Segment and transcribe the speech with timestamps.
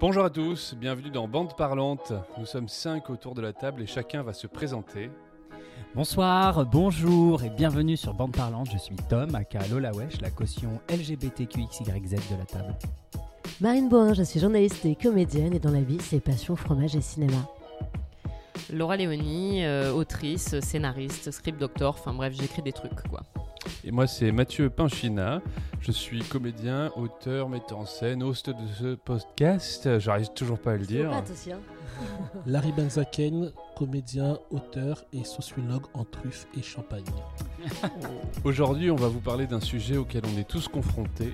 [0.00, 2.12] Bonjour à tous, bienvenue dans Bande Parlante.
[2.38, 5.10] Nous sommes cinq autour de la table et chacun va se présenter.
[5.92, 8.68] Bonsoir, bonjour et bienvenue sur Bande Parlante.
[8.72, 12.76] Je suis Tom, aka Lola Wesh, la caution LGBTQXYZ de la table.
[13.60, 17.00] Marine Bohin, je suis journaliste et comédienne et dans la vie, c'est passion, fromage et
[17.00, 17.48] cinéma.
[18.72, 23.22] Laura Léonie, euh, autrice, scénariste, script doctor, enfin bref, j'écris des trucs quoi.
[23.84, 25.40] Et moi c'est Mathieu Pinchina,
[25.80, 30.76] je suis comédien, auteur, metteur en scène, host de ce podcast, j'arrive toujours pas à
[30.76, 31.10] le dire.
[31.30, 31.60] Aussi, hein.
[32.46, 37.04] Larry Benzaken, comédien, auteur et sociologue en truffes et champagne.
[38.44, 41.32] Aujourd'hui on va vous parler d'un sujet auquel on est tous confrontés,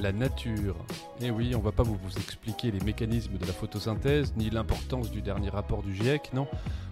[0.00, 0.76] la nature.
[1.20, 5.10] Et oui, on va pas vous, vous expliquer les mécanismes de la photosynthèse, ni l'importance
[5.10, 6.46] du dernier rapport du GIEC, non.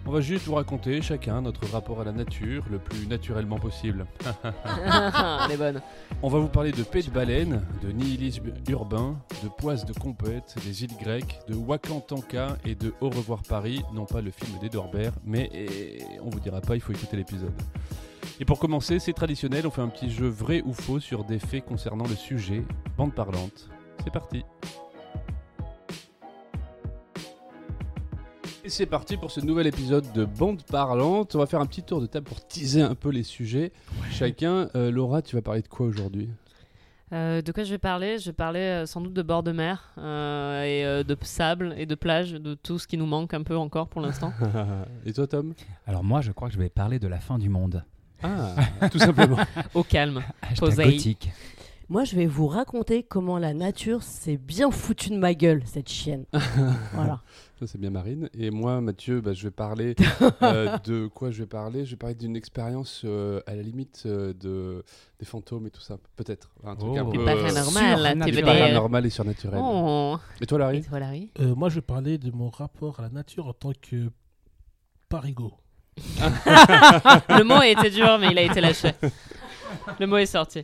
[0.07, 4.05] On va juste vous raconter chacun notre rapport à la nature le plus naturellement possible.
[5.45, 5.81] Elle est bonne.
[6.21, 10.55] On va vous parler de paix de baleine, de nihilisme urbain, de poisse de compète,
[10.63, 14.85] des îles grecques, de Wakantanka et de Au revoir Paris, non pas le film d'Edouard
[15.25, 17.53] mais eh, on vous dira pas, il faut écouter l'épisode.
[18.39, 21.39] Et pour commencer, c'est traditionnel, on fait un petit jeu vrai ou faux sur des
[21.39, 22.63] faits concernant le sujet,
[22.97, 23.69] bande parlante.
[24.03, 24.43] C'est parti.
[28.65, 31.35] Et c'est parti pour ce nouvel épisode de Bande Parlante.
[31.35, 33.71] On va faire un petit tour de table pour teaser un peu les sujets.
[34.09, 36.29] Chacun, Euh, Laura, tu vas parler de quoi aujourd'hui?
[37.13, 38.17] Euh, de quoi je vais parler?
[38.17, 41.75] Je vais parler euh, sans doute de bord de mer euh, et euh, de sable
[41.77, 44.33] et de plage, de tout ce qui nous manque un peu encore pour l'instant.
[45.05, 45.53] Et toi, Tom?
[45.85, 47.83] Alors moi, je crois que je vais parler de la fin du monde.
[48.23, 49.37] Ah, tout simplement.
[49.73, 50.21] Au calme.
[50.59, 51.29] Gothique.
[51.87, 55.87] Moi, je vais vous raconter comment la nature s'est bien foutue de ma gueule, cette
[55.87, 56.25] chienne.
[56.93, 57.21] voilà.
[57.59, 58.27] Ça, c'est bien Marine.
[58.33, 59.95] Et moi, Mathieu, bah, je vais parler
[60.41, 61.85] euh, de quoi je vais parler?
[61.85, 64.83] Je vais parler d'une expérience euh, à la limite euh, de,
[65.19, 65.97] des fantômes et tout ça.
[66.15, 66.49] Peut-être.
[66.63, 66.97] Un truc Oh.
[66.97, 68.45] un peu paranormal, tu veux du dire.
[68.45, 69.59] paranormal et surnaturel.
[69.63, 70.17] Oh.
[70.41, 71.31] Et toi, Et Larry toi, Larry?
[71.39, 74.09] Euh, moi, je vais parler de mon rapport à la nature en tant que
[75.07, 75.53] parigo.
[75.97, 78.91] Le mot a été dur, mais il a été lâché.
[79.99, 80.63] Le mot est sorti.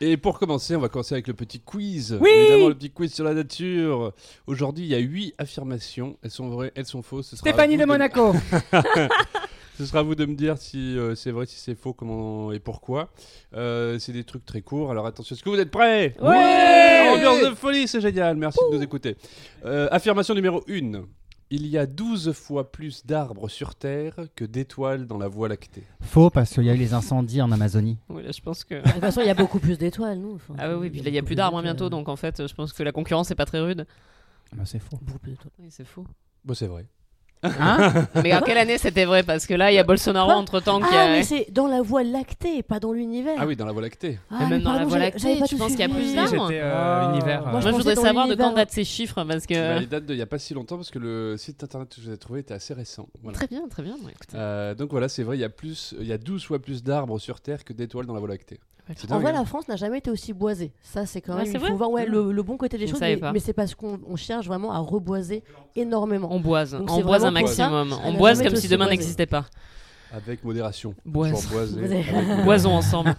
[0.00, 2.16] Et pour commencer, on va commencer avec le petit quiz.
[2.20, 4.12] Oui Évidemment, le petit quiz sur la nature.
[4.46, 6.16] Aujourd'hui, il y a huit affirmations.
[6.22, 7.30] Elles sont vraies, elles sont fausses.
[7.30, 8.34] Ce sera Stéphanie vous de Monaco
[9.78, 12.52] Ce sera à vous de me dire si euh, c'est vrai, si c'est faux, comment
[12.52, 13.10] et pourquoi.
[13.54, 14.90] Euh, c'est des trucs très courts.
[14.90, 18.36] Alors attention, est-ce que vous êtes prêts Ouais Ambiance de folie, c'est génial.
[18.36, 19.16] Merci de nous écouter.
[19.64, 21.04] Euh, affirmation numéro 1.
[21.50, 25.84] Il y a 12 fois plus d'arbres sur Terre que d'étoiles dans la Voie lactée.
[26.02, 27.96] Faux, parce qu'il y a eu les incendies en Amazonie.
[28.10, 28.74] Oui, là, je pense que.
[28.74, 30.34] De toute façon, il y a beaucoup plus d'étoiles, nous.
[30.34, 32.16] Enfin, Ah oui, oui, puis là, il n'y a plus d'arbres hein, bientôt, donc en
[32.16, 33.86] fait, je pense que la concurrence n'est pas très rude.
[34.54, 34.98] Bah, c'est faux.
[35.00, 35.52] Beaucoup plus d'étoiles.
[35.58, 36.06] Oui, c'est fou.
[36.44, 36.86] Bon, c'est vrai.
[37.42, 38.06] Hein?
[38.22, 39.22] Mais en quelle année c'était vrai?
[39.22, 40.36] Parce que là, il y a Bolsonaro Quoi?
[40.36, 41.08] entre temps qui Ah, a.
[41.08, 43.36] mais c'est dans la voie lactée, pas dans l'univers.
[43.38, 44.18] Ah oui, dans la Voie lactée.
[44.30, 46.50] Ah, Mais même dans la Voie lactée, je pense qu'il y a plus d'arbres.
[46.52, 47.10] Ah.
[47.12, 47.42] univers.
[47.46, 49.54] Moi, euh, je Moi, je voudrais savoir de quand datent ces chiffres parce que.
[49.54, 51.88] Bah, les dates de il n'y a pas si longtemps parce que le site internet
[51.94, 53.08] que je vous ai trouvé était assez récent.
[53.22, 53.36] Voilà.
[53.38, 53.94] Très bien, très bien.
[54.34, 56.82] Euh, donc voilà, c'est vrai, il y a plus, il y a 12 fois plus
[56.82, 58.58] d'arbres sur Terre que d'étoiles dans la Voie lactée.
[59.10, 59.32] En vrai, hein.
[59.32, 60.72] la France n'a jamais été aussi boisée.
[60.82, 61.46] Ça, c'est quand même.
[61.46, 63.00] c'est il faut vrai voir ouais, le, le bon côté des Je choses.
[63.00, 65.42] Mais, c'est parce qu'on on cherche vraiment à reboiser
[65.76, 66.28] énormément.
[66.30, 67.94] On boise, Donc on boise un ça, maximum.
[68.04, 69.44] On boise comme si demain n'existait pas.
[70.12, 70.94] Avec modération.
[71.04, 71.48] Boise.
[72.44, 73.14] Boisons ensemble.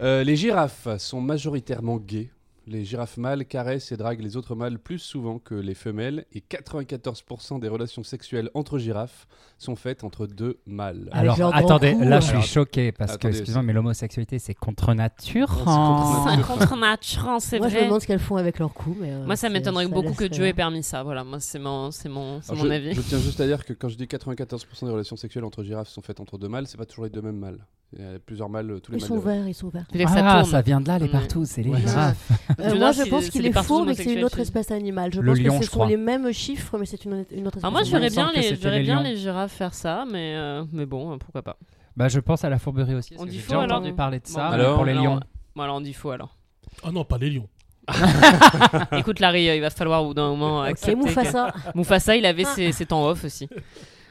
[0.00, 2.28] Euh, les girafes sont majoritairement gays.
[2.68, 6.40] Les girafes mâles caressent et draguent les autres mâles plus souvent que les femelles et
[6.40, 11.08] 94% des relations sexuelles entre girafes sont faites entre deux mâles.
[11.12, 15.48] Alors, attendez, là je suis choqué parce que, excusez-moi, mais l'homosexualité c'est contre nature.
[15.64, 16.76] Oh, c'est contre nature.
[16.76, 17.86] nature, c'est Moi, je me vrai.
[17.86, 18.96] demande ce qu'elles font avec leur cou.
[19.00, 21.02] Mais, euh, Moi, ça m'étonnerait beaucoup que Dieu euh, ait permis ça.
[21.04, 22.94] Voilà, moi, c'est mon, c'est mon, Alors, mon je, avis.
[22.94, 25.88] je tiens juste à dire que quand je dis 94% des relations sexuelles entre girafes
[25.88, 27.64] sont faites entre deux mâles, c'est pas toujours les deux mêmes mâles.
[27.92, 29.08] Il y a plusieurs mâles, euh, tous les Ils mâles.
[29.08, 29.86] sont de- verts, ils sont verts.
[29.90, 31.10] Tu veux que ça Ah, vient de là les Mm.
[31.12, 31.80] partout, c'est les Ouais.
[31.80, 32.28] girafes.
[32.60, 35.12] Euh, moi, je pense qu'il est faux, mais que c'est une autre espèce animale.
[35.14, 35.86] Je Le pense lion, que ce sont crois.
[35.86, 38.42] les mêmes chiffres, mais c'est une, une autre espèce Ah, moi, je verrais bien, les,
[38.42, 39.02] je c'était verrais les bien lions.
[39.02, 41.56] les girafes faire ça, mais, euh, mais bon, pourquoi pas.
[41.96, 43.14] Bah je pense à la fourberie aussi.
[43.18, 45.20] On dit faux, déjà alors entendu parler de ça alors, pour les lions.
[45.58, 46.36] Alors on dit faux alors.
[46.82, 47.48] Oh non, pas les lions.
[48.98, 50.96] Écoute, Larry, il va falloir au bout d'un moment Ok, accepter.
[50.96, 51.52] Mufasa.
[51.72, 53.48] que- Mufasa, il avait ses, ses temps off aussi.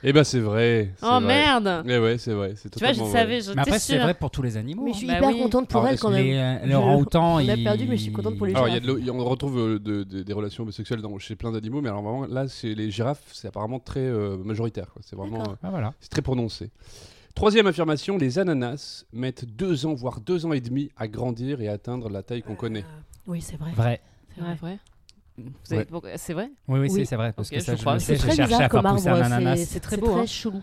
[0.07, 0.91] Eh ben c'est vrai.
[1.01, 1.19] Oh vrai.
[1.21, 2.53] merde Eh ouais, c'est vrai.
[2.55, 3.41] c'est Tu vois, je totalement savais, vrai.
[3.41, 4.83] je Mais après c'est vrai pour tous les animaux.
[4.83, 4.93] Mais hein.
[4.93, 5.39] je suis Bah hyper oui.
[5.41, 6.23] contente pour Alors, elle quand même.
[6.23, 8.67] Les, euh, les Je- orang-outans, on a perdu, mais je suis contente pour les Alors,
[8.67, 11.35] il y a de l'o- on retrouve euh, de- de- des relations homosexuelles dans, chez
[11.35, 14.91] plein d'animaux, mais alors vraiment, là, c'est les girafes, c'est apparemment très euh, majoritaire.
[14.93, 15.01] quoi.
[15.03, 15.91] C'est vraiment, euh, Ah voilà.
[15.99, 16.69] c'est très prononcé.
[17.33, 21.67] Troisième affirmation, les ananas mettent deux ans, voire deux ans et demi à grandir et
[21.67, 22.85] à atteindre la taille qu'on connaît.
[23.27, 23.71] Oui, c'est vrai.
[23.71, 24.01] Vrai.
[24.35, 24.53] C'est vrai.
[24.55, 24.77] vrai.
[25.63, 26.49] C'est vrai?
[26.67, 26.89] Oui, oui, Oui.
[26.91, 27.33] c'est- c'est vrai.
[27.33, 29.25] Parce Ok, que ça, je je C'est C'est très bizarre à comme pousser un arbre.
[29.25, 29.57] ananas.
[29.57, 30.17] c'est- C'est très C'est beau, hein.
[30.19, 30.61] très chelou.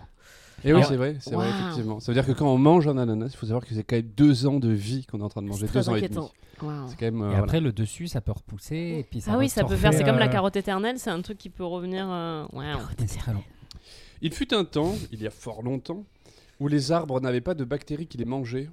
[0.65, 1.99] Et oui, Alors- c'est vrai, c'est vrai, effectivement.
[2.01, 3.97] Ça veut dire que quand on mange un ananas, il faut savoir que c'est quand
[3.97, 5.95] même deux ans de vie qu'on est en train de manger, C'est deux très ans
[5.95, 6.31] inquiétant.
[6.61, 6.89] et demi.
[6.89, 7.21] C'est quand même.
[7.23, 7.39] euh, Et voilà.
[7.43, 8.77] après, le dessus, ça peut repousser.
[9.01, 9.93] Et puis ça Ah oui, ça peut faire.
[9.93, 10.33] C'est comme la carotte.
[10.33, 12.07] carotte éternelle, c'est un truc qui peut revenir.
[12.09, 12.45] euh.
[13.07, 13.43] C'est long.
[14.21, 16.05] Il fut un temps, il y a fort longtemps,
[16.61, 18.71] où les arbres n'avaient pas de bactéries qui les mangeaient.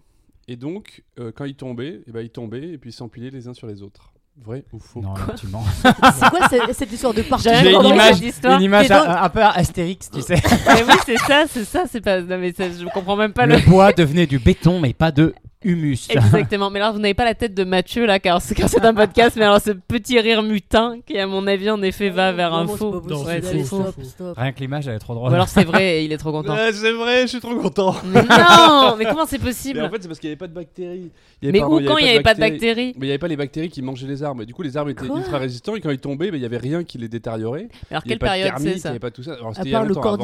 [0.47, 3.47] Et donc, euh, quand ils tombaient, eh ben, ils tombaient et puis ils s'empilaient les
[3.47, 4.11] uns sur les autres.
[4.37, 5.13] Vrai ou faux Non,
[5.51, 5.63] mens.
[5.83, 9.23] C'est quoi cette, cette histoire de partout J'ai une image, une image Et donc- un,
[9.23, 10.35] un peu Astérix, tu sais.
[10.67, 12.21] Mais oui, c'est ça, c'est ça, c'est pas.
[12.21, 13.55] Non, mais ça, je comprends même pas le.
[13.55, 16.07] Le bois devenait du béton, mais pas de humus.
[16.09, 16.69] Exactement.
[16.69, 18.93] Mais alors, vous n'avez pas la tête de Mathieu là, car c'est car c'est un
[18.93, 19.35] podcast.
[19.37, 22.67] Mais alors, ce petit rire mutin qui, à mon avis, en effet, va vers un
[22.67, 22.91] faux.
[22.93, 23.25] Non, possible.
[23.27, 23.81] Ouais, c'est faux.
[23.91, 24.37] stop, stop.
[24.37, 25.33] Rien que l'image, elle est trop Ou drôle.
[25.33, 26.53] alors c'est vrai il est trop content.
[26.55, 27.95] Ouais, c'est vrai, je suis trop content.
[28.05, 30.47] Mais non, mais comment c'est Mais en possible fait, c'est parce qu'il n'y avait pas
[30.47, 31.11] de bactéries.
[31.41, 33.09] Il y avait- Mais pardon, où quand il n'y avait pas de bactéries Mais il
[33.09, 34.43] n'y avait pas les bactéries qui mangeaient les arbres.
[34.43, 36.39] Et du coup, les arbres étaient Quoi ultra résistants et quand ils tombaient, ben, il
[36.39, 37.67] n'y avait rien qui les détériorait.
[37.91, 39.35] Alors quelle période c'est Il n'y ça avait pas tout ça.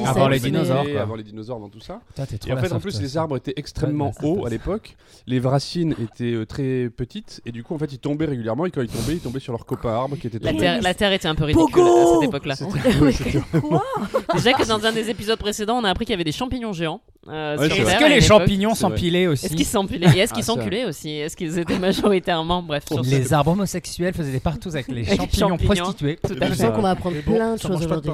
[0.06, 0.86] Avant les dinosaures.
[1.00, 2.02] Avant les dinosaures, dans tout ça.
[2.48, 4.96] Et en fait, en plus, les arbres étaient extrêmement hauts à l'époque.
[5.28, 8.66] Les racines étaient euh, très petites et du coup, en fait, ils tombaient régulièrement.
[8.68, 10.62] Et quand ils tombaient, ils tombaient sur leurs copains arbres qui étaient la tombés.
[10.64, 12.56] terre, la terre était un peu ridicule Pogo à cette époque-là.
[13.62, 13.84] Quoi
[14.36, 16.74] Déjà que dans un des épisodes précédents, on a appris qu'il y avait des champignons
[16.74, 17.02] géants.
[17.28, 20.46] euh, Ouais, Est-ce que à les champignons s'empilaient aussi Est-ce qu'ils s'empilaient est-ce qu'ils Ah,
[20.46, 21.10] s'enculaient aussi?
[21.10, 25.06] Est-ce qu'ils étaient majoritairement Bref, sur ce- Les arbres homosexuels faisaient des partous avec les
[25.16, 26.20] champignons, prostitués.
[26.22, 26.56] Tout à Je fait.
[26.68, 28.12] sens qu'on va apprendre plein de choses aujourd'hui.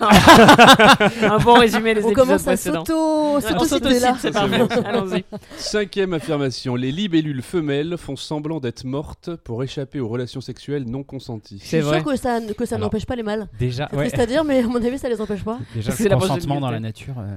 [0.00, 2.84] un bon résumé des On épisodes commence à précédents.
[2.84, 4.16] s'auto, on s'auto-citer là.
[4.16, 4.86] s'autocite, c'est parfait.
[4.86, 5.24] Allons-y.
[5.58, 6.45] Cinquième affirmation.
[6.76, 11.58] Les libellules femelles font semblant d'être mortes pour échapper aux relations sexuelles non consenties.
[11.62, 12.00] C'est vrai.
[12.00, 13.48] sûr que ça, que ça Alors, n'empêche pas les mâles.
[13.58, 15.58] Déjà, C'est ouais, triste à dire, mais à mon avis, ça les empêche pas.
[15.74, 17.14] déjà C'est le la consentement dans la nature.
[17.18, 17.36] euh,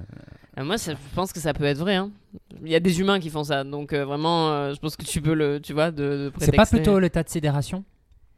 [0.59, 1.95] Euh, Moi, ça- je pense que ça peut être vrai.
[1.95, 2.11] hein.
[2.63, 5.05] Il y a des humains qui font ça, donc euh, vraiment, euh, je pense que
[5.05, 6.77] tu peux le, tu vois, de, de C'est pas prétexter.
[6.77, 7.83] plutôt l'état de sidération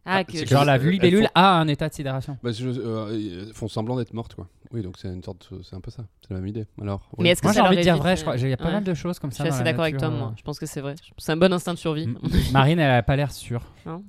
[0.06, 2.38] Ah, Ah, que c'est que- Genre la elles libellule font- a un état de sidération.
[2.44, 4.48] Bah, je- euh, elles font semblant d'être mortes, quoi.
[4.74, 6.04] Oui, donc c'est une sorte, c'est un peu ça.
[6.22, 6.66] C'est la même idée.
[6.82, 7.02] Alors.
[7.18, 7.24] oui.
[7.24, 8.38] Mais est-ce que Moi j'ai envie de dire vrai, je crois.
[8.38, 8.72] Il y a pas ouais.
[8.72, 9.44] mal de choses comme Je ça.
[9.44, 10.20] suis dans assez la d'accord avec nature, Tom, euh.
[10.20, 10.34] moi.
[10.38, 10.96] Je pense que c'est vrai.
[11.18, 12.04] C'est un bon instinct de survie.
[12.04, 12.18] M-
[12.54, 13.62] Marine, elle a pas l'air sûre.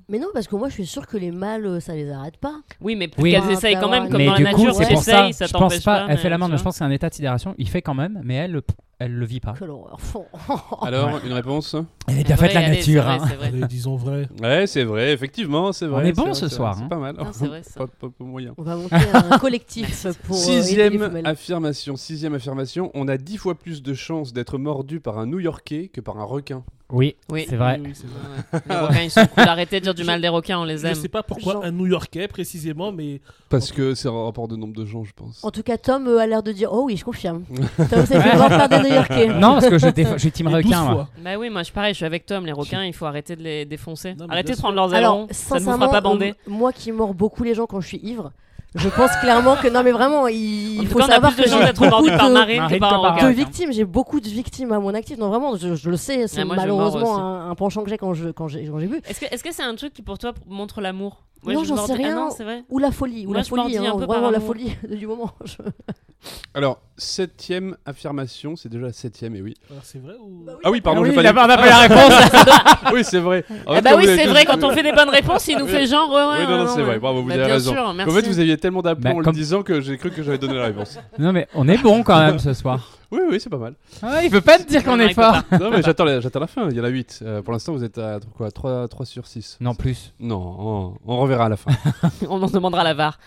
[0.09, 2.37] Mais non, parce que moi, je suis sûr que les mâles, euh, ça les arrête
[2.37, 2.61] pas.
[2.81, 3.33] Oui, mais Oui.
[3.33, 5.29] qu'elles essayent quand même, comme mais dans du la coup, nature, c'est pour ça.
[5.31, 6.07] je pense pas.
[6.09, 7.55] Elle fait mais, l'amende, mais je pense que c'est un état de sidération.
[7.59, 8.63] Il fait quand même, mais elle, le-
[9.05, 9.55] elle le vit pas.
[9.59, 9.97] Quelle horreur.
[10.83, 11.77] Alors, une réponse
[12.09, 13.03] Elle est bien faite la c'est nature.
[13.05, 13.27] vrai, hein.
[13.29, 13.47] c'est vrai.
[13.49, 14.29] Allez, disons vrai.
[14.41, 16.09] Ouais, c'est vrai, effectivement, c'est vrai.
[16.09, 16.87] est bon c'est ce vrai, c'est soir, vrai, hein.
[16.91, 17.17] C'est pas mal.
[17.17, 17.81] Non, c'est vrai, ça.
[17.81, 18.55] Pas, pas- pas moyen.
[18.59, 18.97] On va monter
[19.31, 20.37] un collectif pour.
[20.37, 21.27] euh, aider les Sixième femelles.
[21.27, 21.97] affirmation.
[21.97, 22.91] Sixième affirmation.
[22.95, 26.25] On a dix fois plus de chances d'être mordu par un New-Yorkais que par un
[26.25, 26.65] requin.
[26.93, 27.47] Oui, Oui.
[27.49, 27.81] c'est vrai.
[27.83, 28.61] Oui, vrai.
[28.69, 29.43] Les requins, ils sont cool.
[29.49, 30.95] Arrêtez de dire du mal des requins, on les Je aime.
[30.95, 34.57] sais pas pourquoi Genre- un New Yorkais précisément, mais Parce que c'est un rapport de
[34.57, 35.43] nombre de gens, je pense.
[35.43, 37.45] En tout cas, Tom euh, a l'air de dire Oh oui, je confirme.
[37.91, 39.27] Tom, c'est le grand frère des New-Yorkais.
[39.41, 40.93] Non, parce que je, déf- je suis team mais 12 requin.
[40.93, 41.09] moi.
[41.25, 42.45] Bah oui, moi je suis pareil, je suis avec Tom.
[42.47, 44.15] Les requins, il faut arrêter de les défoncer.
[44.15, 45.29] Non, Arrêtez de prendre leurs Alors, ailerons.
[45.31, 46.31] Ça ne vous fera pas bander.
[46.31, 48.33] euh, moi qui mords beaucoup les gens quand je suis ivre,
[48.75, 51.85] je pense clairement que non, mais vraiment, il, faut cas, savoir que de j'ai beaucoup
[51.85, 53.73] mordu par de, Marine que par de victimes.
[53.73, 55.19] J'ai beaucoup de victimes à mon actif.
[55.19, 58.15] Donc vraiment, je, je le sais, c'est Ah, malheureusement un, un penchant que j'ai quand
[58.15, 59.01] je quand j'ai bu.
[59.07, 61.23] Est-ce que est-ce que c'est un truc qui pour toi montre l'amour?
[61.45, 62.15] Non, je j'en sais Ah rien.
[62.15, 62.63] non, c'est vrai.
[62.69, 65.33] Ou la folie, ou Moi, la folie, hein, vraiment la folie du moment.
[65.45, 65.57] Je-
[66.55, 68.55] Alors, septième affirmation.
[68.55, 69.55] C'est déjà la septième, et oui.
[69.71, 71.45] Alors, c'est vrai ou Ah oui, pardon, Ah oui, j'ai il pas a dit- pas-
[71.45, 72.93] on n'a pas la réponse.
[72.95, 73.45] oui, c'est vrai.
[73.67, 75.67] En Ah fait, bah oui, c'est vrai, quand on fait des bonnes réponses, il nous
[75.67, 76.09] fait genre.
[76.11, 77.73] Ouais, Oui, non, non, c'est vrai, bravo, vous Bah, avez bien raison.
[77.73, 80.11] sûr, En fait, vous aviez tellement d'aplomb Bah, en le comme- disant que j'ai cru
[80.13, 80.97] que j'avais donné la réponse.
[81.19, 82.89] Non, mais on est bon quand même ce soir.
[83.13, 83.75] Oui, oui, c'est pas mal.
[84.03, 85.45] Ah, il veut pas te dire qu'on est fort.
[85.45, 85.59] pas.
[85.59, 86.69] Non, mais j'attends la, j'attends la fin.
[86.71, 87.25] Il y en a 8.
[87.45, 89.59] pour l'instant, vous êtes à quoi 3, 3 sur 6.
[89.61, 90.15] Non, plus.
[90.19, 91.71] Non, on, on reverra à la fin.
[92.29, 93.19] On en demandera la VAR.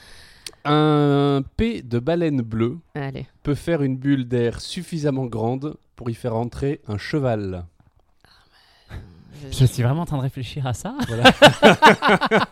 [0.66, 3.28] Un P de baleine bleue Allez.
[3.44, 7.66] peut faire une bulle d'air suffisamment grande pour y faire entrer un cheval.
[9.52, 10.96] Je suis vraiment en train de réfléchir à ça.
[11.08, 11.24] Voilà.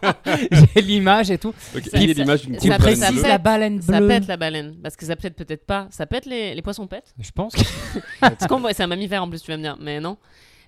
[0.51, 1.53] J'ai l'image et tout.
[1.75, 3.21] Ok, Ça- il y a ça- l'image d'une ça pète, baleine ça bleue.
[3.23, 4.75] la baleine Ça pète la baleine.
[4.81, 5.87] Parce que ça pète peut-être pas.
[5.91, 7.53] Ça pète les, les poissons pètent Je pense.
[8.21, 9.77] que- C'est un mammifère en plus, tu vas me dire.
[9.79, 10.17] Mais non.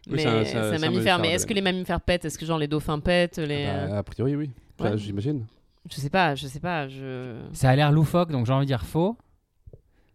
[0.08, 0.89] Oui, Mais c'est un- c'est c'est un- un, c'est un mammifère.
[0.91, 2.25] mammifère, Mais est-ce que les mammifères pètent?
[2.25, 3.65] Est-ce que genre les dauphins pètent les...
[3.67, 4.51] euh, Bah, a priori, oui.
[4.79, 4.98] Enfin, Ouais.
[4.98, 5.46] J'imagine.
[5.89, 6.88] Je sais pas, je sais pas.
[6.88, 7.39] Je...
[7.53, 9.17] Ça a l'air loufoque, donc j'ai envie de dire faux.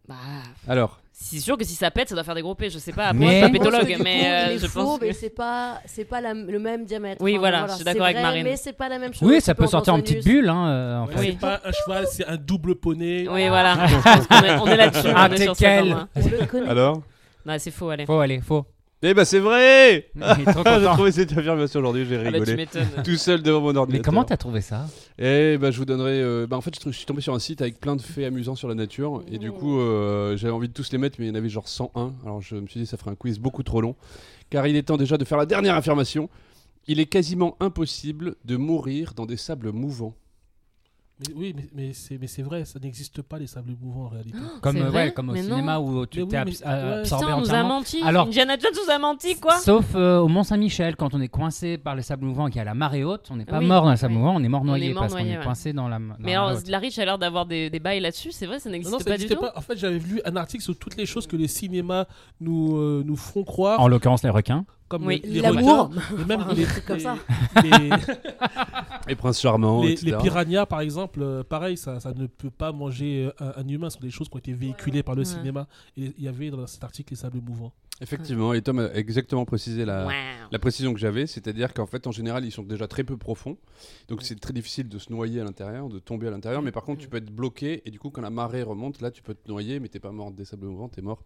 [0.07, 0.15] Bah,
[0.67, 2.69] Alors, c'est sûr que si ça pète, ça doit faire des gros P.
[2.69, 3.07] Je sais pas.
[3.07, 5.01] Après, Mais- je suis pas pétologue, mais coup, euh, je faux, pense.
[5.01, 7.21] mais que- c'est pas c'est pas la- le même diamètre.
[7.21, 8.43] Oui, Enfin, voilà, je suis d'accord avec vrai, Marine.
[8.43, 9.29] Mais c'est pas la même chose.
[9.29, 11.19] Oui, ça peut sortir en petite bulle, hein, euh, en Ouais, fait.
[11.19, 11.27] Oui.
[11.31, 13.27] C'est pas un cheval, c'est un double poney.
[13.29, 13.87] Oui, voilà.
[13.87, 15.07] Je pense qu'on est, on est là-dessus.
[15.15, 15.95] Ah, on t'es quel.
[16.15, 16.67] On connaît.
[16.69, 17.01] alors
[17.45, 18.05] Non, c'est faux, allez.
[18.05, 18.65] Faux, allez, faux.
[19.03, 20.93] Eh ben, c'est vrai Il est trop J'ai content.
[20.93, 22.55] trouvé cette affirmation aujourd'hui, j'ai Ah bah, tu rigolé.
[22.55, 23.03] m'étonnes.
[23.03, 23.93] Tout seul devant mon ordinateur.
[23.93, 24.85] Mais comment t'as trouvé ça?
[25.17, 26.21] Eh ben, je vous donnerai.
[26.21, 28.55] euh, bah, en fait, je suis tombé sur un site avec plein de faits amusants
[28.55, 29.23] sur la nature.
[29.31, 31.49] Et du coup, euh, j'avais envie de tous les mettre, mais il y en avait
[31.49, 32.13] genre 101.
[32.23, 33.95] Alors, je me suis dit, ça ferait un quiz beaucoup trop long.
[34.51, 36.29] Car il est temps déjà de faire la dernière affirmation.
[36.87, 40.15] Il est quasiment impossible de mourir dans des sables mouvants.
[41.27, 44.09] Mais oui, mais, mais c'est mais c'est vrai, ça n'existe pas les sables mouvants en
[44.09, 44.37] réalité.
[44.61, 45.49] Comme, C'est euh, vrai ouais, comme au Mais non.
[45.57, 46.99] cinéma où tu Mais oui, t'es abs- euh, ouais.
[47.01, 47.69] absorbé Putain, on nous a entièrement.
[47.77, 48.01] menti.
[48.03, 49.57] Alors- Indiana Jones nous a menti, quoi.
[49.59, 52.61] Sauf euh, au Mont-Saint-Michel, quand on est coincé par les sables mouvants et qu'il y
[52.61, 54.19] a la marée haute, on n'est pas Oui, mort dans les sables oui.
[54.19, 55.43] mouvants, on est mort noyé mort parce qu'on est ouais.
[55.43, 56.67] coincé dans la, dans Mais la alors, haute.
[56.67, 58.97] la riche a l'air d'avoir des, des bails là-dessus, c'est vrai, ça Non, n'existe non,
[58.99, 59.41] ça pas du n'existait tout.
[59.41, 59.53] pas.
[59.55, 62.05] En fait, j'avais lu un article sur toutes les choses que les cinémas
[62.39, 64.65] nous, euh, nous font croire, En l'occurrence, les requins.
[64.91, 65.21] Comme Oui.
[65.23, 65.89] les L'amour.
[65.89, 67.15] requins, et même Un les, truc comme les- ça.
[67.63, 67.89] les-
[69.07, 70.05] Et Prince Charmant, les, etc.
[70.11, 73.67] les piranhas, par exemple, euh, pareil, ça, ça ne peut pas manger euh, un, un
[73.67, 73.89] humain.
[73.89, 75.25] Ce sont des choses qui ont été véhiculées par le Ouais.
[75.25, 75.67] cinéma.
[75.97, 77.71] Et il y avait dans cet article les sables mouvants.
[77.99, 80.11] Effectivement, et Tom a exactement précisé la, Wow.
[80.51, 83.57] la précision que j'avais, c'est-à-dire qu'en fait, en général, ils sont déjà très peu profonds,
[84.07, 86.81] donc c'est très difficile de se noyer à l'intérieur, de tomber à l'intérieur, mais par
[86.83, 89.35] contre, tu peux être bloqué, et du coup, quand la marée remonte, là, tu peux
[89.35, 91.21] te noyer, mais t'es pas mort des sables mouvants, t'es mort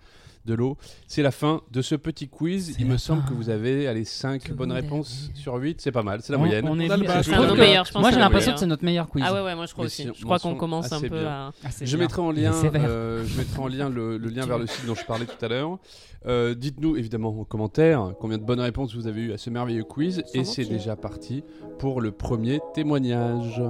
[0.45, 0.75] de l'eau.
[1.07, 2.75] C'est la fin de ce petit quiz.
[2.77, 5.79] Il me semble que vous avez allez, 5 Tout le bonnes est réponses sur 8,
[5.79, 6.65] c'est pas mal, c'est la On- moyenne.
[6.67, 7.21] on est On bas.
[7.21, 9.23] Je un pense Moi, j'ai l'impression que c'est notre meilleur quiz.
[9.25, 10.09] Ah ouais, ouais, moi je crois aussi.
[10.13, 11.25] Je crois qu'on commence un peu bien.
[11.29, 11.51] à.
[11.63, 14.59] Ah, Je mettrai en est lien, euh, je mettrai en lien le, le lien vers
[14.59, 15.79] le site dont je parlais tout à l'heure.
[16.27, 19.83] Euh, Dites-nous évidemment en commentaire combien de bonnes réponses vous avez eu à ce merveilleux
[19.83, 20.23] quiz.
[20.25, 20.77] Sans Et c'est mentir.
[20.77, 21.43] déjà parti
[21.79, 23.61] pour le premier témoignage.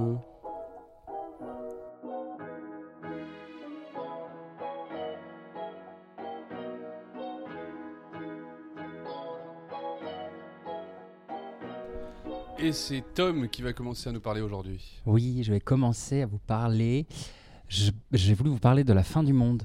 [12.58, 15.02] Et c'est Tom qui va commencer à nous parler aujourd'hui.
[15.04, 17.06] Oui, je vais commencer à vous parler.
[17.68, 19.62] je- J'ai voulu vous parler de la fin du monde.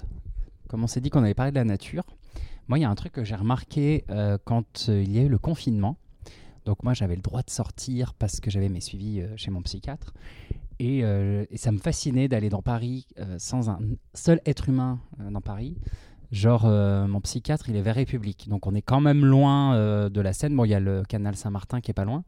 [0.68, 2.04] Comme on s'est dit qu'on avait parlé de la nature,
[2.72, 5.24] moi, il y a un truc que j'ai remarqué euh, quand euh, il y a
[5.24, 5.98] eu le confinement.
[6.64, 9.62] Donc, moi, j'avais le droit de sortir parce que j'avais mes suivis euh, chez mon
[9.62, 10.14] psychiatre.
[10.80, 11.04] Et,
[11.56, 13.80] ça me fascinait d'aller dans Paris sans un
[14.14, 15.76] seul être humain dans Paris.
[16.32, 18.48] Genre, mon psychiatre, il est vers République.
[18.50, 20.56] Donc, on est quand même loin de la Seine.
[20.56, 22.24] Bon, il y a le canal Saint-Martin qui est pas loin.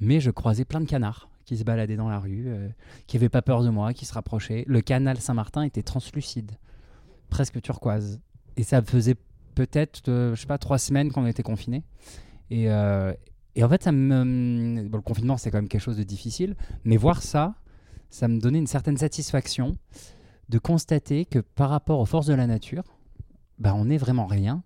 [0.00, 2.48] Mais je croisais plein de canards qui se baladaient dans la rue,
[3.06, 4.64] qui n'avaient pas peur de moi, qui se rapprochaient.
[4.66, 6.52] Le canal Saint-Martin était translucide,
[7.28, 8.18] presque turquoise.
[8.56, 9.16] Et ça faisait
[9.66, 11.84] peut-être, euh, je sais pas, trois semaines qu'on était confinés.
[12.50, 13.12] Et, euh,
[13.54, 16.56] et en fait, le confinement, c'est quand même quelque chose de difficile.
[16.84, 17.54] Mais voir ça,
[18.08, 19.76] ça me donnait une certaine satisfaction
[20.48, 22.84] de constater que par rapport aux forces de la nature,
[23.58, 24.62] bah, on n'est vraiment rien.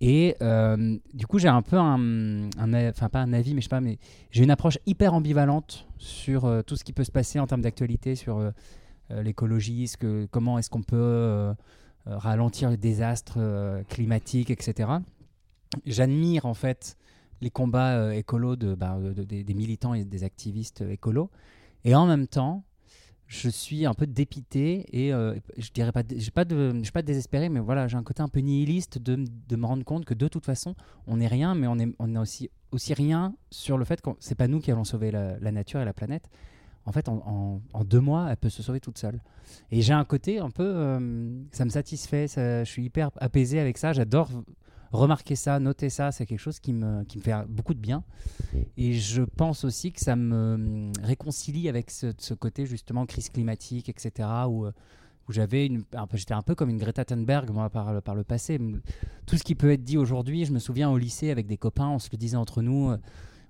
[0.00, 2.50] Et euh, du coup, j'ai un peu un,
[2.90, 3.98] enfin pas un avis, mais je sais pas, mais
[4.32, 8.16] j'ai une approche hyper ambivalente sur tout ce qui peut se passer en termes d'actualité,
[8.16, 9.90] sur euh, l'écologie,
[10.32, 11.54] comment est-ce qu'on peut
[12.06, 14.88] ralentir les désastres euh, climatiques, etc.
[15.84, 16.96] J'admire en fait
[17.40, 21.30] les combats euh, écolos bah, de- de- des, militants et des activistes euh, écolos,
[21.84, 22.64] et en même temps,
[23.26, 27.02] je suis un peu dépité et euh, je dirais pas, j'ai pas je suis pas
[27.02, 30.14] désespéré, mais voilà, j'ai un côté un peu nihiliste de, de me rendre compte que
[30.14, 30.74] de toute façon,
[31.08, 34.10] on n'est rien, mais on est, on est aussi, aussi rien sur le fait que
[34.20, 36.30] c'est pas nous qui allons sauver la nature et la planète.
[36.86, 39.20] En fait, en, deux mois, elle peut se sauver toute seule.
[39.70, 43.76] Et j'ai un côté un peu, euh, ça me satisfait, je suis hyper apaisé avec
[43.76, 43.92] ça.
[43.92, 44.30] J'adore
[44.92, 46.12] remarquer ça, noter ça.
[46.12, 48.02] C'est quelque chose qui me, qui me fait beaucoup de bien.
[48.76, 53.88] Et je pense aussi que ça me hum, réconcilie avec ce, côté justement crise climatique,
[53.88, 54.28] etc.
[54.48, 54.72] Où, euh,
[55.28, 55.68] où j'avais
[56.14, 58.58] j'étais un peu comme une Greta Thunberg moi par, le- passé.
[59.26, 61.88] Tout ce qui peut être dit aujourd'hui, je me souviens au lycée avec des copains,
[61.88, 62.90] on se le disait entre nous.
[62.90, 62.98] euh,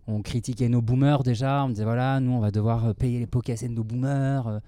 [0.06, 3.26] on critiquait nos boomers déjà, on disait voilà, nous on va devoir euh, payer les
[3.26, 4.46] pots cassés de nos boomers.
[4.46, 4.58] euh,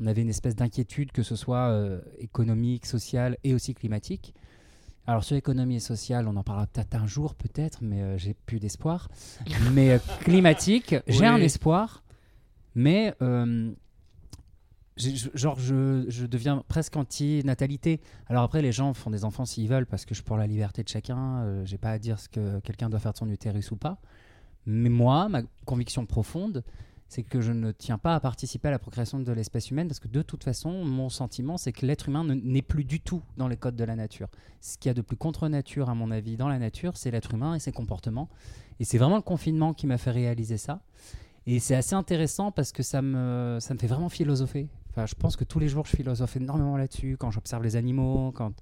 [0.00, 4.34] on avait une espèce d'inquiétude que ce soit euh, économique, sociale et aussi climatique.
[5.06, 8.34] Alors sur l'économie et sociale, on en parlera peut-être un jour peut-être, mais euh, j'ai
[8.34, 9.08] plus d'espoir.
[9.72, 12.02] mais euh, climatique, j'ai un espoir,
[12.74, 13.14] mais
[15.34, 18.00] genre je, je deviens presque anti-natalité.
[18.26, 20.46] Alors après, les gens font des enfants s'ils veulent parce que je suis pour la
[20.46, 21.64] liberté de chacun.
[21.64, 23.98] j'ai pas à dire ce que quelqu'un doit faire de son utérus ou pas.
[24.66, 26.62] Mais moi, ma conviction profonde,
[27.08, 29.98] c'est que je ne tiens pas à participer à la procréation de l'espèce humaine parce
[29.98, 33.20] que de toute façon, mon sentiment, c'est que l'être humain ne- n'est plus du tout
[33.36, 34.28] dans les codes de la nature.
[34.60, 37.10] Ce qu'il y a de plus contre nature, à mon avis, dans la nature, c'est
[37.10, 38.28] l'être humain et ses comportements.
[38.78, 40.80] Et c'est vraiment le confinement qui m'a fait réaliser ça.
[41.46, 44.68] Et c'est assez intéressant parce que ça me, ça me fait vraiment philosopher.
[44.90, 47.16] Enfin, je pense que tous les jours, je philosophe énormément là-dessus.
[47.18, 48.52] Quand j'observe les animaux, quand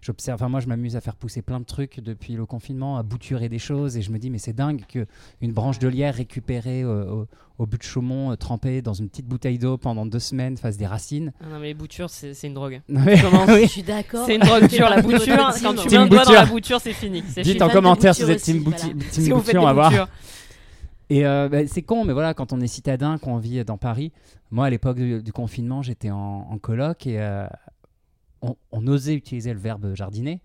[0.00, 0.36] j'observe.
[0.40, 3.48] Enfin, moi, je m'amuse à faire pousser plein de trucs depuis le confinement, à bouturer
[3.48, 3.96] des choses.
[3.96, 7.26] Et je me dis, mais c'est dingue qu'une branche de lierre récupérée euh, au,
[7.58, 10.76] au but de Chaumont, euh, trempée dans une petite bouteille d'eau pendant deux semaines, fasse
[10.76, 11.32] des racines.
[11.40, 12.80] Ah non, mais les boutures, c'est c'est une drogue.
[12.88, 14.24] Comment Je suis d'accord.
[14.26, 15.36] C'est une drogue dure, la bouture.
[15.62, 16.80] Quand tu mets un doigt dans la bouture.
[16.80, 17.24] c'est fini.
[17.28, 19.10] C'est Dites en commentaire si vous bouture êtes team, aussi, bouti- voilà.
[19.10, 20.08] team Si vous faites bouture, on va voir.
[21.12, 24.12] Et euh, bah, c'est con, mais voilà, quand on est citadin, qu'on vit dans Paris,
[24.50, 27.46] moi à l'époque du, du confinement, j'étais en, en coloc et euh,
[28.40, 30.40] on, on osait utiliser le verbe jardiner.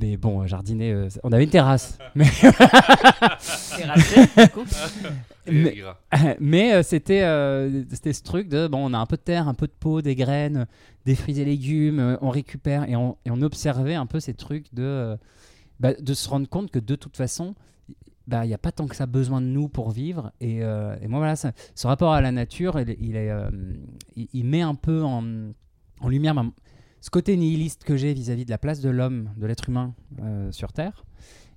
[0.00, 1.96] Mais bon, jardiner, euh, on avait une terrasse.
[2.14, 2.26] Mais,
[3.78, 4.64] Terrassé, du coup.
[5.46, 5.82] Et
[6.40, 9.48] Mais- euh, c'était euh, c'était ce truc de bon, on a un peu de terre,
[9.48, 10.66] un peu de peau, des graines,
[11.06, 14.72] des fruits et légumes, on récupère et on, et on observait un peu ces trucs
[14.74, 15.16] de, euh,
[15.80, 17.54] bah, de se rendre compte que de toute façon,
[18.26, 20.32] bah, il n'y a pas tant que ça besoin de nous pour vivre.
[20.40, 23.50] Et, euh, moi, voilà, ce rapport à la nature, il, est- il euh,
[24.44, 25.22] met un peu en,
[26.00, 26.34] en lumière
[27.00, 30.52] ce côté nihiliste que j'ai vis-à-vis de la place de l'homme, de l'être humain euh,
[30.52, 31.04] sur Terre.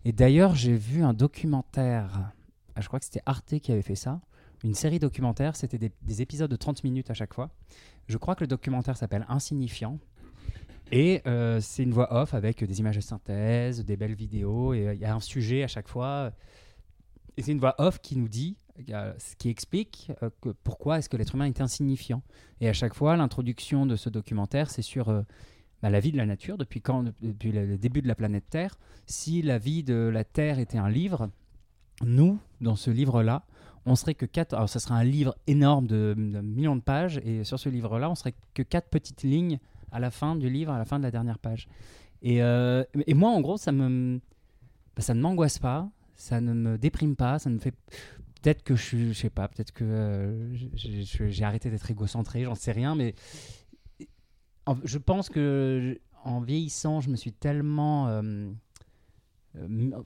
[0.04, 2.32] Et d'ailleurs, j'ai vu un documentaire,
[2.76, 4.22] ah, je crois que c'était Arte qui avait fait ça,
[4.64, 7.52] une série documentaire, c'était des épisodes de 30 minutes à chaque fois.
[8.08, 10.00] Je crois que le documentaire s'appelle Insignifiant.
[10.92, 14.88] Et euh, c'est une voix off avec des images de synthèse, des belles vidéos, et
[14.88, 16.32] euh, il y a un sujet à chaque fois.
[17.38, 18.58] Et c'est une voix off qui nous dit,
[19.38, 20.30] qui explique euh,
[20.64, 22.22] pourquoi est-ce que l'être humain est insignifiant.
[22.62, 25.08] Et à chaque fois, l'introduction de ce documentaire, c'est sur
[25.82, 28.46] bah, la vie de la nature, depuis, quand, depuis le le début de la planète
[28.50, 28.78] Terre.
[29.08, 31.30] Si la vie de la Terre était un livre,
[32.04, 33.44] nous, dans ce livre-là,
[33.86, 34.54] on serait que quatre.
[34.54, 38.10] Alors, ça serait un livre énorme de, de millions de pages, et sur ce livre-là,
[38.10, 39.60] on serait que quatre petites lignes
[39.92, 41.68] à la fin du livre, à la fin de la dernière page.
[42.22, 44.20] Et, euh, moi, en gros, ça me,
[44.96, 47.74] bah, ça ne m'angoisse pas, ça ne me déprime pas, ça ne me fait.
[48.42, 52.56] Peut-être que je suis, je sais pas, peut-être que euh, j'ai- arrêté d'être égocentré, j'en
[52.56, 53.16] sais rien, mais
[54.84, 58.52] je pense que en vieillissant, je me suis tellement euh,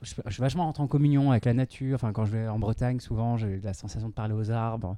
[0.02, 1.96] je, suis vachement rentré en communion avec la nature.
[1.96, 4.98] Enfin, quand je vais en Bretagne, souvent, j'ai la sensation de parler aux arbres.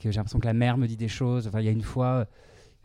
[0.00, 1.46] j'ai l'impression que la mer me dit des choses.
[1.46, 2.26] Enfin, il y a une fois,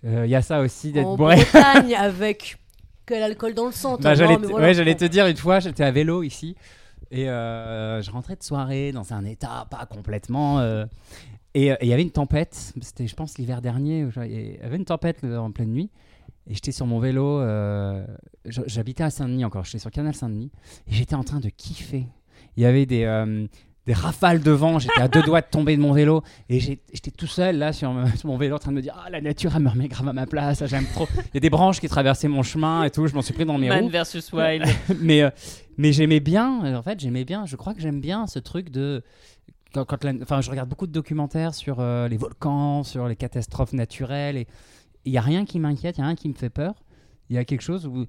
[0.06, 1.36] euh, il y a ça aussi d'être En bourré.
[1.36, 2.58] Bretagne, avec
[3.06, 3.98] que l'alcool dans le sang.
[4.00, 4.68] Bah, j'allais voilà.
[4.68, 6.56] ouais, j'allais te dire une fois, j'étais à vélo ici
[7.12, 10.60] et euh, je rentrais de soirée dans un état pas complètement.
[10.60, 10.86] euh,
[11.54, 12.74] et euh, il y avait une tempête.
[12.82, 14.08] C'était, je pense, l'hiver dernier.
[14.26, 15.92] Il y avait une tempête euh, en pleine nuit.
[16.50, 17.40] Et j'étais sur mon vélo.
[17.42, 18.04] euh,
[18.46, 19.64] j'habitais à Saint-Denis encore.
[19.64, 20.50] J'étais sur Canal Saint-Denis.
[20.88, 22.08] Et j'étais en train de kiffer.
[22.58, 23.06] Il y avait des.
[23.86, 27.12] Des rafales de vent, j'étais à deux doigts de tomber de mon vélo et j'étais
[27.12, 29.20] tout seul là sur, me- sur mon vélo en train de me dire ah la
[29.20, 31.08] nature elle me remet grave à ma place, j'aime trop.
[31.16, 33.46] Il y a des branches qui traversaient mon chemin et tout, je m'en suis pris
[33.46, 34.64] dans mes roues Man versus Wild.
[35.02, 35.30] mais euh,
[35.78, 38.70] mais j'aimais bien euh, en fait j'aimais bien je crois que j'aime bien ce truc
[38.70, 39.04] de
[39.74, 43.16] quand, quand la- enfin je regarde beaucoup de documentaires sur euh, les volcans sur les
[43.18, 44.48] catastrophes naturelles et
[45.04, 46.76] il y a rien qui m'inquiète il y a rien qui me fait peur
[47.30, 48.06] il y a quelque chose où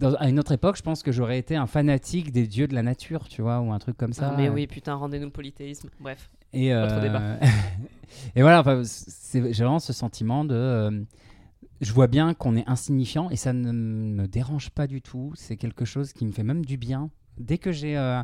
[0.00, 2.74] dans- à une autre époque je pense que j'aurais été un fanatique des dieux de
[2.74, 5.30] la nature tu vois ou un truc comme ça Ah, mais oui, putain, rendez-nous le
[5.30, 5.88] polythéisme.
[6.00, 6.30] Bref.
[6.52, 7.22] et, Autre euh, débat.
[8.36, 8.82] et voilà, enfin,
[9.32, 10.54] j'ai vraiment ce sentiment de.
[10.54, 11.02] euh,
[11.80, 15.32] je vois bien qu'on est insignifiant et ça ne me dérange pas du tout.
[15.36, 17.10] C'est quelque chose qui me fait même du bien.
[17.38, 17.96] Dès que j'ai.
[17.96, 18.22] euh,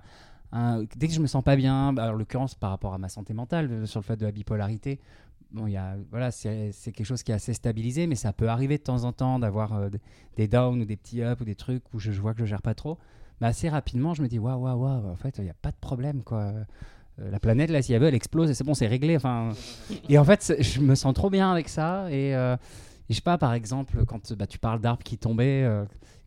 [0.96, 3.32] dès que je me sens pas bien, bah, en l'occurrence par rapport à ma santé
[3.34, 5.00] mentale, sur le fait de la bipolarité,
[5.52, 8.78] bon, y a, voilà, c'est quelque chose qui est assez stabilisé, mais ça peut arriver
[8.78, 9.88] de temps en temps d'avoir euh,
[10.36, 12.62] des- downs ou des petits ups ou des trucs où je, vois que je gère
[12.62, 12.98] pas trop.
[13.40, 15.70] Mais assez rapidement, je me dis waouh, waouh, waouh, en fait, il n'y a pas
[15.70, 16.52] de problème, quoi.
[17.18, 19.16] Euh, la planète, là, s'il y avait, elle explose et c'est bon, c'est réglé.
[19.16, 19.50] Enfin,
[20.08, 22.10] et en fait, je me sens trop bien avec ça.
[22.10, 22.56] Et, euh,
[23.08, 25.66] je sais pas, par exemple, quand bah, tu parles d'arbres qui tombaient,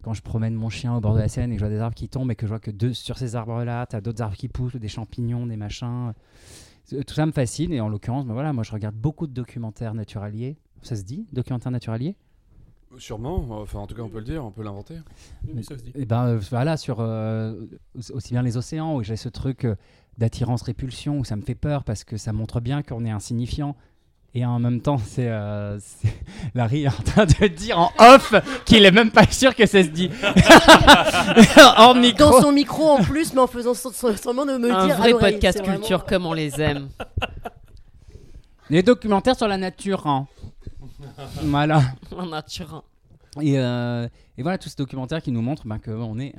[0.01, 1.81] quand je promène mon chien au bord de la Seine et que je vois des
[1.81, 4.21] arbres qui tombent et que je vois que deux, sur ces arbres-là, tu as d'autres
[4.21, 6.13] arbres qui poussent, des champignons, des machins.
[6.93, 7.71] Euh, Tout ça me fascine.
[7.73, 10.57] Et en l'occurrence, bah, voilà, moi, je regarde beaucoup de documentaires naturaliers.
[10.81, 12.15] Ça se dit, documentaires naturaliers?
[12.97, 14.95] Sûrement, enfin en tout cas on peut le dire, on peut l'inventer.
[15.53, 15.91] Oui, ça se dit.
[15.93, 17.67] Et ben euh, voilà, sur euh,
[18.11, 19.75] aussi bien les océans, où j'ai ce truc euh,
[20.17, 23.75] d'attirance-répulsion, où ça me fait peur parce que ça montre bien qu'on est insignifiant.
[24.35, 25.79] Et en même temps, c'est euh,
[26.53, 28.33] Larry est en train de dire en off
[28.65, 30.09] qu'il est même pas sûr que ça se dit.
[31.77, 32.29] en micro.
[32.31, 34.95] Dans son micro en plus, mais en faisant semblant de me Un dire.
[34.95, 36.89] à vrai podcast vraiment- culture comme on les aime.
[38.69, 40.05] Les documentaires sur la nature.
[40.05, 40.27] hein.
[41.41, 41.81] voilà.
[42.15, 42.83] En nature.
[43.41, 46.35] Et, euh, et voilà, tous ces documentaires qui nous montrent ben, qu'on est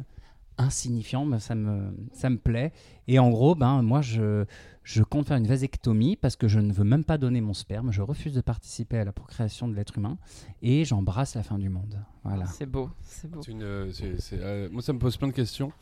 [0.58, 2.72] insignifiant, ben, ça, me, ça me plaît.
[3.08, 4.44] Et en gros, ben, moi, je,
[4.82, 7.92] je compte faire une vasectomie parce que je ne veux même pas donner mon sperme.
[7.92, 10.18] Je refuse de participer à la procréation de l'être humain
[10.62, 11.98] et j'embrasse la fin du monde.
[12.24, 12.46] Voilà.
[12.46, 13.42] C'est beau, c'est beau.
[13.42, 13.92] C'est une, euh,
[14.32, 15.72] euh, moi ça me pose plein de questions.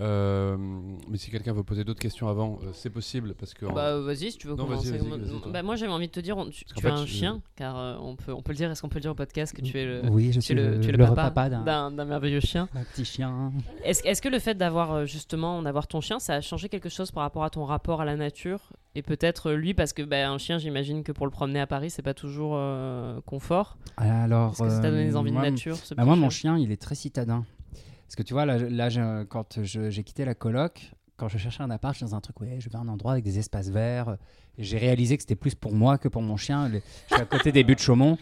[0.00, 0.56] Euh,
[1.08, 3.64] mais si quelqu'un veut poser d'autres questions avant, euh, c'est possible parce que.
[3.66, 4.98] en- Bah vas-y si tu veux Non, commencer.
[5.52, 7.78] bah, moi j'avais envie de te dire, on- tu, as fait, un je- chien, car
[7.78, 9.62] euh, on, peut, on peut le dire, est-ce qu'on peut le dire au podcast que
[9.62, 11.48] tu es le, oui, je tu suis le, le, tu es le le papa, papa
[11.48, 12.68] d'un merveilleux chien.
[12.74, 13.52] d'un petit chien.
[13.84, 16.88] Est-ce est-ce que le fait d'avoir euh, justement d'avoir ton chien, ça a changé quelque
[16.88, 20.02] chose par rapport à ton rapport à la nature et peut-être euh, lui parce que
[20.02, 23.76] bah, un chien, j'imagine que pour le promener à Paris, c'est pas toujours euh, confort.
[23.96, 26.16] Alors, Est-ce que ça t'a donné des euh, envies de nature ce Bah, petit moi,
[26.16, 27.44] mon chien, il est très citadin.
[28.06, 31.28] Parce que tu vois, là, je- là je- quand je- j'ai quitté la coloc, quand
[31.28, 33.38] je cherchais un appart, j'étais dans un truc, ouais, je veux un endroit avec des
[33.38, 34.16] espaces verts.
[34.58, 36.70] J'ai réalisé que c'était plus pour moi que pour mon chien.
[36.72, 36.78] Je
[37.14, 38.18] suis à côté des buts de Chaumont.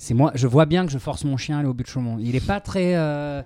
[0.00, 0.30] c'est moi.
[0.34, 2.18] Je vois bien que je force mon chien à aller au but de Chaumont.
[2.20, 2.94] Il est pas très.
[2.96, 3.42] euh,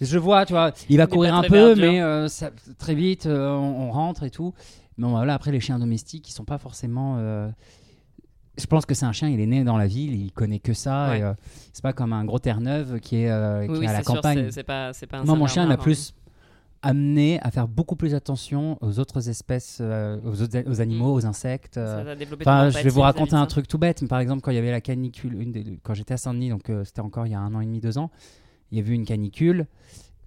[0.00, 3.26] je vois, tu vois, il va Il courir un peu, mais euh, ça- très vite,
[3.26, 4.54] euh, on, on rentre et tout.
[4.96, 7.16] Mais bon, voilà, après, les chiens domestiques, ils sont pas forcément.
[8.58, 10.58] Euh, Je pense que c'est un chien, il est né dans la ville, il connaît
[10.58, 11.10] que ça.
[11.10, 11.22] Ouais.
[11.22, 11.34] euh,
[11.72, 14.02] c'est pas comme un gros Terre-Neuve qui est, euh, qui Oui, est oui, à la
[14.02, 14.44] sûr, campagne.
[14.46, 15.76] c'est- c'est pas, c'est pas un Moi, mon chien m'a hein.
[15.76, 16.14] plus
[16.84, 21.24] amené à faire beaucoup plus attention aux autres espèces, euh, aux, autres- aux animaux, aux
[21.26, 21.76] insectes.
[21.78, 24.02] euh, Ça ton Enfin, je vais vous raconter un truc tout bête.
[24.02, 26.50] Mais par exemple, quand il y avait la canicule, une des- quand j'étais à Saint-Denis,
[26.50, 28.10] donc euh, c'était encore il y a un an et demi, deux ans,
[28.72, 29.66] il y a eu une canicule,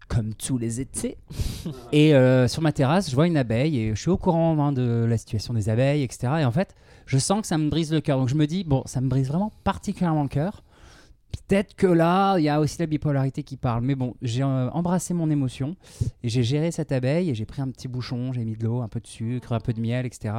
[0.07, 1.17] comme tous les étés.
[1.91, 4.71] et euh, sur ma terrasse, je vois une abeille et je suis au courant hein,
[4.71, 6.31] de la situation des abeilles, etc.
[6.39, 6.73] Et en fait,
[7.05, 8.17] je sens que ça me brise le cœur.
[8.17, 10.63] Donc je me dis, bon, ça me brise vraiment particulièrement le cœur.
[11.47, 13.83] Peut-être que là, il y a aussi la bipolarité qui parle.
[13.83, 15.75] Mais bon, j'ai euh, embrassé mon émotion
[16.23, 18.81] et j'ai géré cette abeille et j'ai pris un petit bouchon, j'ai mis de l'eau,
[18.81, 20.33] un peu de sucre, un peu de miel, etc.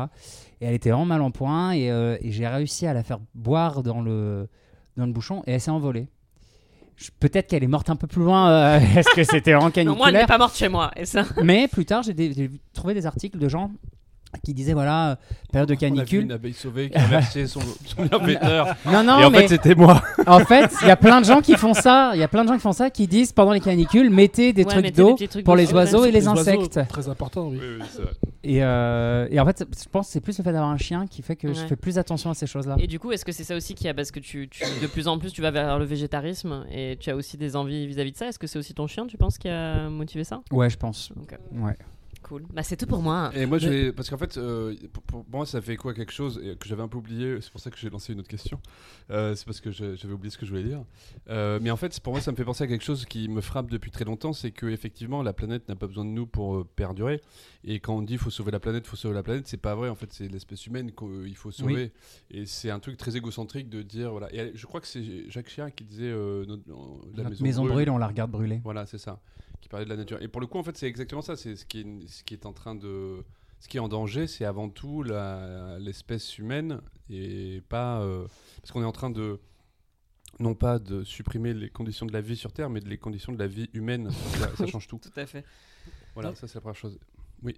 [0.60, 3.18] Et elle était vraiment mal en point et, euh, et j'ai réussi à la faire
[3.34, 4.48] boire dans le,
[4.96, 6.08] dans le bouchon et elle s'est envolée.
[7.20, 9.74] Peut-être qu'elle est morte un peu plus loin, euh, est-ce que c'était en Non, moi,
[9.74, 10.90] elle n'est caniculaire pas morte chez moi.
[10.96, 13.70] Et ça, Mais plus tard, j'ai trouvé des articles de gens
[14.44, 15.16] qui disaient voilà, euh,
[15.52, 16.22] période de On a vu canicule.
[16.24, 18.74] une abeille sauvée qui a versé son, son bienfaiteur.
[18.86, 20.02] Non, non, Et en mais fait, c'était moi.
[20.26, 22.12] en fait, il y a plein de gens qui font ça.
[22.14, 24.52] Il y a plein de gens qui font ça, qui disent pendant les canicules, mettez
[24.52, 26.28] des Ouais, trucs mettez des d'eau petits trucs pour d'eau les oiseaux et les Les
[26.28, 26.80] oiseaux, insectes.
[26.88, 27.58] Très important, oui.
[27.90, 28.12] c'est vrai.
[28.44, 31.06] Et, euh, et en fait, je pense que c'est plus le fait d'avoir un chien
[31.08, 31.66] qui fait que je Ouais.
[31.68, 32.76] fais plus attention à ces choses-là.
[32.78, 34.86] Et du coup, est-ce que c'est ça aussi qui a parce que tu, tu- de
[34.86, 38.12] plus en plus tu vas vers le végétarisme et tu as aussi des envies vis-à-vis
[38.12, 40.40] de ça Est-ce que c'est aussi ton chien, tu penses, qui a motivé ça?
[40.52, 41.10] Ouais, je pense.
[41.20, 41.36] Ok.
[41.60, 41.76] Ouais.
[42.28, 42.42] Cool.
[42.52, 43.30] Bah c'est tout pour moi.
[43.36, 46.10] Et moi, je vais- parce qu'en fait, euh, pour, pour moi, ça fait quoi quelque
[46.12, 47.40] chose et que j'avais un peu oublié.
[47.40, 48.60] C'est pour ça que j'ai lancé une autre question.
[49.10, 50.82] Euh, c'est parce que j'avais oublié ce que je voulais dire.
[51.30, 53.40] Euh, mais en fait, pour moi, ça me fait penser à quelque chose qui me
[53.40, 56.66] frappe depuis très longtemps, c'est que effectivement, la planète n'a pas besoin de nous pour
[56.66, 57.22] perdurer.
[57.62, 59.88] Et quand on dit faut sauver la planète, faut sauver la planète, c'est pas vrai.
[59.88, 61.92] En fait, c'est l'espèce humaine qu'il faut sauver.
[62.32, 64.34] Et c'est un truc très égocentrique de dire voilà.
[64.34, 66.64] Et je crois que c'est Jacques Chirac qui disait euh, notre-
[67.16, 67.72] la maison, maison brûle.
[67.74, 68.60] brûle, on la regarde brûler.
[68.64, 69.20] Voilà, c'est ça.
[69.60, 70.22] Qui parlait de la nature.
[70.22, 71.36] Et pour le coup, en fait, c'est exactement ça.
[71.36, 73.24] C'est ce qui est, ce qui est en train de,
[73.60, 78.26] ce qui est en danger, c'est avant tout l'espèce humaine et pas euh,
[78.60, 79.40] parce qu'on est en train de
[80.38, 83.32] non pas de supprimer les conditions de la vie sur Terre, mais de les conditions
[83.32, 84.10] de la vie humaine.
[84.38, 84.98] Ça, ça change tout.
[84.98, 85.44] Tout à fait.
[86.14, 86.98] Voilà, ça c'est la première chose.
[87.42, 87.54] Oui.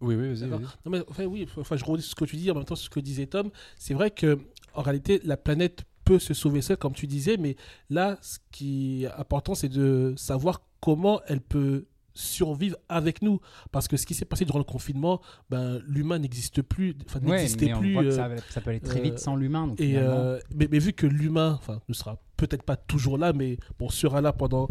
[0.00, 0.48] Oui, oui, vas-y.
[0.48, 2.90] Non, mais enfin, oui, enfin, je sur ce que tu dis en même temps ce
[2.90, 3.50] que disait Tom.
[3.76, 4.38] C'est vrai que
[4.74, 7.56] en réalité, la planète peut se sauver seule, comme tu disais, mais
[7.90, 13.40] là, ce qui est important, c'est de savoir comment elle peut survivre avec nous.
[13.70, 17.38] Parce que ce qui s'est passé durant le confinement, ben, l'humain n'existe plus, enfin, Ouais,
[17.38, 17.96] n'existait plus.
[17.96, 19.68] euh, ça, ça peut aller très vite euh, sans l'humain.
[19.68, 23.16] donc et finalement- euh, mais, mais vu que l'humain, enfin, ne sera peut-être pas toujours
[23.16, 24.68] là, mais bon, sera là pendant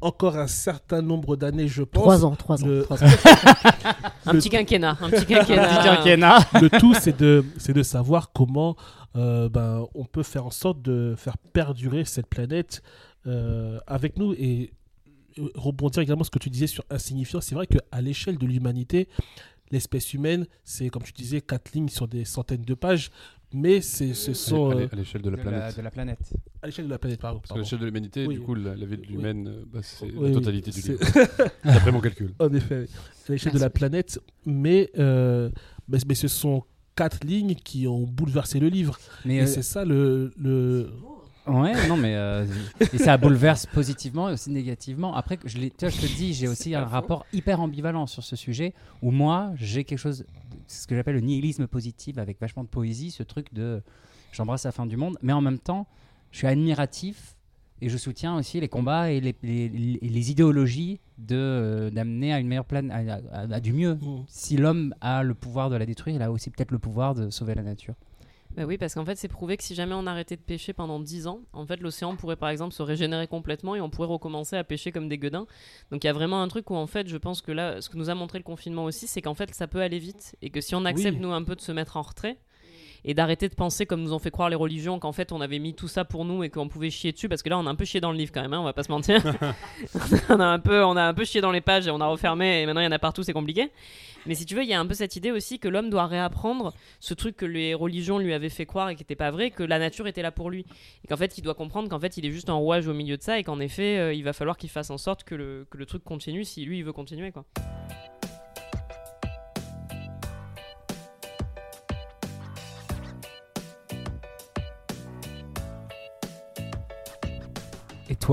[0.00, 2.02] encore un certain nombre d'années, je pense.
[2.02, 2.66] Trois ans, trois ans.
[2.66, 3.08] Le- trois ans.
[4.26, 4.96] Un petit quinquennat.
[5.00, 6.38] Un petit quinquennat.
[6.60, 8.76] Le tout, c'est de, c'est de savoir comment
[9.16, 12.82] euh, ben, on peut faire en sorte de faire perdurer cette planète
[13.26, 14.32] euh, avec nous.
[14.34, 14.72] Et
[15.38, 18.46] euh, rebondir également sur ce que tu disais sur insignifiant, c'est vrai qu'à l'échelle de
[18.46, 19.08] l'humanité,
[19.70, 23.10] l'espèce humaine, c'est comme tu disais, quatre lignes sur des centaines de pages,
[23.52, 25.60] mais c'est, ce sont À euh, à l'échelle de la de, planète.
[25.60, 26.32] la, de la planète.
[26.62, 27.40] à l'échelle de la planète, pardon.
[27.40, 28.34] Parce qu'à l'échelle de l'humanité, Oui.
[28.36, 31.00] du coup, la, la vie de l'humaine, euh, bah, c'est Oui, la totalité du livre.
[31.64, 32.32] D'après mon calcul.
[32.38, 32.86] En effet,
[33.28, 35.50] à l'échelle de la planète, mais, euh,
[35.88, 36.62] mais, mais ce sont
[36.96, 38.98] quatre lignes qui ont bouleversé le livre.
[39.24, 40.90] Mais Et euh, c'est ça le, le,
[41.46, 42.46] Ouais, non, mais euh,
[42.92, 45.14] et ça bouleverse positivement et aussi négativement.
[45.16, 48.22] Après, je, l'ai- tu vois, je te dis, j'ai aussi un rapport hyper ambivalent sur
[48.22, 50.24] ce sujet où moi, j'ai quelque chose,
[50.70, 53.82] ce que j'appelle le nihilisme positif avec vachement de poésie, ce truc de
[54.32, 55.86] j'embrasse la fin du monde, mais en même temps,
[56.30, 57.34] je suis admiratif
[57.82, 62.32] et je soutiens aussi les combats et les, les- les- les idéologies de euh, d'amener
[62.32, 63.94] à une meilleure planète, à, à- à du mieux.
[63.96, 64.24] Mm.
[64.28, 67.30] Si l'homme a le pouvoir de la détruire, il a aussi peut-être le pouvoir de
[67.30, 67.94] sauver la nature.
[68.56, 70.98] Bah oui, parce qu'en fait, c'est prouvé que si jamais on arrêtait de pêcher pendant
[70.98, 74.56] 10 ans, en fait, l'océan pourrait par exemple se régénérer complètement et on pourrait recommencer
[74.56, 75.46] à pêcher comme des guedins.
[75.92, 77.88] Donc il y a vraiment un truc où en fait, je pense que là, ce
[77.88, 80.50] que nous a montré le confinement aussi, c'est qu'en fait, ça peut aller vite et
[80.50, 81.22] que si on accepte Oui.
[81.22, 82.38] nous un peu de se mettre en retrait
[83.04, 85.58] et d'arrêter de penser comme nous ont fait croire les religions qu'en fait on avait
[85.58, 87.70] mis tout ça pour nous et qu'on pouvait chier dessus parce que là on a
[87.70, 89.22] un peu chié dans le livre quand même hein, on va pas se mentir
[90.28, 92.06] on a un peu on a un peu chié dans les pages et on a
[92.06, 93.70] refermé et maintenant il y en a partout c'est compliqué
[94.26, 96.06] mais si tu veux il y a un peu cette idée aussi que l'homme doit
[96.06, 99.50] réapprendre ce truc que les religions lui avaient fait croire et qui n'était pas vrai,
[99.50, 100.66] que la nature était là pour lui.
[101.04, 103.16] Et qu'en fait, il doit comprendre qu'en fait, il est juste un rouage au milieu
[103.16, 105.66] de ça et qu'en effet, euh, il va falloir qu'il fasse en sorte que le,
[105.70, 107.32] que le truc continue si lui, il veut continuer.
[107.32, 107.44] Quoi.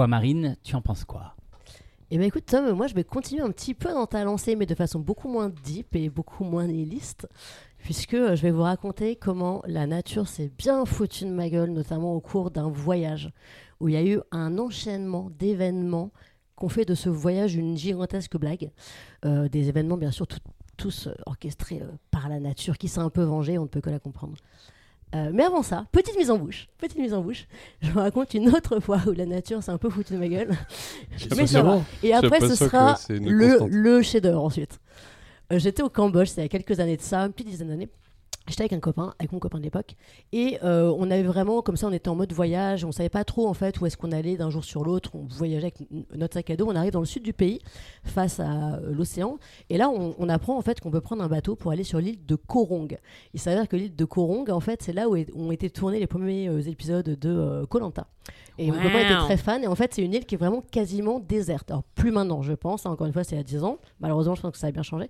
[0.05, 1.33] Marine, tu en penses quoi?
[2.11, 4.65] Eh bien écoute Tom, moi je vais continuer un petit peu dans ta lancée, mais
[4.65, 7.27] de façon beaucoup moins deep et beaucoup moins nihiliste,
[7.79, 11.71] puisque euh, je vais vous raconter comment la nature s'est bien foutue de ma gueule,
[11.71, 13.31] notamment au cours d'un voyage,
[13.79, 16.11] où il y a eu un enchaînement d'événements
[16.55, 18.71] qu'on fait de ce voyage une gigantesque blague.
[19.25, 20.27] Euh, des événements, bien sûr,
[20.77, 21.81] tous euh, orchestrés
[22.11, 24.37] par la nature, qui s'est un peu vengée, on ne peut que la comprendre.
[25.15, 27.47] Euh, mais avant ça, petite mise en bouche, petite mise en bouche,
[27.81, 30.27] je vous raconte une autre fois où la nature s'est un peu foutue de ma
[30.27, 30.51] gueule.
[31.37, 31.81] mais ça va.
[32.03, 34.79] Et après, ce sera c'est le, le chef-d'œuvre ensuite.
[35.53, 37.69] Euh, J'étais au Cambodge, c'était il y a quelques années de ça, une petite dizaine
[37.69, 37.89] d'années.
[38.47, 39.95] J'étais avec un copain, avec mon copain de l'époque,
[40.31, 43.25] et euh, on avait vraiment, comme ça, on était en mode voyage, on savait pas
[43.25, 45.79] trop en fait où est-ce qu'on allait d'un jour sur l'autre, on voyageait avec
[46.15, 47.59] notre sac à dos, on arrive dans le sud du pays,
[48.03, 49.37] face à euh, l'océan,
[49.69, 52.25] et là on, apprend en fait qu'on peut prendre un bateau pour aller sur l'île
[52.25, 52.97] de Korong.
[53.33, 56.07] Il s'avère que l'île de Korong, en fait, c'est là où ont été tournés les
[56.07, 58.07] premiers euh, épisodes de Colanta.
[58.57, 59.25] Et mon copain était Wow.
[59.25, 61.69] très fan, et en fait c'est une île qui est vraiment quasiment déserte.
[61.71, 63.77] Alors plus maintenant, je pense, hein, encore une fois c'est il y a 10 ans,
[63.99, 65.07] malheureusement je pense que ça a bien changé.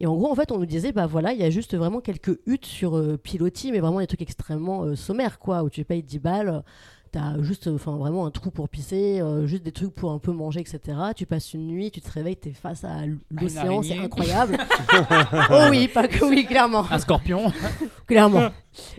[0.00, 2.00] Et en gros, en fait, on nous disait, bah voilà, il y a juste vraiment
[2.00, 5.84] quelques huttes sur euh, pilotis, mais vraiment des trucs extrêmement euh, sommaires, quoi, où tu
[5.84, 6.62] payes 10 balles,
[7.10, 10.32] t'as juste, enfin, vraiment un trou pour pisser, euh, juste des trucs pour un peu
[10.32, 10.80] manger, etc.
[11.16, 12.98] Tu passes une nuit, tu te réveilles, t'es face à
[13.30, 14.58] l'océan, c'est incroyable.
[15.50, 17.50] oh oui, pas que oui, clairement, Un scorpion.
[18.06, 18.48] clairement.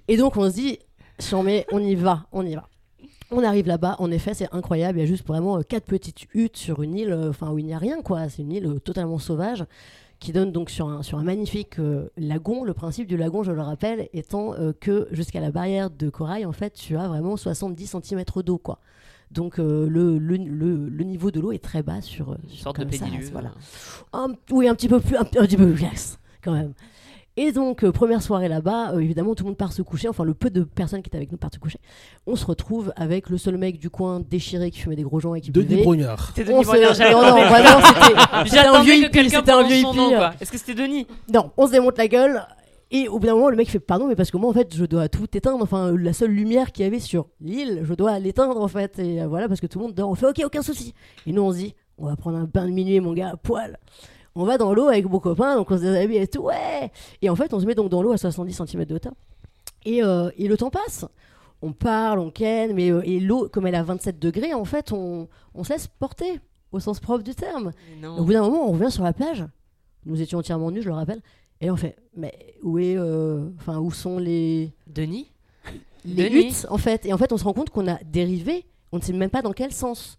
[0.07, 0.79] Et donc, on se dit,
[1.19, 2.67] si on, met, on y va, on y va.
[3.31, 4.97] On arrive là-bas, en effet, c'est incroyable.
[4.97, 7.59] Il y a juste vraiment euh, quatre petites huttes sur une île, euh, enfin où
[7.59, 8.27] il n'y a rien, quoi.
[8.29, 9.65] C'est une île euh, totalement sauvage
[10.19, 12.63] qui donne donc sur un, sur un magnifique euh, lagon.
[12.63, 16.45] Le principe du lagon, je le rappelle, étant euh, que jusqu'à la barrière de corail,
[16.45, 18.79] en fait, tu as vraiment 70 cm d'eau, quoi.
[19.31, 22.63] Donc euh, le, le, le- le niveau de l'eau est très bas sur, Une sur
[22.63, 22.85] sorte de
[23.31, 23.51] voilà.
[24.11, 26.73] Un- oui, un petit peu plus, un, un petit peu plus, yes, quand même.
[27.41, 30.09] Et donc, euh, première soirée là-bas, euh, évidemment, tout le monde part se coucher.
[30.09, 31.79] Enfin, le peu de personnes qui étaient avec nous partent se coucher.
[32.27, 35.35] On se retrouve avec le seul mec du coin déchiré qui fumait des gros joints
[35.35, 35.83] et qui Denis buvait.
[35.83, 36.33] Brognard.
[36.35, 37.99] C'était On Denis se- Brognard, j'avais Non, non, vraiment, c'était-
[38.45, 39.11] c'était un J'attendais vieux que hippie.
[39.11, 40.17] quelqu'un C'était un vieux prononce son nom, hippie.
[40.17, 40.33] quoi.
[40.41, 41.07] Est-ce que c'était Denis?
[41.33, 42.41] Non, on se démonte la gueule.
[42.91, 44.75] Et au bout d'un moment, le mec fait Pardon, mais parce que moi, en fait,
[44.75, 45.59] je dois tout éteindre.
[45.61, 48.97] Enfin, la seule lumière qu'il y avait sur l'île, je dois l'éteindre, en fait.
[48.99, 50.09] Et euh, voilà, parce que tout le monde dort.
[50.09, 50.93] On fait Ok, aucun souci.
[51.27, 53.37] Et nous, on se dit On va prendre un bain de minuit, mon gars, à
[53.37, 53.77] poil.
[54.35, 56.91] On va dans l'eau avec mon copain, donc on se déshabille et tout, ouais.
[57.21, 59.13] Et en fait, on se met donc dans l'eau à 70 cm de hauteur.
[59.85, 61.05] Et, euh, et le temps passe.
[61.61, 64.91] On parle, on ken, mais euh, et l'eau, comme elle a 27 degrés, en fait,
[64.91, 66.39] on, on se laisse porter,
[66.71, 67.71] au sens propre du terme.
[68.17, 69.45] Au bout d'un moment, on revient sur la plage.
[70.05, 71.21] Nous étions entièrement nus, je le rappelle.
[71.61, 75.29] Et on fait, mais où est, euh, enfin, où sont les, Denis?
[76.05, 76.47] les Denis?
[76.47, 77.05] huttes en fait?
[77.05, 78.65] Et en fait, on se rend compte qu'on a dérivé.
[78.91, 80.17] On ne sait même pas dans quel sens,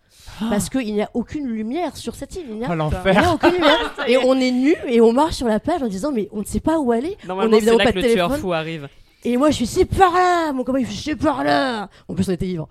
[0.49, 2.47] parce qu'il n'y a aucune lumière sur cette île.
[2.51, 3.29] Il n'y a, Oh il n'y l'enfer.
[3.29, 3.95] a aucune lumière.
[4.09, 6.45] et on est nus et on marche sur la plage en disant, mais on ne
[6.45, 7.17] sait pas où aller.
[7.27, 8.41] Normalement, c'est évidemment là pas que de le tueur téléphone.
[8.41, 8.89] fou arrive.
[9.25, 10.53] Et moi, je suis c'est par là.
[10.53, 11.89] Mon copain, il fait c'est par là.
[12.09, 12.69] En plus, on était vivants.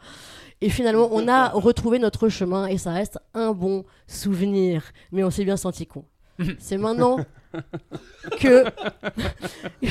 [0.62, 4.84] Et finalement, on a retrouvé notre chemin et ça reste un bon souvenir.
[5.12, 6.06] Mais on s'est bien senti con.
[6.60, 7.18] C'est maintenant
[8.40, 8.64] que.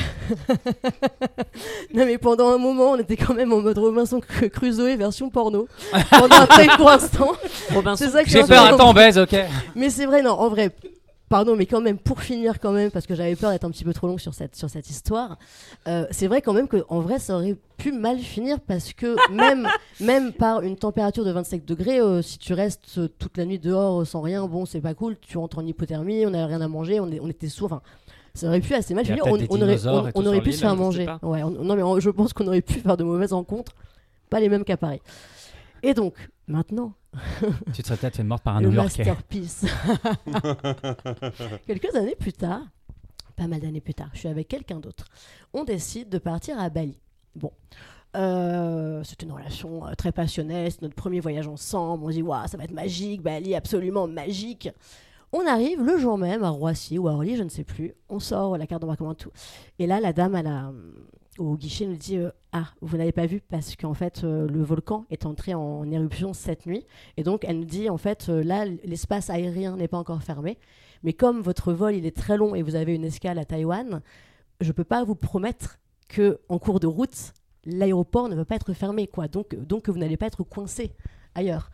[1.93, 5.29] non, mais pendant un moment, on était quand même en mode Robinson Cru- Crusoe version
[5.29, 5.67] porno.
[6.09, 7.31] Pendant un très court instant.
[7.73, 8.05] Robinson.
[8.25, 9.35] J'ai un peur, peu- attends, on baise, ok.
[9.75, 10.71] mais c'est vrai, non, en vrai.
[11.29, 13.83] Pardon, mais quand même, pour finir quand même, parce que j'avais peur d'être un petit
[13.83, 15.37] peu trop long sur cette, sur cette histoire,
[15.87, 19.67] euh, c'est vrai quand même qu'en vrai, ça aurait pu mal finir parce que même,
[19.99, 23.59] même par une température de 25 degrés, euh, si tu restes euh, toute la nuit
[23.59, 26.67] dehors sans rien, bon, c'est pas cool, tu rentres en hypothermie, on n'avait rien à
[26.67, 27.81] manger, on, est- on était sourds, enfin,
[28.33, 29.23] ça aurait pu assez mal finir.
[29.51, 29.73] On, aurait,
[30.15, 31.05] on- aurait pu se faire manger.
[31.21, 33.73] Ouais, on- non, mais on- je pense qu'on aurait pu faire de mauvaises rencontres,
[34.31, 35.01] pas les mêmes qu'à Paris.
[35.83, 36.15] Et donc,
[36.47, 36.93] maintenant,
[37.73, 39.05] Tu te serais peut-être fait morte par un le New-Yorkais.
[39.05, 39.65] masterpiece.
[41.67, 42.61] Quelques années plus tard,
[43.35, 45.05] pas mal d'années plus tard, je suis avec quelqu'un d'autre.
[45.53, 46.97] On décide de partir à Bali.
[47.35, 47.51] Bon.
[48.15, 52.05] Euh, c'est une relation euh, très passionnelle, c'est notre premier voyage ensemble.
[52.05, 54.69] On se dit, waouh, ça va être magique, Bali, absolument magique.
[55.31, 57.93] On arrive le jour même à Roissy ou à Orly, je ne sais plus.
[58.09, 59.29] On sort la carte d'embarquement, tout.
[59.77, 60.71] Et là, la dame à la,
[61.39, 64.61] au guichet nous dit euh, Ah, vous n'avez pas vu parce qu'en fait, euh, le
[64.61, 66.85] volcan est entré en éruption cette nuit.
[67.17, 70.57] Et donc, elle nous dit, en fait, euh, là, l'espace aérien n'est pas encore fermé.
[71.03, 74.01] Mais comme votre vol, il est très long et vous avez une escale à Taïwan,
[74.59, 77.33] je ne peux pas vous promettre que en cours de route,
[77.65, 79.07] l'aéroport ne va pas être fermé.
[79.07, 79.27] quoi.
[79.27, 80.91] Donc, donc vous n'allez pas être coincé
[81.35, 81.71] ailleurs.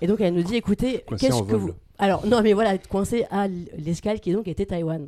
[0.00, 1.72] Et donc, elle nous dit, écoutez, qu'est-ce que vous...
[1.98, 5.06] Alors, non, mais voilà, être coincé à l'escale qui donc était Taïwan.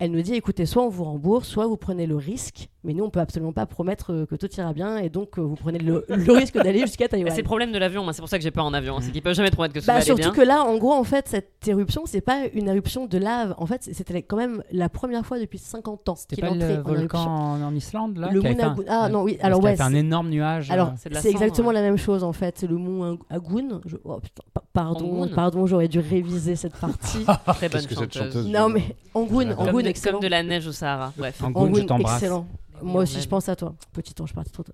[0.00, 3.04] Elle nous dit, écoutez, soit on vous rembourse, soit vous prenez le risque, mais nous,
[3.04, 5.78] on peut absolument pas promettre euh, que tout ira bien, et donc euh, vous prenez
[5.78, 7.32] le, le risque d'aller jusqu'à Taïwan.
[7.32, 8.96] C'est le problème de l'avion, moi c'est pour ça que j'ai peur en avion.
[8.96, 9.00] hein.
[9.00, 10.32] C'est qu'ils peuvent jamais promettre que ça Bah, va aller surtout bien.
[10.32, 13.54] que là, en gros, en fait, cette éruption, c'est pas une éruption de lave.
[13.56, 16.74] En fait, c'était quand même la première fois depuis 50 ans C'était qu'il pas entrait
[16.74, 17.30] le en volcan éruption.
[17.30, 20.28] en, en Islande là Le qui fait un- Ah, non, oui, alors ouais, un énorme
[20.28, 20.70] nuage.
[20.72, 21.74] Alors, euh, c'est exactement ouais.
[21.74, 22.58] la même chose en fait.
[22.58, 23.80] C'est le mont Ag- Agoun.
[23.86, 24.42] Je- oh, putain,
[24.72, 27.24] pardon, pardon, j'aurais dû réviser réviser cette partie.
[27.46, 28.32] Très bonne que cette chanteuse.
[28.34, 30.18] chanteuse non, mais Angoun, Angoun, de, excellent.
[30.18, 31.12] comme de la neige au Sahara.
[31.16, 31.42] Bref.
[31.42, 32.14] Angoun, je Angoun, t'embrasse.
[32.14, 32.46] excellent.
[32.82, 33.74] Moi aussi, je pense à toi.
[33.92, 34.72] Petit ange parti trop tôt.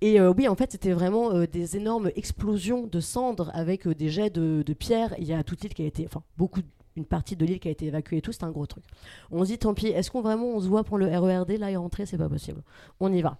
[0.00, 3.94] Et euh, oui, en fait, c'était vraiment euh, des énormes explosions de cendres avec euh,
[3.94, 5.14] des jets de, de pierre.
[5.18, 6.60] Il y a toute l'île qui a été, enfin, beaucoup,
[6.96, 8.32] une partie de l'île qui a été évacuée et tout.
[8.32, 8.84] C'était un gros truc.
[9.30, 11.70] On se dit, tant pis, est-ce qu'on vraiment on se voit pour le RERD là
[11.70, 12.04] et rentrer?
[12.04, 12.62] C'est pas possible.
[13.00, 13.38] On y va.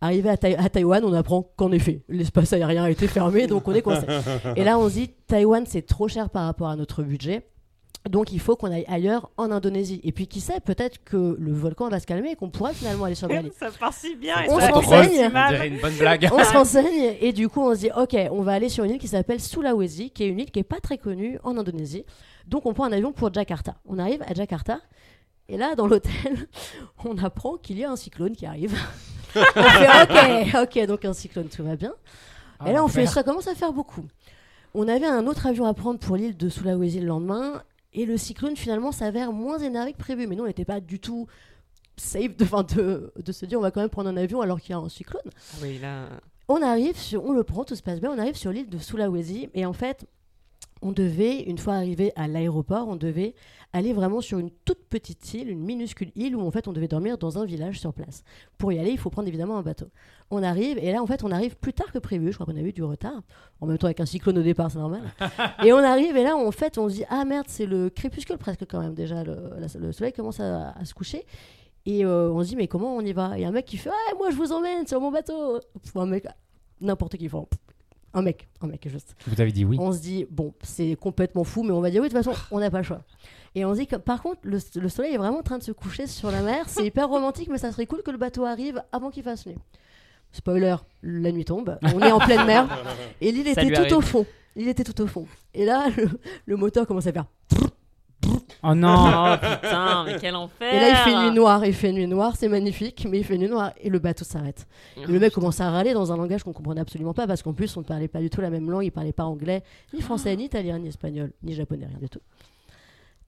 [0.00, 3.66] Arrivé à, Tai- à Taïwan, on apprend qu'en effet, l'espace aérien a été fermé, donc
[3.68, 4.06] on est coincé.
[4.56, 7.46] Et là, on se dit, Taïwan, c'est trop cher par rapport à notre budget.
[8.10, 9.98] Donc il faut qu'on aille ailleurs en Indonésie.
[10.04, 13.04] Et puis qui sait, peut-être que le volcan va se calmer et qu'on pourrait finalement
[13.04, 13.50] aller sur Bali.
[13.58, 14.34] Ça part si bien.
[14.50, 15.26] On se renseigne.
[15.28, 15.54] On mal.
[15.54, 16.28] dirait une bonne blague.
[16.30, 18.90] on se renseigne et du coup on se dit ok on va aller sur une
[18.90, 22.04] île qui s'appelle Sulawesi qui est une île qui est pas très connue en Indonésie
[22.46, 24.80] donc on prend un avion pour Jakarta on arrive à Jakarta
[25.48, 26.46] et là dans l'hôtel
[27.06, 28.76] on apprend qu'il y a un cyclone qui arrive
[29.36, 31.94] ok ok donc un cyclone tout va bien.
[32.60, 34.04] Ah, et là on fait ça commence à faire beaucoup.
[34.74, 38.16] On avait un autre avion à prendre pour l'île de Sulawesi le lendemain et le
[38.16, 40.26] cyclone finalement s'avère moins énervé que prévu.
[40.26, 41.26] Mais nous on n'était pas du tout
[41.96, 44.70] safe de, de, de se dire on va quand même prendre un avion alors qu'il
[44.70, 45.30] y a un cyclone.
[45.62, 46.06] Oui, là.
[46.48, 48.78] on arrive sur, on le prend, tout se passe bien, on arrive sur l'île de
[48.78, 50.06] Sulawesi et en fait,
[50.84, 53.34] on devait, une fois arrivé à l'aéroport, on devait
[53.72, 56.88] aller vraiment sur une toute petite île, une minuscule île où en fait on devait
[56.88, 58.22] dormir dans un village sur place.
[58.58, 59.86] Pour y aller, il faut prendre évidemment un bateau.
[60.30, 62.58] On arrive et là en fait on arrive plus tard que prévu, je crois qu'on
[62.58, 63.22] a eu du retard,
[63.62, 65.10] en même temps avec un cyclone au départ, c'est normal.
[65.64, 68.36] et on arrive et là en fait on se dit ah merde c'est le crépuscule
[68.36, 71.24] presque quand même déjà, le, soleil commence à, à se coucher.
[71.86, 73.38] Et euh, on se dit mais comment on y va?
[73.38, 75.60] Et un mec qui fait ah moi je vous emmène sur mon bateau.
[75.82, 76.26] Pff, un mec
[76.82, 77.26] n'importe qui.
[77.26, 77.46] Enfin,
[78.14, 79.14] un mec, un mec juste.
[79.26, 79.76] Vous avez dit oui.
[79.80, 82.38] On se dit, bon, c'est complètement fou, mais on va dire oui, de toute façon,
[82.50, 83.02] on n'a pas le choix.
[83.56, 85.62] Et on se dit que par contre, le, le soleil est vraiment en train de
[85.62, 86.64] se coucher sur la mer.
[86.68, 89.56] C'est hyper romantique, mais ça serait cool que le bateau arrive avant qu'il fasse nuit.
[90.32, 92.66] Spoiler, la nuit tombe, on est en pleine mer,
[93.20, 93.94] et l'île était tout arrive.
[93.96, 94.26] au fond.
[94.56, 95.26] Il était tout au fond.
[95.52, 96.08] Et là, le,
[96.46, 97.26] le moteur commence à faire.
[98.64, 98.94] Oh non.
[99.34, 100.72] Oh putain, mais quel enfer.
[100.72, 103.36] Et là, il fait nuit noire, il fait nuit noire, c'est magnifique, mais il fait
[103.36, 104.66] nuit noire, et le bateau s'arrête.
[104.96, 107.52] Et le mec commence à râler dans un langage qu'on comprenait absolument pas parce qu'en
[107.52, 110.00] plus on ne parlait pas du tout la même langue, il parlait pas anglais, ni
[110.00, 112.20] français, ni italien, ni espagnol, ni japonais, rien du tout.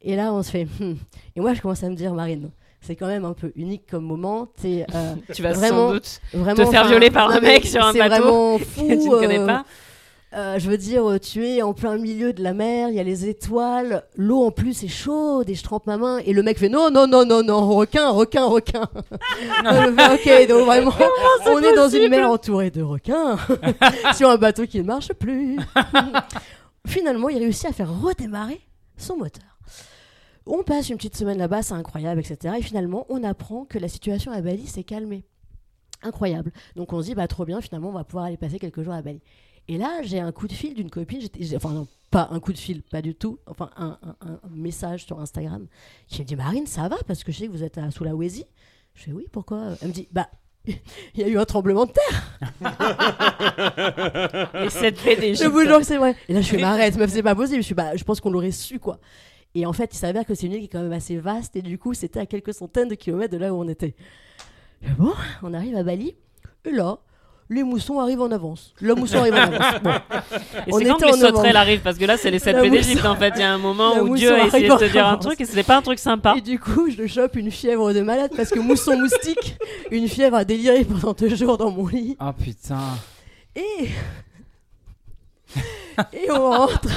[0.02, 0.96] Et là on se fait hmm.
[1.34, 4.04] et moi je commence à me dire Marine, c'est quand même un peu unique comme
[4.04, 4.84] moment, euh,
[5.34, 7.98] Tu vas Vraiment, sans doute vraiment te faire violer par un mec sur un c'est
[7.98, 8.82] bateau vraiment fou.
[8.88, 9.60] que tu ne connais euh, pas.
[9.60, 9.62] euh,
[10.36, 13.02] je veux dire, euh, tu es en plein milieu de la mer, il y a
[13.02, 16.58] les étoiles, l'eau en plus est chaude et je trempe ma main et le mec
[16.58, 18.88] fait non, non, non, non, non, requin, requin, requin.
[19.66, 20.92] Euh, ok, donc vraiment,
[21.46, 23.36] on est dans une mer entourée de requins
[24.14, 25.58] sur un bateau qui ne marche plus.
[26.86, 28.60] Finalement, il réussit à faire redémarrer
[28.96, 29.58] son moteur.
[30.46, 32.54] On passe une petite semaine là-bas, c'est incroyable, etc.
[32.58, 35.24] Et finalement, on apprend que la situation à Bali s'est calmée.
[36.02, 36.52] Incroyable.
[36.76, 38.94] Donc on se dit, bah trop bien, finalement, on va pouvoir aller passer quelques jours
[38.94, 39.20] à Bali.
[39.68, 42.52] Et là, j'ai un coup de fil d'une copine, j'étais- enfin non, pas un coup
[42.52, 45.66] de fil, pas du tout, enfin un, un- un- un message sur Instagram
[46.08, 46.96] qui me dit, Marine, ça va?
[47.06, 48.44] Parce que je sais que vous êtes à Sulawesi.
[48.94, 49.72] Je fais, oui, pourquoi?
[49.82, 50.28] Elle me dit, bah,
[50.66, 52.38] il y a eu un tremblement de terre.
[54.64, 56.14] Et cette paix des Je vous jure que c'est vrai.
[56.28, 57.58] Et là, je fais, mais arrête, meuf, c'est pas possible.
[57.58, 58.98] Je suis, bah, je pense qu'on l'aurait su, quoi.
[59.54, 61.56] Et en fait, il s'avère que c'est une île qui est quand même assez vaste
[61.56, 63.94] et du coup, c'était à quelques centaines de kilomètres de là où on était.
[64.82, 66.14] Et bon, on arrive à Bali
[66.66, 66.98] et là,
[67.48, 68.74] les moussons arrivent en avance.
[68.80, 69.80] Le mousson arrive en avance.
[69.82, 69.90] Bon.
[70.66, 72.62] Et On c'est quand que les sauterelles arrivent Parce que là, c'est les sept La
[72.62, 73.32] paix mousson- d'Égypte en fait.
[73.36, 75.40] Il y a un moment La où Dieu a essayé de te dire un truc
[75.40, 76.34] et c'était pas un truc sympa.
[76.36, 79.56] Et du coup, je chope une fièvre de malade parce que mousson moustique,
[79.90, 82.16] une fièvre a déliré pendant deux jours dans mon lit.
[82.20, 82.78] Oh putain.
[83.54, 83.88] Et.
[86.12, 86.88] Et on rentre.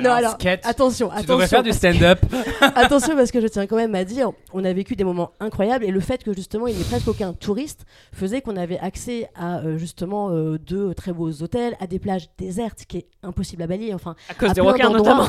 [0.00, 0.60] Non, alors, sketch.
[0.64, 1.46] attention, Tu attention.
[1.48, 2.18] faire du stand-up.
[2.74, 5.84] Attention parce que je tiens quand même à dire, on a vécu des moments incroyables
[5.84, 9.28] et le fait que justement il n'y ait presque aucun touriste faisait qu'on avait accès
[9.34, 13.62] à euh, justement euh, de très beaux hôtels, à des plages désertes, qui est impossible
[13.62, 13.92] à Bali.
[13.94, 15.26] Enfin, À cause à des requins notamment.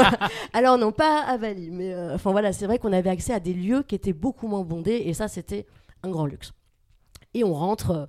[0.52, 3.40] Alors non, pas à Bali, mais euh, enfin voilà, c'est vrai qu'on avait accès à
[3.40, 5.66] des lieux qui étaient beaucoup moins bondés et ça c'était
[6.02, 6.52] un grand luxe.
[7.34, 8.06] Et on rentre euh,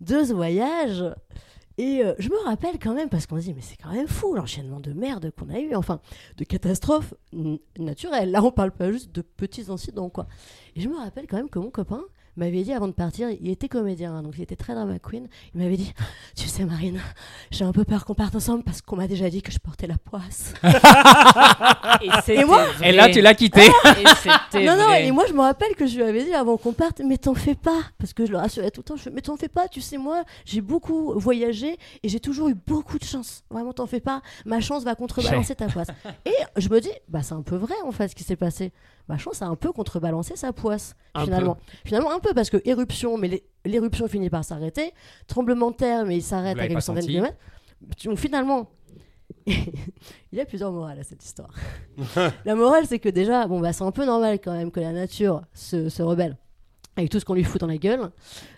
[0.00, 1.04] de ce voyage.
[1.80, 4.06] Et euh, je me rappelle quand même, parce qu'on se dit, mais c'est quand même
[4.06, 6.02] fou l'enchaînement de merde qu'on a eu, enfin,
[6.36, 7.14] de catastrophes
[7.78, 8.30] naturelles.
[8.30, 10.26] Là, on parle pas juste de petits incidents, quoi.
[10.76, 12.02] Et je me rappelle quand même que mon copain
[12.36, 15.28] m'avait dit avant de partir, il était comédien, hein, donc il était très drama queen.
[15.54, 15.92] Il m'avait dit,
[16.36, 17.00] tu sais, Marine,
[17.50, 19.86] j'ai un peu peur qu'on parte ensemble parce qu'on m'a déjà dit que je portais
[19.86, 20.54] la poisse.
[22.28, 23.66] Et, moi Et là, tu l'as quitté.
[24.54, 25.06] Et Non, non, vrai.
[25.06, 27.34] et moi je me rappelle que je lui avais dit avant qu'on parte, mais t'en
[27.34, 29.48] fais pas, parce que je le rassurais tout le temps, je fais, mais t'en fais
[29.48, 33.42] pas, tu sais, moi j'ai beaucoup voyagé et j'ai toujours eu beaucoup de chance.
[33.50, 35.88] Vraiment, t'en fais pas, ma chance va contrebalancer ta poisse.
[36.24, 38.72] Et je me dis, bah c'est un peu vrai en fait ce qui s'est passé.
[39.10, 41.56] Ma chance a un peu contrebalancé sa poisse, Un finalement.
[41.84, 44.92] Finalement, un peu, parce que éruption, mais l'é- l'éruption finit par s'arrêter,
[45.26, 47.38] tremblement de terre, mais il s'arrête à quelques centaines de kilomètres.
[48.04, 48.68] Donc finalement,
[49.46, 51.50] Il y a plusieurs morales à cette histoire.
[52.44, 54.92] la morale, c'est que déjà, bon, bah, c'est un peu normal quand même que la
[54.92, 56.36] nature se, se rebelle
[56.96, 58.10] avec tout ce qu'on lui fout dans la gueule.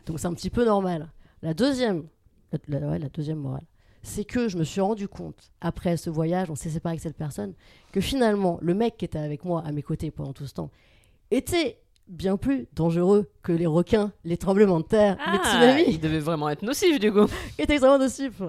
[0.07, 1.09] Donc c'est un petit peu normal.
[1.43, 2.05] La deuxième,
[2.53, 3.65] la, la- ouais, la deuxième morale,
[4.03, 7.17] c'est que je me suis rendu compte, après ce voyage, on s'est séparé avec cette
[7.17, 7.55] personne,
[7.93, 10.71] que finalement, le mec qui était avec moi, à mes côtés pendant tout ce temps,
[11.31, 11.79] était
[12.09, 16.19] bien plus dangereux que les requins, les tremblements de terre, les Ah, tsunamis il devait
[16.19, 17.27] vraiment être nocif du coup.
[17.57, 18.43] qui est extrêmement nocif.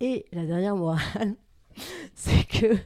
[0.00, 1.34] Et la dernière morale,
[2.14, 2.76] c'est que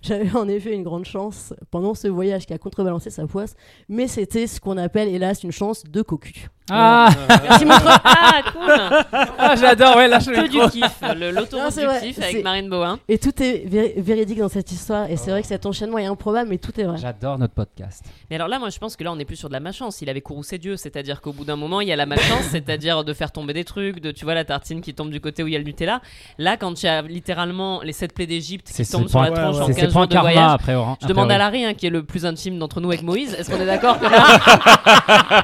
[0.00, 3.54] j'avais en effet une grande chance pendant ce voyage qui a contrebalancé sa poisse,
[3.88, 6.48] mais c'était ce qu'on appelle hélas une chance de cocu.
[6.70, 7.08] Ah,
[7.48, 8.00] Merci mon frère.
[8.04, 10.68] Ah, cool ah, j'adore, ouais, lâche Que le du micro.
[10.68, 12.98] kiff, le- Non, l'autoroute c'est du vrai, kiff c'est- avec Marine Bohin.
[13.08, 16.06] Et tout est vé- véridique dans cette histoire, et c'est vrai que cet enchaînement est
[16.06, 16.98] improbable, mais tout est vrai.
[16.98, 18.04] J'adore notre podcast.
[18.30, 20.02] Mais alors là, moi, je pense que là, on est plus sur de la malchance.
[20.02, 23.04] Il avait courroucé Dieu, c'est-à-dire qu'au bout d'un moment, il y a la malchance, c'est-à-dire
[23.04, 25.46] de faire tomber des trucs, de tu vois la tartine qui tombe du côté où
[25.46, 26.00] il y a le Nutella.
[26.38, 29.30] Là, quand il y a littéralement les sept plaies d'Égypte qui C'est tombent sur la
[29.30, 29.52] ouais, en.
[29.66, 30.50] C'est 15 ses jours de karma voyage.
[30.52, 30.76] après.
[31.02, 33.50] Je demande à Larry, hein, qui est le plus intime d'entre nous avec Moïse, est-ce
[33.50, 34.10] qu'on est d'accord que là,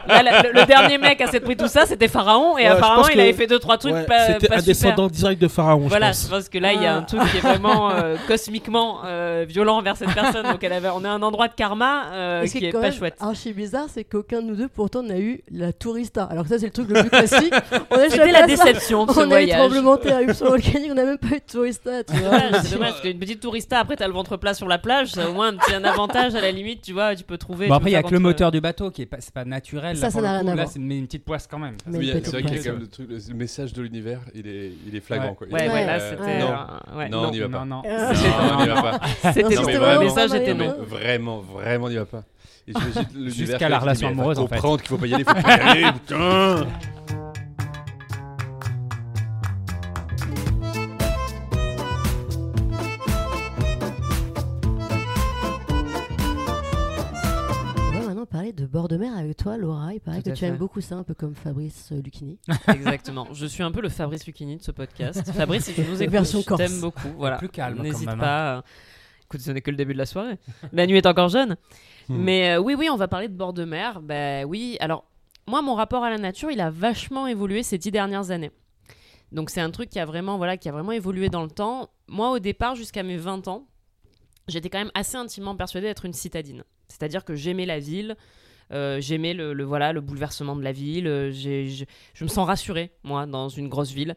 [0.09, 2.67] là, la- le, le dernier mec à s'être pris tout ça, c'était Pharaon, et Ouais,
[2.69, 4.63] apparemment, pense il avait fait deux trois trucs Ouais, pas, C'était pas un super.
[4.75, 6.31] descendant direct de Pharaon, Voilà, je je pense.
[6.31, 7.07] pense que là, il y a un Ah.
[7.07, 10.45] truc qui est vraiment euh, cosmiquement euh, violent envers cette personne.
[10.47, 12.95] Donc, elle avait, on a un endroit de karma euh, qui est quand pas même
[12.99, 13.17] chouette.
[13.21, 16.25] archi bizarre, c'est qu'aucun de nous deux pourtant n'a eu la tourista.
[16.25, 17.55] Alors que ça, c'est le truc le plus classique.
[17.91, 19.59] On a C'était jamais la déception de ce On a eu voyage.
[19.59, 22.31] tremblement de terre, volcanique, on n'a même pas eu de tourista, tu vois.
[22.31, 25.09] Ouais, c'est dommage parce qu'une petite tourista après t'as le ventre plat sur la plage
[25.13, 27.67] ça, au moins un petit un avantage à la limite tu vois tu peux trouver
[27.69, 29.45] Bon après il y a que le moteur du bateau qui est pas, c'est pas
[29.45, 29.97] naturel.
[29.97, 30.69] Ça, ça n'a rien à voir.
[31.05, 31.77] Une, petite poisse quand même.
[31.87, 34.21] Mais Oui, c'est vrai qu'il y a quand même le, truc, le- message de l'univers,
[34.35, 35.31] il est, il est flagrant.
[35.31, 35.35] Ouais.
[35.35, 35.47] Quoi.
[35.49, 36.39] ouais Il- ouais là euh, c'était.
[36.39, 37.65] Non, euh, ouais, non, on n'y va pas.
[37.65, 39.01] Non on n'y va pas.
[39.33, 42.07] c'était Non, non, mais le vraiment, message vraiment, était Non, vraiment, vraiment, on n'y va
[42.07, 42.25] pas.
[43.27, 44.57] Jusqu'à la relation amoureuse, en fait.
[44.57, 46.67] comprendre qu'il faut pas y aller, faut pas y aller, putain
[59.45, 59.93] toi, Laura.
[59.93, 62.39] Il paraît Tout que tu aimes beaucoup ça, un peu comme Fabrice euh, Lucchini.
[62.69, 66.03] exactement je suis un peu le Fabrice Lucchini de ce podcast Fabrice si tu nous
[66.03, 68.23] écoutes je t'aime beaucoup voilà Plus calme, quand n'hésite même, hein.
[68.23, 68.63] pas euh,
[69.25, 70.39] écoute ce n'est que le début de la soirée
[70.73, 71.57] la nuit est encore jeune
[72.09, 72.17] Hmm.
[72.19, 75.07] mais euh, oui oui on va parler de bord de mer bah oui alors
[75.47, 78.51] moi mon rapport à la nature il a vachement évolué ces dix dernières années
[79.33, 81.89] Donc c'est un truc qui a vraiment voilà qui a vraiment évolué dans le temps.
[82.09, 83.67] Moi au départ jusqu'à mes 20 ans,
[84.49, 86.63] j'étais quand même assez intimement persuadée d'être une citadine.
[86.89, 88.17] C'est-à-dire que j'aimais la ville,
[88.73, 91.85] euh, j'aimais le, le- voilà le bouleversement de la ville, euh, je,
[92.15, 94.15] je me sens rassurée moi dans une grosse ville.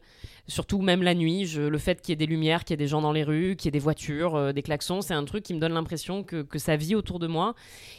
[0.50, 2.78] Surtout même la nuit, je- le fait qu'il y ait des lumières, qu'il y ait
[2.84, 5.24] des gens dans les rues, qu'il y ait des voitures, euh, des klaxons, c'est un
[5.24, 7.54] truc qui me donne l'impression que, que ça vit autour de moi.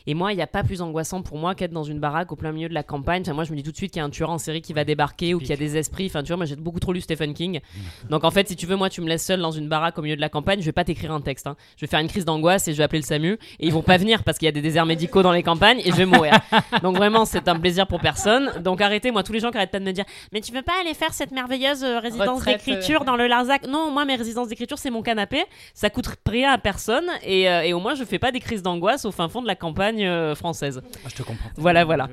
[0.08, 2.36] Et moi, il n'y a pas plus angoissant pour moi qu'être dans une baraque au
[2.36, 3.22] plein milieu de la campagne.
[3.22, 4.62] Enfin, moi, je me dis tout de suite qu'il y a un tueur en série
[4.64, 6.08] qui va débarquer ou qu'il y a des esprits.
[6.08, 7.60] Enfin, tu vois, moi, j'ai beaucoup trop lu Stephen King.
[8.10, 10.02] Donc, en fait, si tu veux, moi, tu me laisses seul dans une baraque au
[10.02, 11.46] milieu de la campagne, je vais pas t'écrire un texte.
[11.46, 11.56] hein.
[11.78, 13.34] Je vais faire une crise d'angoisse et je vais appeler le SAMU.
[13.60, 15.82] Et ils vont pas venir parce qu'il y a des déserts médicaux dans les campagnes
[15.86, 16.34] et je vais mourir.
[16.84, 18.52] Donc, vraiment, c'est un plaisir pour personne.
[18.62, 20.62] Donc, arrêtez, moi, tous les gens qui arrêtent pas de me dire Mais tu veux
[20.62, 23.68] pas aller faire cette merveilleuse euh, résidence Retraite, d'écriture dans le Larzac?
[23.68, 25.44] Non, moi, mes résidences d'écriture, c'est mon canapé.
[25.74, 27.10] Ça coûte rien à personne.
[27.24, 29.48] Et, euh, et au moins, je fais pas des crises d'angoisse au fin fond de
[29.48, 30.82] la campagne euh, française.
[31.06, 31.50] Ah, je te comprends.
[31.56, 32.10] Voilà, voilà.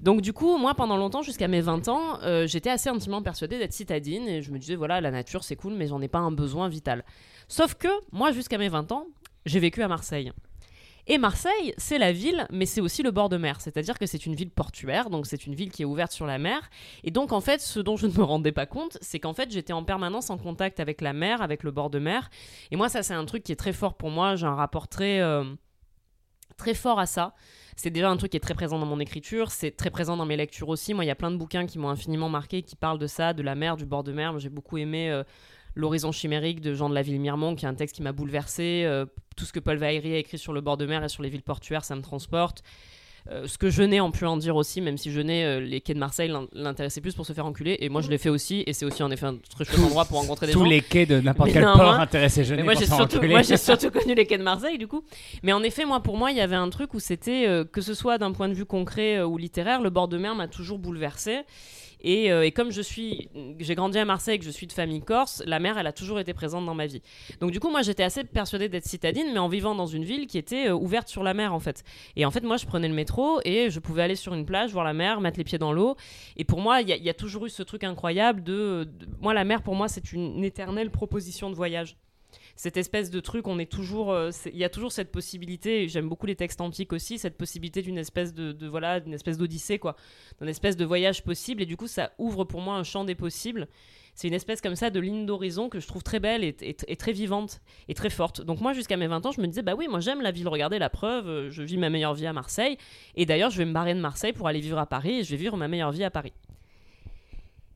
[0.00, 3.58] Donc du coup, moi, pendant longtemps, jusqu'à mes 20 ans, euh, j'étais assez intimement persuadée
[3.58, 6.18] d'être citadine et je me disais, voilà, la nature, c'est cool, mais j'en ai pas
[6.18, 7.04] un besoin vital.
[7.48, 9.06] Sauf que, moi, jusqu'à mes 20 ans,
[9.46, 10.32] j'ai vécu à Marseille.
[11.06, 13.60] Et Marseille, c'est la ville, mais c'est aussi le bord de mer.
[13.60, 16.38] C'est-à-dire que c'est une ville portuaire, donc c'est une ville qui est ouverte sur la
[16.38, 16.70] mer.
[17.02, 19.50] Et donc, en fait, ce dont je ne me rendais pas compte, c'est qu'en fait,
[19.50, 22.30] j'étais en permanence en contact avec la mer, avec le bord de mer.
[22.70, 24.36] Et moi, ça, c'est un truc qui est très fort pour moi.
[24.36, 25.44] J'ai un rapport très, euh,
[26.56, 27.34] très fort à ça.
[27.76, 30.26] C'est déjà un truc qui est très présent dans mon écriture, c'est très présent dans
[30.26, 30.94] mes lectures aussi.
[30.94, 33.32] Moi, il y a plein de bouquins qui m'ont infiniment marqué, qui parlent de ça,
[33.32, 34.38] de la mer, du bord de mer.
[34.38, 35.24] J'ai beaucoup aimé euh,
[35.74, 38.82] L'horizon chimérique de Jean de la Ville-Mirmont, qui est un texte qui m'a bouleversé.
[38.84, 39.06] Euh,
[39.36, 41.28] tout ce que Paul Valéry a écrit sur le bord de mer et sur les
[41.28, 42.62] villes portuaires, ça me transporte.
[43.30, 45.94] Euh, ce que Jeunet en pu en dire aussi, même si Jeunet, euh, les quais
[45.94, 47.78] de Marseille l'in- l'intéressaient plus pour se faire enculer.
[47.80, 50.04] Et moi, je l'ai fait aussi, et c'est aussi en effet un très chouette endroit
[50.04, 50.66] pour rencontrer des Tous gens.
[50.66, 52.58] les quais de n'importe quel port intéressé jeune.
[52.58, 52.84] Mais moi j'ai
[53.56, 55.02] surtout, connu les quais de Marseille du coup.
[55.42, 57.80] Mais en effet moi pour moi il y avait un truc où c'était euh, que
[57.80, 60.78] ce soit d'un point de vue concret ou littéraire, le bord de mer m'a toujours
[60.78, 61.40] bouleversé.
[62.06, 65.00] Et, euh, et comme je suis, j'ai grandi à Marseille, que je suis de famille
[65.00, 67.00] corse, la mer elle a toujours été présente dans ma vie.
[67.40, 70.26] Donc du coup moi j'étais assez persuadée d'être citadine, mais en vivant dans une ville
[70.26, 71.82] qui était euh, ouverte sur la mer en fait.
[72.14, 74.70] Et en fait moi je prenais le métro et je pouvais aller sur une plage,
[74.72, 75.96] voir la mer, mettre les pieds dans l'eau.
[76.36, 78.86] Et pour moi il y, a- toujours eu ce truc incroyable de-
[79.22, 81.96] moi la mer pour moi c'est une éternelle proposition de voyage.
[82.56, 85.88] Cette espèce de truc, on est toujours, euh, il y a toujours cette possibilité.
[85.88, 89.78] J'aime beaucoup les textes antiques aussi, cette possibilité d'une espèce de, voilà, d'une espèce d'odyssée
[89.78, 89.96] quoi,
[90.40, 91.62] d'une espèce de voyage possible.
[91.62, 93.68] Et du coup, ça ouvre pour moi un champ des possibles.
[94.16, 96.76] C'est une espèce comme ça de ligne d'horizon que je trouve très belle et, et-
[96.86, 98.42] et très vivante et très forte.
[98.42, 100.46] Donc moi, jusqu'à mes 20 ans, je me disais, bah oui, moi j'aime la ville,
[100.46, 102.76] regardez la preuve, euh, je vis ma meilleure vie à Marseille.
[103.16, 105.30] Et d'ailleurs, je vais me barrer de Marseille pour aller vivre à Paris et je
[105.32, 106.32] vais vivre ma meilleure vie à Paris.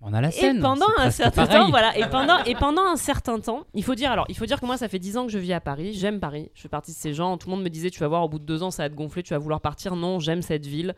[0.00, 0.58] On a la scène.
[0.58, 1.60] Et pendant un certain pareil.
[1.60, 4.46] temps, voilà, et pendant, et pendant un certain temps, il faut dire, alors, il faut
[4.46, 6.62] dire que moi, ça fait 10 ans que je vis à Paris, j'aime Paris, je
[6.62, 8.38] fais partie de ces gens, tout le monde me disait, tu vas voir, au bout
[8.38, 9.96] de deux ans, ça va te gonfler, tu vas vouloir partir.
[9.96, 10.94] Non, j'aime cette ville,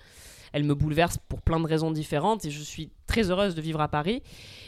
[0.52, 3.80] elle me bouleverse pour plein de raisons différentes, et je suis très heureuse de vivre
[3.80, 4.22] à Paris.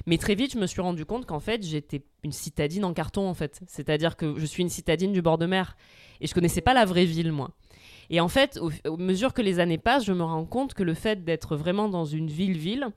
[0.07, 3.29] Mais très vite, je me suis rendu compte qu'en fait, j'étais une citadine en carton,
[3.29, 3.61] en fait.
[3.67, 5.77] C'est-à-dire que je suis une citadine du bord de mer,
[6.23, 7.51] et je connaissais pas la vraie ville, moi.
[8.09, 10.83] Et en fait, au, au mesure que les années passent, je me rends compte que
[10.83, 12.89] le fait d'être vraiment dans une ville-ville,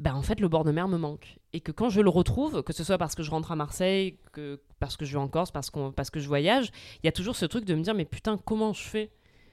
[0.00, 1.36] ben en fait le bord de mer me manque.
[1.52, 4.18] Et que quand je le retrouve que ce soit parce que je rentre à Marseille
[4.32, 6.70] que parce que je vais en Corse parce parce que je voyage
[7.02, 9.10] il y a toujours ce truc de me dire mais putain comment je fais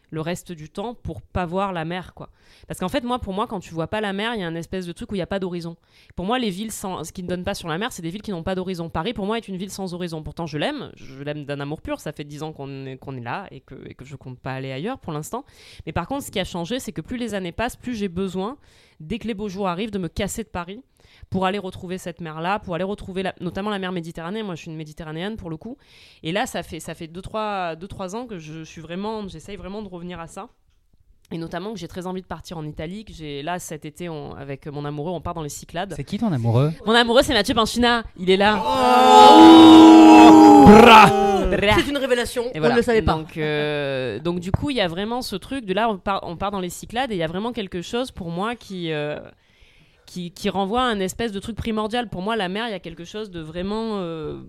[0.10, 2.30] le reste du temps pour pas voir la mer quoi.
[2.66, 4.48] Parce qu'en fait moi pour moi quand tu vois pas la mer il y a
[4.48, 5.76] un espèce de truc où il y a pas d'horizon.
[6.16, 8.10] Pour moi les villes sans ce qui ne donnent pas sur la mer c'est des
[8.10, 8.90] villes qui n'ont pas d'horizon.
[8.90, 10.24] Paris pour moi est une ville sans horizon.
[10.24, 10.92] Pourtant je l'aime.
[10.96, 12.00] Je l'aime d'un amour pur.
[12.00, 14.40] Ça fait 10 ans qu'on est, qu'on est là et que, et que je compte
[14.40, 15.44] pas aller ailleurs pour l'instant.
[15.86, 18.08] Mais par contre ce qui a changé c'est que plus les années passent plus j'ai
[18.08, 18.58] besoin
[19.00, 20.82] dès que les beaux jours arrivent, de me casser de Paris
[21.30, 24.44] pour aller retrouver cette mer-là, pour aller retrouver notamment la mer Méditerranée.
[24.44, 25.78] Moi, je suis une méditerranéenne pour le coup.
[26.24, 29.28] Et là, ça fait ça fait deux trois deux trois ans que je suis vraiment,
[29.28, 30.50] j'essaye vraiment de revenir à ça.
[31.32, 33.04] Et notamment que j'ai très envie de partir en Italie.
[33.04, 35.94] Que j'ai là cet été on- avec mon amoureux, on part dans les Cyclades.
[35.96, 36.72] C'est qui ton amoureux?
[36.86, 38.04] Mon amoureux, c'est Mathieu Panchina.
[38.18, 38.56] Il est là.
[40.68, 41.10] Bra.
[41.80, 42.76] C'est une révélation, Et on voilà.
[42.76, 43.14] ne le savait pas.
[43.14, 46.20] Donc, euh, donc du coup, il y a vraiment ce truc de là, on part,
[46.24, 48.92] on part dans les Cyclades et il y a vraiment quelque chose pour moi qui,
[48.92, 49.20] euh,
[50.06, 52.10] qui, qui renvoie à un espèce de truc primordial.
[52.10, 54.00] Pour moi, la mer, il y a quelque chose de vraiment...
[54.00, 54.40] euh,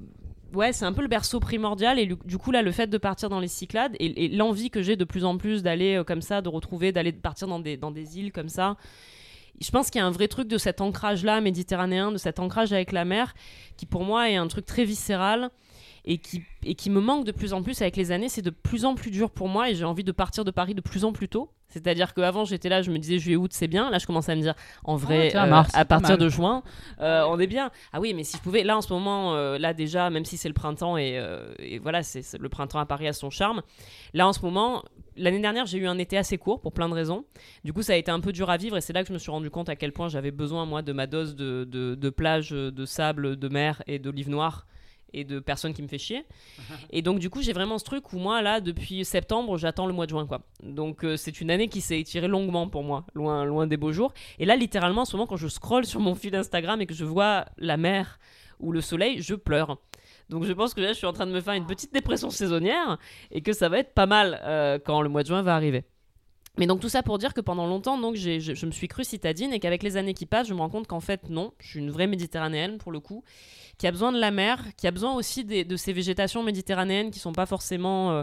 [0.54, 3.28] Ouais, c'est un peu le berceau primordial et du coup là, le fait de partir
[3.28, 6.40] dans les Cyclades et, l'envie que j'ai de plus en plus d'aller euh, comme ça,
[6.40, 8.76] de retrouver, d'aller partir dans des, dans des îles comme ça.
[9.60, 12.72] Je pense qu'il y a un vrai truc de cet ancrage-là méditerranéen, de cet ancrage
[12.72, 13.34] avec la mer,
[13.76, 15.50] qui pour moi est un truc très viscéral
[16.10, 18.28] et qui, et qui me manque de plus en plus avec les années.
[18.30, 20.74] C'est de plus en plus dur pour moi et j'ai envie de partir de Paris
[20.74, 21.50] de plus en plus tôt.
[21.68, 23.90] C'est-à-dire qu'avant j'étais là, je me disais juillet août c'est bien.
[23.90, 24.54] Là je commence à me dire
[24.84, 26.62] en vrai Ah, euh, mars, à partir de juin
[27.00, 27.70] euh, on est bien.
[27.92, 30.38] Ah oui mais si je pouvais là en ce moment euh, là déjà même si
[30.38, 31.22] c'est le printemps et,
[31.58, 33.60] et voilà c'est c'est- le printemps à Paris a son charme.
[34.14, 34.82] Là en ce moment
[35.14, 37.26] l'année dernière j'ai eu un été assez court pour plein de raisons.
[37.64, 39.12] Du coup ça a été un peu dur à vivre et c'est là que je
[39.12, 41.94] me suis rendu compte à quel point j'avais besoin moi de ma dose de, de,
[41.94, 44.66] de plage, de sable, de mer et d'olive noire
[45.12, 46.24] et de personnes qui me fait chier.
[46.90, 49.92] Et donc du coup, j'ai vraiment ce truc où moi là depuis septembre, j'attends le
[49.92, 50.42] mois de juin quoi.
[50.62, 53.92] Donc euh, c'est une année qui s'est étirée longuement pour moi, loin loin des beaux
[53.92, 54.12] jours.
[54.38, 56.94] Et là littéralement en ce moment quand je scrolle sur mon fil Instagram et que
[56.94, 58.18] je vois la mer
[58.60, 59.78] ou le soleil, je pleure.
[60.28, 62.30] Donc je pense que là je suis en train de me faire une petite dépression
[62.30, 62.98] saisonnière
[63.30, 65.84] et que ça va être pas mal euh, quand le mois de juin va arriver.
[66.58, 69.52] Mais donc tout ça pour dire que pendant longtemps, donc je, me suis cru citadine
[69.52, 71.78] et qu'avec les années qui passent, je me rends compte qu'en fait non, je suis
[71.78, 73.22] une vraie méditerranéenne pour le coup,
[73.78, 77.18] qui a besoin de la mer, qui a besoin aussi de ces végétations méditerranéennes qui
[77.20, 78.10] sont pas forcément.
[78.12, 78.22] euh,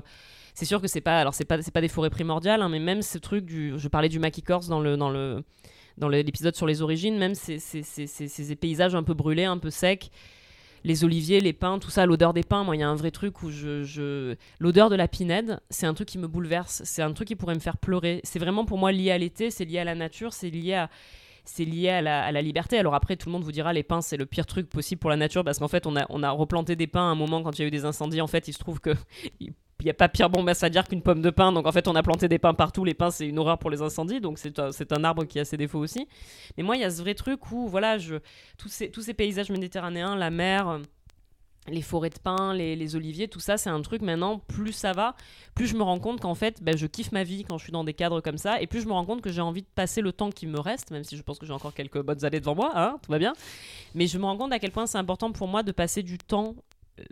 [0.53, 2.79] c'est sûr que c'est pas, alors c'est pas, c'est pas des forêts primordiales, hein, mais
[2.79, 5.43] même ce truc du, je parlais du maquis corse dans le, dans le,
[5.97, 9.57] dans l'épisode sur les origines, même ces, ces, ces- ces paysages un peu brûlés, un
[9.57, 10.09] peu secs,
[10.85, 12.63] les oliviers, les pins, tout ça, l'odeur des pins.
[12.63, 15.95] Moi, il y a un vrai truc où je, l'odeur de la pinède, c'est un
[15.95, 16.83] truc qui me bouleverse.
[16.85, 18.21] C'est un truc qui pourrait me faire pleurer.
[18.23, 20.89] C'est vraiment pour moi lié à l'été, c'est lié à la nature, c'est lié à
[21.47, 22.77] c'est lié à la, à la liberté.
[22.79, 25.11] Alors après, tout le monde vous dira les pins, c'est le pire truc possible pour
[25.11, 27.43] la nature parce qu'en fait, on a, on a replanté des pins à un moment
[27.43, 28.21] quand il y a eu des incendies.
[28.21, 28.95] En fait, il se trouve que
[29.79, 31.51] il n'y a pas pire bombasse à dire qu'une pomme de pin.
[31.51, 32.85] Donc en fait, on a planté des pins partout.
[32.85, 34.21] Les pins, c'est une horreur pour les incendies.
[34.21, 36.07] Donc c'est un, un arbre qui a ses défauts aussi.
[36.57, 38.15] Mais moi, il y a ce vrai truc où, voilà, je,
[38.57, 40.79] tous, ces, tous ces paysages méditerranéens, la mer,
[41.67, 44.91] les forêts de pins, les, les oliviers, tout ça, c'est un truc maintenant, plus ça
[44.91, 45.15] va,
[45.55, 47.71] plus je me rends compte qu'en fait, ben, je kiffe ma vie quand je suis
[47.71, 49.67] dans des cadres comme ça, et plus je me rends compte que j'ai envie de
[49.73, 52.23] passer le temps qui me reste, même si je pense que j'ai encore quelques bonnes
[52.23, 53.33] années devant moi, hein, tout va bien.
[53.95, 56.17] Mais je me rends compte à quel point c'est important pour moi de passer du
[56.17, 56.55] temps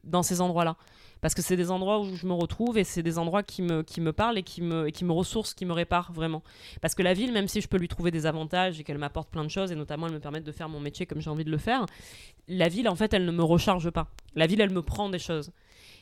[0.03, 0.75] dans ces endroits-là.
[1.21, 3.81] Parce que c'est des endroits où je me retrouve et c'est des endroits qui me,
[3.81, 6.43] qui me parlent et qui me, et qui me ressourcent, qui me réparent vraiment.
[6.81, 9.29] Parce que la ville, même si je peux lui trouver des avantages et qu'elle m'apporte
[9.29, 11.45] plein de choses, et notamment elle me permet de faire mon métier comme j'ai envie
[11.45, 11.85] de le faire,
[12.49, 14.07] la ville, en fait, elle ne me recharge pas.
[14.35, 15.51] La ville, elle me prend des choses.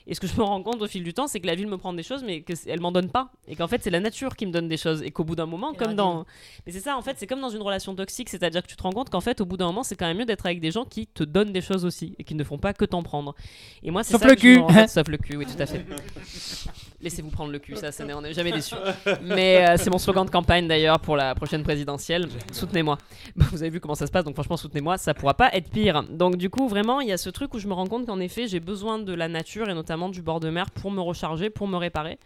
[0.07, 1.67] Et ce que je me rends compte au fil du temps, c'est que la ville
[1.67, 3.31] me prend des choses, mais qu'elle m'en donne pas.
[3.47, 5.01] Et qu'en fait, c'est la nature qui me donne des choses.
[5.03, 6.25] Et qu'au bout d'un moment, Et comme dans.
[6.65, 8.29] Mais c'est ça, en fait, c'est comme dans une relation toxique.
[8.29, 10.17] C'est-à-dire que tu te rends compte qu'en fait, au bout d'un moment, c'est quand même
[10.17, 12.15] mieux d'être avec des gens qui te donnent des choses aussi.
[12.19, 13.35] Et qui ne font pas que t'en prendre.
[13.83, 14.59] Et moi, c'est Sauf ça le que je me cul.
[14.59, 15.85] rends Sauf le cul, oui, tout à fait.
[17.01, 18.75] Laissez-vous prendre le cul, ça, ça n'est- on n'est jamais déçus.
[19.23, 22.27] Mais euh, c'est mon slogan de campagne d'ailleurs pour la prochaine présidentielle.
[22.51, 22.97] Soutenez-moi.
[23.35, 25.69] Bon, Vous avez vu comment ça se passe, donc franchement, soutenez-moi, ça pourra pas être
[25.69, 26.03] pire.
[26.03, 28.19] Donc du coup, vraiment, il y a ce truc où je me rends compte qu'en
[28.19, 31.49] effet, j'ai besoin de la nature et notamment du bord de mer pour me recharger,
[31.49, 32.19] pour me réparer.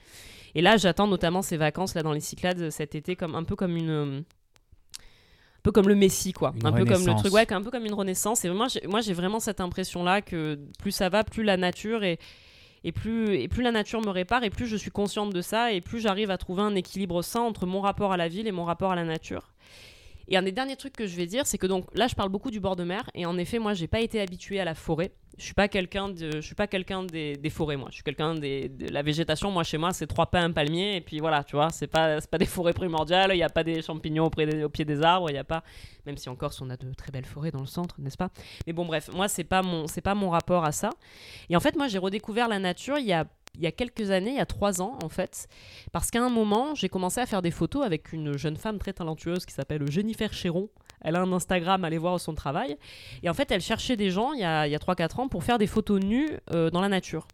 [0.56, 3.56] Et là, j'attends notamment ces vacances là dans les Cyclades cet été comme un peu
[3.56, 7.22] comme une euh, un peu comme le Messie quoi, Une un peu comme le renaissance.
[7.24, 10.04] truc ouais, un peu comme une renaissance et moi j'ai, moi j'ai vraiment cette impression
[10.04, 12.20] là que plus ça va, plus la nature est
[12.86, 16.00] et plus, la nature me répare, et plus je suis consciente de ça, et plus
[16.00, 18.92] j'arrive à trouver un équilibre sain entre mon rapport à la ville et mon rapport
[18.92, 19.55] à la nature.
[20.28, 22.30] Et un des derniers trucs que je vais dire, c'est que donc là, je parle
[22.30, 24.76] beaucoup du bord de mer, et en effet, moi, j'ai pas été habituée à la
[24.76, 25.12] forêt.
[25.38, 27.90] Je suis pas quelqu'un je suis pas quelqu'un des, forêts, moi.
[27.90, 29.52] Je suis quelqu'un de la végétation.
[29.52, 32.22] Moi, chez moi, c'est trois pins, un palmier, et puis voilà, tu vois, c'est pas,
[32.22, 33.32] pas des forêts primordiales.
[33.34, 35.30] Il y a pas des champignons au pied des arbres.
[35.30, 35.64] Il y a pas,
[36.06, 38.30] même si en Corse, on a de très belles forêts dans le centre, n'est-ce pas?
[38.66, 40.90] Mais bon, bref, moi, c'est pas mon, c'est pas mon rapport à ça.
[41.50, 44.12] Et en fait, moi, j'ai redécouvert la nature il y a il y a quelques
[44.12, 45.48] années, il y a trois ans en fait,
[45.92, 48.94] parce qu'à un moment, j'ai commencé à faire des photos avec une jeune femme très
[48.94, 50.70] talentueuse qui s'appelle Jennifer Chéron.
[51.02, 52.78] Elle a un Instagram, allez voir son travail.
[53.22, 55.28] Et en fait, elle cherchait des gens il y a, il y a 3-4 ans
[55.28, 57.28] pour faire des photos nues euh, dans la nature.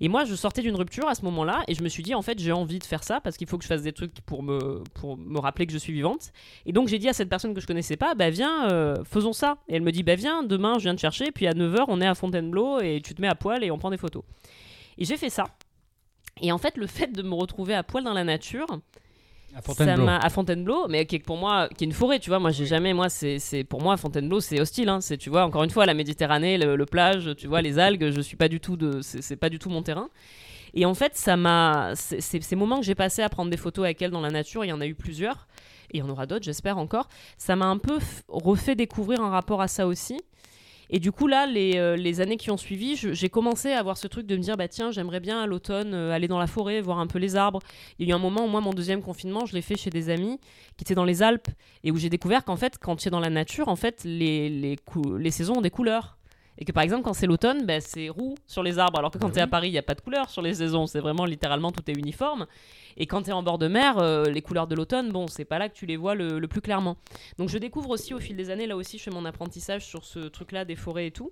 [0.00, 2.22] Et moi, je sortais d'une rupture à ce moment-là et je me suis dit, en
[2.22, 4.42] fait, j'ai envie de faire ça parce qu'il faut que je fasse des trucs pour
[4.42, 6.32] me, pour me rappeler que je suis vivante.
[6.66, 9.32] Et donc, j'ai dit à cette personne que je connaissais pas, bah viens, euh, faisons
[9.32, 9.58] ça.
[9.68, 12.00] Et elle me dit, bah viens, demain, je viens te chercher, puis à 9h, on
[12.00, 14.22] est à Fontainebleau et tu te mets à poil et on prend des photos.
[14.98, 15.44] Et j'ai fait ça.
[16.40, 18.66] Et en fait, le fait de me retrouver à poil dans la nature,
[19.56, 20.04] À Fontainebleau.
[20.04, 22.38] m'a à Fontainebleau, mais qui est pour moi, qui est une forêt, tu vois.
[22.38, 24.88] Moi, j'ai jamais, moi, c'est, pour moi Fontainebleau, c'est hostile.
[24.88, 25.00] Hein.
[25.00, 28.10] C'est, tu vois, encore une fois, la Méditerranée, le, le plage, tu vois, les algues,
[28.10, 30.10] je suis pas du tout de, c'est, pas du tout mon terrain.
[30.74, 34.02] Et en fait, ça m'a, ces moments que j'ai passés à prendre des photos avec
[34.02, 35.48] elle dans la nature, il y en a eu plusieurs,
[35.90, 37.08] et il y en aura d'autres, j'espère encore.
[37.38, 40.20] Ça m'a un peu refait découvrir un rapport à ça aussi.
[40.90, 44.06] Et du coup, là, les, euh, années qui ont suivi, j'ai commencé à avoir ce
[44.06, 46.80] truc de me dire, bah tiens, j'aimerais bien à l'automne euh, aller dans la forêt,
[46.80, 47.60] voir un peu les arbres.
[47.98, 49.90] Il y a eu un moment où moi, mon deuxième confinement, je l'ai fait chez
[49.90, 50.38] des amis
[50.76, 51.48] qui étaient dans les Alpes
[51.84, 54.48] et où j'ai découvert qu'en fait, quand tu es dans la nature, en fait, les,
[54.48, 54.76] les,
[55.18, 56.17] les saisons ont des couleurs.
[56.60, 59.18] Et que par exemple, quand c'est l'automne, bah, c'est roux sur les arbres, alors que
[59.18, 59.46] quand Bah tu es à.
[59.46, 60.86] Paris, il n'y a pas de couleurs sur les saisons.
[60.86, 62.46] C'est vraiment littéralement tout est uniforme.
[62.96, 65.44] Et quand tu es en bord de mer, euh, les couleurs de l'automne, bon, c'est
[65.44, 66.96] pas là que tu les vois le, le plus clairement.
[67.38, 70.04] Donc je découvre aussi au fil des années, là aussi, je fais mon apprentissage sur
[70.04, 71.30] ce truc-là des forêts et tout.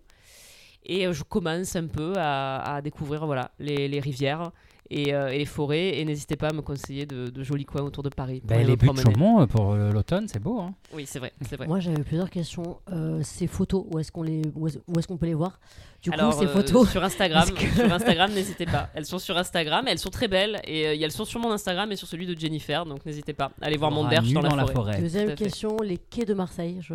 [0.84, 4.52] Et euh, je commence un peu à, à découvrir voilà, les, les rivières
[4.90, 5.98] et, euh, et les forêts.
[5.98, 8.40] Et n'hésitez pas à me conseiller de, de jolis coins autour de Paris.
[8.40, 9.00] pour Bah, les buts de.
[9.00, 10.60] Chaumont euh, pour euh, l'automne, c'est beau.
[10.60, 10.74] Hein.
[10.94, 11.66] Oui, c'est vrai, c'est vrai.
[11.66, 12.78] Moi, j'avais plusieurs questions.
[12.92, 15.58] Euh, ces photos, où est-ce qu'on les, où est-ce, où est-ce qu'on peut les voir?
[16.02, 16.90] Du Alors, coup, ces euh, photos.
[16.90, 18.90] sur Instagram, que- sur Instagram, n'hésitez pas.
[18.94, 21.90] Elles sont sur Instagram, elles sont très belles et euh, elles sont sur mon Instagram
[21.90, 23.50] et sur celui de Jennifer, donc n'hésitez pas.
[23.60, 25.00] Allez voir mon nu dans la forêt.
[25.00, 26.78] Deuxième question, les quais de Marseille.
[26.80, 26.94] Je...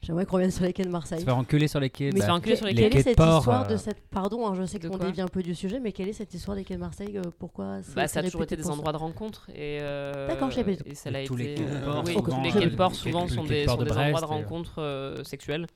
[0.00, 1.18] J'aimerais qu'on revienne sur les quais de Marseille.
[1.20, 2.10] Se faire enculer sur les quais.
[2.14, 3.76] Mais bah, enculer sur les les quelle quais est de cette port, histoire euh, de
[3.76, 6.32] cette pardon hein, je sais qu'on dévie un peu du sujet mais quelle est cette
[6.32, 8.96] histoire des quais de Marseille euh, pourquoi Bah, ça a toujours été des endroits de
[8.96, 12.42] rencontre et euh, D'accord, je pas Tous les été quais de euh, port, souvent, tous
[12.44, 13.90] les je- quais de port les souvent quais- sont quais des, endroits de
[14.24, 14.26] euh.
[14.26, 15.66] rencontre euh, sexuelles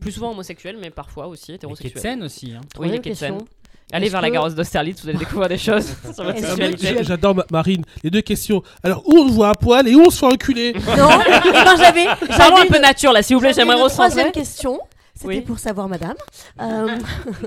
[0.00, 2.52] plus souvent homosexuelles mais parfois aussi hétérosexuelles Seine aussi.
[2.54, 2.60] hein.
[2.78, 3.24] oui les
[3.92, 7.44] allez vers la Garosse d'Austerlitz vous allez découvrir des choses sur votre sexualité J'adore Ma-
[7.52, 7.84] Marine.
[8.02, 8.62] Les deux questions.
[8.82, 11.52] Alors, où on se voit à poil et où on se fait enculer non eh
[11.52, 14.78] ben, j'avais parlons un peu nature là s'il vous plaît j'aimerais une troisième recentrer question
[15.14, 15.40] c'était Oui.
[15.42, 16.16] pour savoir madame
[16.60, 16.98] Euh,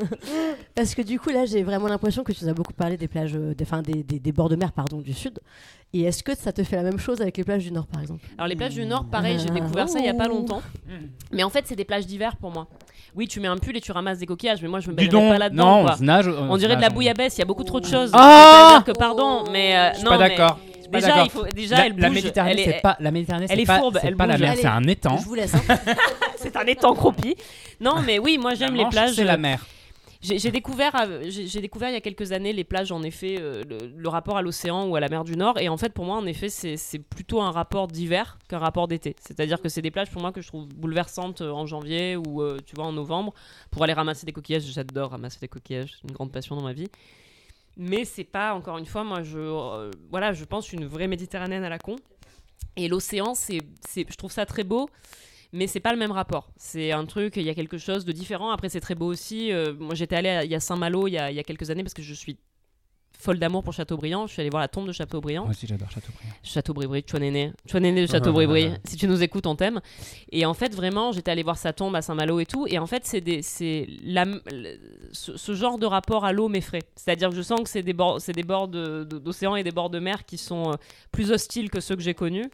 [0.76, 3.08] parce que du coup là j'ai vraiment l'impression que tu nous as beaucoup parlé des
[3.08, 5.40] plages euh, des, enfin, des, des, des bords de mer pardon du sud
[5.94, 8.02] et est-ce que ça te fait la même chose avec les plages du nord par
[8.02, 8.26] exemple?
[8.38, 10.34] Alors les plages du Nord, pareil, j'ai découvert ça il y a pas Oh.
[10.34, 10.62] longtemps.
[11.32, 12.68] Mais en fait, c'est des plages d'hiver pour moi.
[13.16, 15.30] Oui, tu mets un pull et tu ramasses des coquillages, mais moi je me baignerais
[15.30, 15.78] pas là-dedans.
[15.78, 15.96] non, quoi.
[15.98, 16.28] on nage.
[16.28, 18.12] On dirait de la bouillabaisse, il y a beaucoup trop de choses.
[18.14, 20.60] Ah que pardon, mais euh, Je suis non, pas mais d'accord.
[20.92, 21.24] Pas Déjà, d'accord.
[21.26, 22.16] il faut déjà La, elle la bouge.
[22.16, 24.38] Méditerranée, est- c'est pas la Méditerranée, elle c'est est pas, fourbe, c'est elle pas la
[24.38, 25.18] mer, c'est un étang.
[25.18, 25.60] je vous laisse hein.
[26.52, 27.36] c'est un étang cropi.
[27.80, 29.14] Non, mais oui, moi j'aime les plages.
[29.16, 29.66] C'est la mer.
[30.20, 33.64] J'ai découvert, euh, j'ai découvert il y a quelques années les plages, en effet, euh,
[33.70, 35.60] le, le rapport à l'océan ou à la mer du Nord.
[35.60, 39.16] Et en fait, pour moi, en effet, c'est plutôt un rapport d'hiver qu'un rapport d'été.
[39.20, 42.44] C'est-à-dire que c'est des plages, pour moi, que je trouve bouleversantes euh, en janvier ou,
[42.66, 43.34] tu vois, en novembre,
[43.70, 44.64] pour aller ramasser des coquillages.
[44.64, 46.88] J'adore ramasser des coquillages, c'est une grande passion dans ma vie.
[47.78, 51.64] Mais c'est pas, encore une fois, moi, je, euh, voilà, je pense une vraie méditerranéenne
[51.64, 51.96] à la con.
[52.76, 53.62] Et l'océan, c'est-
[53.96, 54.90] je trouve ça très beau
[55.54, 56.50] mais c'est pas le même rapport.
[56.58, 58.52] C'est un truc, il y a quelque chose de différent.
[58.52, 59.52] Après, c'est très beau aussi.
[59.52, 61.44] Euh, moi, j'étais allée à, il y a Saint-Malo il y a, il y a
[61.44, 62.38] quelques années parce que je suis
[63.20, 64.28] folle d'amour pour Chateaubriand.
[64.28, 65.42] Je suis allée voir la tombe de Chateaubriand.
[65.44, 66.30] Moi aussi, j'adore Châteaubriand.
[66.44, 67.52] Chateaubriand, tu es néné.
[67.68, 68.52] Tu es néné de Chateaubriand.
[68.86, 69.82] si tu nous écoutes, on t'aime.
[70.32, 72.68] Et en fait, vraiment, j'étais allée voir sa tombe à Saint-Malo et tout.
[72.68, 74.40] Et en fait, c'est des, c'est la, le-
[75.14, 76.84] ce, ce genre de rapport à l'eau m'effraie.
[76.96, 79.64] C'est-à-dire que je sens que c'est des bords, c'est des bords de- de- d'océan et
[79.64, 80.76] des bords de mer qui sont euh,
[81.12, 82.46] plus hostiles que ceux que j'ai connus.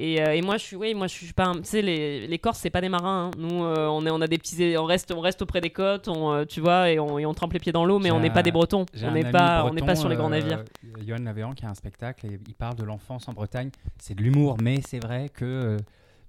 [0.00, 1.52] Et, euh, et moi, je suis, oui, moi, je suis pas.
[1.56, 3.26] Tu sais, les, les Corses, c'est pas des marins.
[3.26, 3.30] hein.
[3.36, 6.06] Nous, euh, on, est, on a des petits, on reste, on reste auprès des côtes,
[6.06, 8.20] on, euh, tu vois, et on, et on trempe les pieds dans l'eau, mais on
[8.20, 8.86] n'est pas des Bretons.
[9.02, 10.64] On n'est pas, on n'est pas sur les grands navires.
[11.04, 13.70] Johan Lavéan qui a un spectacle et il parle de l'enfance en Bretagne.
[14.00, 15.76] C'est de l'humour, mais c'est vrai que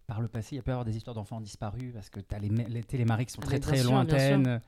[0.08, 2.20] par le passé, il y a pu y avoir des histoires d'enfants disparus parce que
[2.22, 3.92] tu as les, les télémaries qui sont Ah, très très sûr.
[3.92, 4.62] lointaines.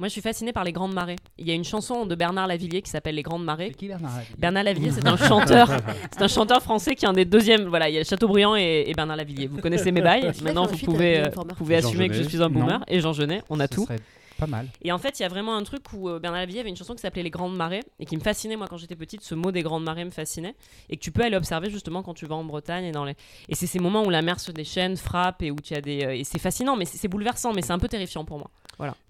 [0.00, 1.16] Moi, je suis fascinée par les grandes marées.
[1.36, 3.68] Il y a une chanson de Bernard Lavillier qui s'appelle Les grandes marées.
[3.68, 4.34] C'est qui Bernard Lavillier?
[4.38, 5.68] Bernard Lavillier, c'est un chanteur,
[6.10, 7.64] c'est un chanteur français qui est un des deuxièmes.
[7.68, 9.46] Voilà, il y a Chateaubriand et, et Bernard Lavillier.
[9.46, 10.32] Vous connaissez mes bails.
[10.42, 12.78] Maintenant, vous pouvez, euh, vous pouvez Jean assumer que je suis un boomer.
[12.78, 12.84] Non.
[12.88, 13.82] Et Jean Genet, on a Ce tout.
[13.82, 13.98] serait
[14.40, 14.68] pas mal.
[14.82, 16.76] Et en fait, il y a vraiment un truc où euh, Bernard Lavillier avait une
[16.76, 19.22] chanson qui s'appelait Les Grandes Marées et qui me fascinait moi quand j'étais petite.
[19.22, 20.54] Ce mot des Grandes Marées me fascinait
[20.88, 23.14] et que tu peux aller observer justement quand tu vas en Bretagne et dans les.
[23.48, 26.04] Et c'est ces moments où la mer se déchaîne, frappe et où tu as des.
[26.04, 28.50] euh, et c'est fascinant, mais c'est bouleversant, mais c'est un peu terrifiant pour moi.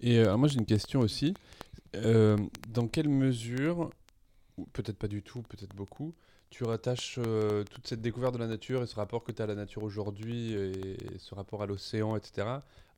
[0.01, 1.33] Et euh, moi j'ai une question aussi.
[1.95, 2.37] Euh,
[2.69, 3.89] dans quelle mesure,
[4.73, 6.13] peut-être pas du tout, peut-être beaucoup,
[6.49, 9.45] tu rattaches euh, toute cette découverte de la nature et ce rapport que tu as
[9.45, 12.47] à la nature aujourd'hui et ce rapport à l'océan, etc.,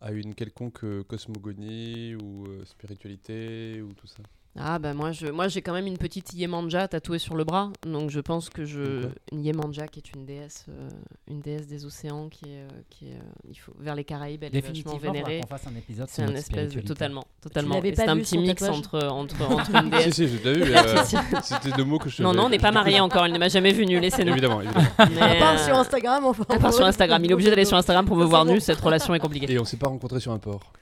[0.04, 4.22] à une quelconque euh, cosmogonie ou euh, spiritualité ou tout ça
[4.60, 7.72] Ah bah moi je moi j'ai quand même une petite Yemanja tatouée sur le bras
[7.88, 10.90] donc je pense que je Quoi une Yemanja qui est une déesse euh,
[11.28, 14.44] une déesse des océans qui est euh, qui est euh, il faut vers les Caraïbes
[14.44, 15.40] elle est vachement vénérée.
[15.42, 17.82] qu'on fasse un épisode c'est un espèce de totalement totalement.
[17.82, 20.14] c'est un petit mix entre entre entre une Si, déesse.
[20.14, 20.76] Si, j'ai déjà vu.
[20.76, 21.04] euh,
[21.42, 23.50] C'était le mot que je non non on n'est pas mariés encore il ne m'a
[23.50, 24.34] jamais vu nu laissez-nous.
[24.34, 24.86] Évidemment, évidemment.
[25.16, 26.44] Mais, À part sur Instagram, enfin.
[26.50, 28.80] à part sur Instagram il est obligé d'aller sur Instagram pour me voir nu cette
[28.80, 29.52] relation est compliquée.
[29.52, 30.74] Et on s'est pas rencontrés sur un port.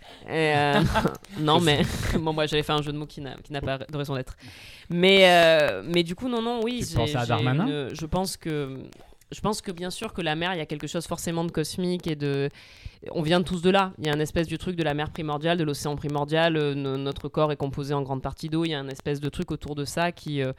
[1.40, 1.82] Non, mais
[2.20, 4.36] bon, moi j'avais fait un jeu de mots qui n'a n'a pas de raison d'être.
[4.90, 6.86] Mais, euh, mais du coup, non, non, oui.
[6.88, 8.78] Tu penses à j'ai Darmanin une- Je pense que.
[9.34, 11.52] Je pense que bien sûr que la mer, il y a quelque chose forcément de
[11.52, 12.50] cosmique et de.
[13.12, 13.94] On vient tous de là.
[13.98, 16.58] Il y a un espèce du truc de la mer primordiale, de l'océan primordial.
[16.58, 18.66] euh, no- notre corps est composé en grande partie d'eau.
[18.66, 20.42] Il y a un espèce de truc autour de ça qui.
[20.42, 20.52] euh,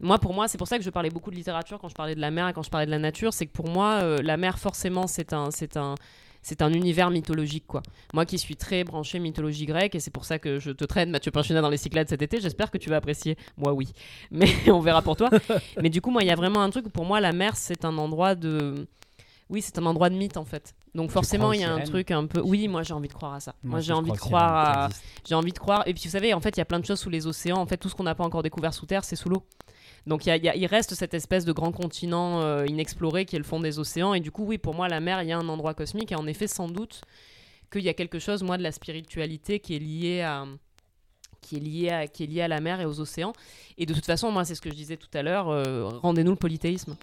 [0.00, 2.14] Moi, pour moi, c'est pour ça que je parlais beaucoup de littérature quand je parlais
[2.16, 3.32] de la mer et quand je parlais de la nature.
[3.34, 5.94] C'est que pour moi, la mer, forcément, c'est un, c'est un,
[6.42, 7.82] c'est un univers mythologique, quoi.
[8.12, 11.10] Moi qui suis très branché mythologie grecque, et c'est pour ça que je te traîne
[11.10, 13.36] Mathieu Pinchina dans les Cyclades cet été, j'espère que tu vas apprécier.
[13.56, 13.88] Moi, oui.
[14.30, 15.30] Mais on verra pour toi.
[15.80, 17.56] Mais du coup, moi, il y a vraiment un truc où pour moi, la mer,
[17.56, 18.86] c'est un endroit de.
[19.48, 20.74] Oui, c'est un endroit de mythe, en fait.
[20.94, 22.40] Donc Tu forcément, il y a un truc un peu.
[22.40, 23.54] Oui, moi, j'ai envie de croire à ça.
[23.62, 24.88] Moi, aussi, j'ai envie de croire à.
[25.28, 25.82] J'ai envie de croire.
[25.86, 27.58] Et puis, vous savez, en fait, il y a plein de choses sous les océans.
[27.58, 29.44] En fait, tout ce qu'on n'a pas encore découvert sous terre, c'est sous l'eau.
[30.06, 33.78] Donc, il, reste cette espèce de grand continent euh, inexploré qui est le fond des
[33.78, 34.14] océans.
[34.14, 36.10] Et du coup, oui, pour moi, la mer, il y a un endroit cosmique.
[36.12, 37.02] Et en effet, sans doute
[37.70, 40.44] qu'il y a quelque chose, moi, de la spiritualité qui est lié à
[41.40, 43.32] qui est lié à qui est lié à la mer et aux océans.
[43.78, 45.48] Et de toute façon, moi, c'est ce que je disais tout à l'heure.
[45.48, 46.96] euh, Rendez-nous le polythéisme.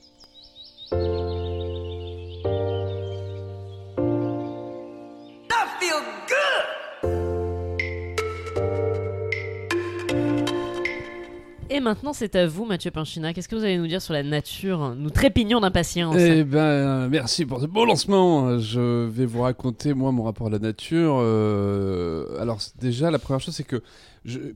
[11.72, 13.32] Et maintenant, c'est à vous, Mathieu Pinchina.
[13.32, 16.16] Qu'est-ce que vous allez nous dire sur la nature Nous trépignons d'impatience.
[16.18, 18.58] Eh ben, merci pour ce beau lancement.
[18.58, 21.18] Je vais vous raconter, moi, mon rapport à la nature.
[21.20, 23.84] Euh, alors, déjà, la première chose, c'est que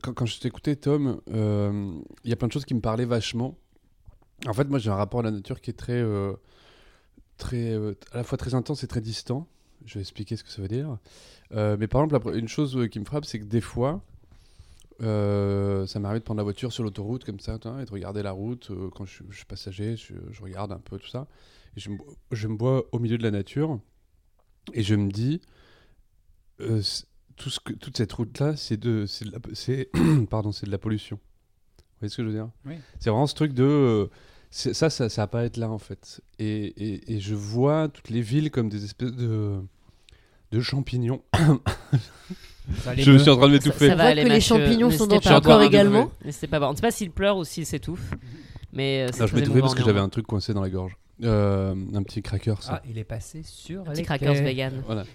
[0.02, 1.92] quand, je t'écoutais, Tom, euh,
[2.24, 3.60] il y a plein de choses qui me parlaient vachement.
[4.48, 6.34] En fait, moi, j'ai un rapport à la nature qui est très, euh,
[7.38, 7.76] très
[8.12, 9.48] à la fois très intense et très distant.
[9.86, 10.98] Je vais expliquer ce que ça veut dire.
[11.52, 14.02] Mais par exemple, une chose qui me frappe, c'est que des fois,
[15.02, 18.32] euh, ça m'arrive de prendre la voiture sur l'autoroute comme ça et de regarder la
[18.32, 18.72] route.
[18.72, 21.28] euh, quand je, je suis passager, je, je regarde un peu tout ça.
[21.76, 21.98] Et je, me,
[22.32, 23.80] je me vois au milieu de la nature
[24.74, 25.42] et je me dis,
[26.62, 26.82] euh,
[27.36, 29.90] tout ce que, toute cette route-là, c'est de, c'est de la, c'est,
[30.30, 31.18] pardon, c'est de la pollution.
[31.78, 32.50] Vous voyez ce que je veux dire?
[32.66, 32.76] Oui.
[33.00, 34.10] C'est vraiment ce truc de...
[34.52, 36.22] ça, ça, ça va pas être là en fait.
[36.38, 39.60] Et, et, et je vois toutes les villes comme des espèces de,
[40.52, 41.24] de champignons.
[42.96, 43.88] Les je suis en train de m'étouffer.
[43.90, 46.12] ça va voit aller, que les champignons sont dans pas ton corps également.
[46.24, 46.70] N'hésitez pas à boire.
[46.70, 48.12] On ne sait pas s'il pleure ou s'il s'étouffe.
[48.72, 50.98] Mais euh, c'est Non, je m'étouffais parce que j'avais un truc coincé dans la gorge.
[51.24, 52.78] Euh, un petit cracker, ça.
[52.78, 54.74] Ah, il est passé sur Un petit les crackers vegan.
[54.88, 55.04] Voilà.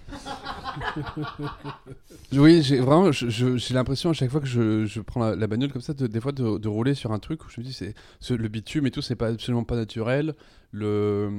[2.32, 5.72] oui, j'ai vraiment, j'ai l'impression à chaque fois que je, je prends la, la bagnole
[5.72, 7.72] comme ça, de- des fois de, de rouler sur un truc où je me dis,
[7.72, 10.34] c'est ce- le bitume et tout, c'est pas absolument pas naturel.
[10.70, 11.30] Le,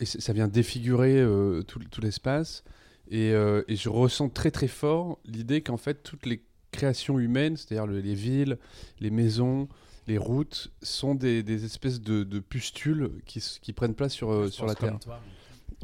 [0.00, 2.64] et c'est- ça vient défigurer euh, tout, tout l'espace.
[3.10, 6.42] Et, euh, et je ressens très très fort l'idée qu'en fait toutes les
[6.72, 8.58] créations humaines, c'est-à-dire le- les villes,
[9.00, 9.68] les maisons,
[10.06, 14.66] les routes, sont des, des espèces de, de pustules qui, prennent place sur, euh, sur
[14.66, 14.98] la Terre.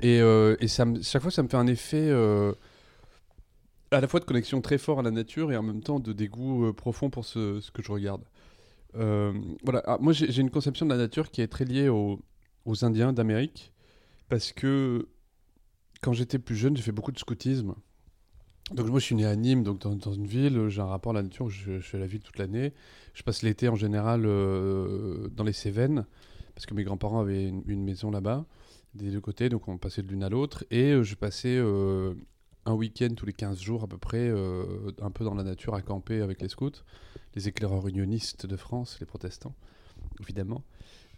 [0.02, 2.52] Et, euh, et ça me- chaque fois, ça me fait un effet euh,
[3.90, 6.12] à la fois de connexion très fort à la nature et en même temps de
[6.12, 8.22] dégoût profond pour ce, ce que je regarde.
[8.94, 9.82] Voilà.
[9.86, 12.20] Ah, moi, j'ai j'ai une conception de la nature qui est très liée aux,
[12.64, 13.72] aux Indiens d'Amérique
[14.28, 15.06] parce que
[16.04, 17.74] quand j'étais plus jeune, j'ai fait beaucoup de scoutisme.
[18.72, 21.14] Donc moi, je suis né à Nîmes, donc dans, une ville, j'ai un rapport à
[21.14, 22.74] la nature, je, je suis la ville toute l'année.
[23.14, 26.04] Je passe l'été en général euh, dans les Cévennes
[26.54, 28.44] parce que mes grands-parents avaient une- maison là-bas.
[28.94, 30.64] des deux côtés, donc on passait de l'une à l'autre.
[30.70, 32.12] Et euh, je passais euh,
[32.66, 35.80] un week-end tous les 15 jours à peu près, un peu dans la nature, à
[35.80, 36.70] camper avec les scouts,
[37.34, 39.54] les éclaireurs unionistes de France, les protestants,
[40.20, 40.64] évidemment,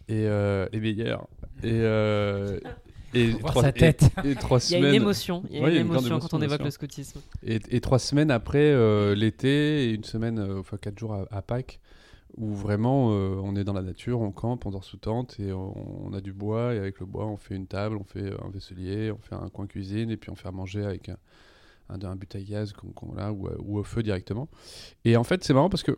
[0.07, 0.27] et
[0.71, 1.27] les meilleurs.
[1.63, 1.81] Et,
[3.13, 4.09] et, Voir trois, sa tête.
[4.25, 5.01] et trois Il y a une semaines.
[5.01, 7.19] émotion, il y a Ouais, une émotion quand on évoque le scoutisme.
[7.43, 11.25] Et, et trois semaines après euh, l'été et une semaine, euh, enfin quatre jours à,
[11.31, 11.79] à Pâques,
[12.35, 15.51] où vraiment euh, on est dans la nature, on campe, on dort sous tente et
[15.53, 18.31] on, on a du bois et avec le bois on fait une table, on fait
[18.45, 21.17] un vaisselier, on fait un coin cuisine et puis on fait à manger avec un,
[21.89, 23.47] un, un but à gaz qu'on- qu'on- là, ou,
[23.79, 24.49] au feu directement.
[25.05, 25.97] Et en fait c'est marrant parce que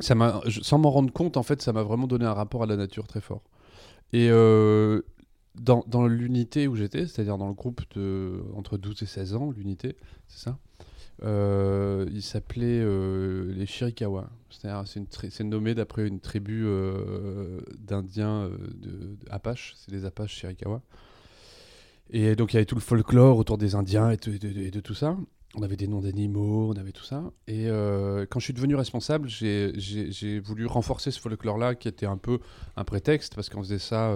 [0.00, 2.66] ça m'a, sans m'en rendre compte, en fait ça m'a vraiment donné un rapport à
[2.66, 3.42] la nature très fort.
[4.14, 5.02] Et euh,
[5.54, 9.96] dans, l'unité où j'étais, c'est-à-dire dans le groupe de entre 12 et 16 ans, l'unité,
[10.28, 10.58] c'est ça
[11.24, 13.66] euh, il s'appelait euh, les.
[13.66, 19.16] C'est-à-dire, c'est, nommé d'après une tribu euh, d'Indiens euh, de.
[19.76, 20.82] C'est les Apaches Chiricahua.
[22.10, 25.16] Et donc, il y avait tout le folklore autour des Indiens et, de- tout ça.
[25.54, 27.24] On avait des noms d'animaux, on avait tout ça.
[27.46, 27.66] Et
[28.28, 32.40] quand je suis devenu responsable, j'ai voulu renforcer ce folklore-là qui était un peu
[32.76, 34.14] un prétexte parce qu'on faisait ça.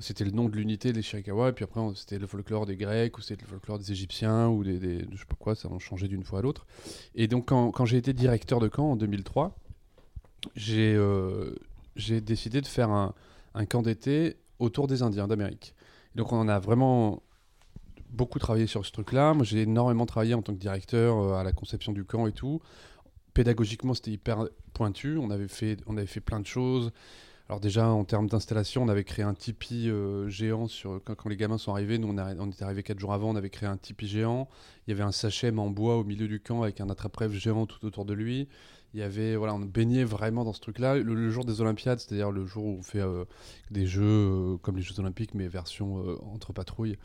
[0.00, 3.16] C'était le nom de l'unité des Chiricahua, et puis après c'était le folklore des Grecs,
[3.18, 5.78] ou c'était le folklore des Égyptiens, ou des, des- je sais pas quoi, ça a
[5.78, 6.66] changé d'une fois à l'autre.
[7.14, 9.56] Et donc quand, j'ai été directeur de camp en 2003,
[10.56, 11.54] j'ai euh,
[11.96, 13.14] j'ai décidé de faire un,
[13.54, 15.74] un camp d'été autour des Indiens d'Amérique.
[16.14, 17.22] Donc on en a vraiment
[18.10, 19.34] beaucoup travaillé sur ce truc-là.
[19.34, 22.32] Moi j'ai énormément travaillé en tant que directeur euh, à la conception du camp et
[22.32, 22.60] tout.
[23.34, 26.90] Pédagogiquement c'était hyper pointu, on avait fait, on avait fait plein de choses.
[27.50, 31.36] Alors déjà, en termes d'installation, on avait créé un tipi euh, géant sur quand, les
[31.36, 31.98] gamins sont arrivés.
[31.98, 34.48] Nous, on, a- était arrivés quatre jours avant, on avait créé un tipi géant.
[34.86, 37.66] Il y avait un sachet en bois au milieu du camp avec un attrape-rêve géant
[37.66, 38.46] tout autour de lui.
[38.94, 40.98] Il y avait, voilà, on baignait vraiment dans ce truc-là.
[40.98, 43.24] Le, jour des Olympiades, c'est-à-dire le jour où on fait euh,
[43.72, 45.96] des jeux euh, comme les Jeux Olympiques, mais version
[46.32, 46.98] entre patrouilles.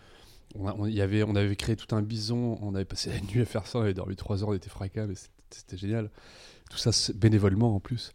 [0.53, 2.59] On, avait, on avait créé tout un bison.
[2.61, 3.79] On avait passé la nuit à faire ça.
[3.79, 5.15] On avait dormi trois heures, on était fracas, mais
[5.49, 6.11] c'était- génial.
[6.69, 8.13] Tout ça bénévolement en plus.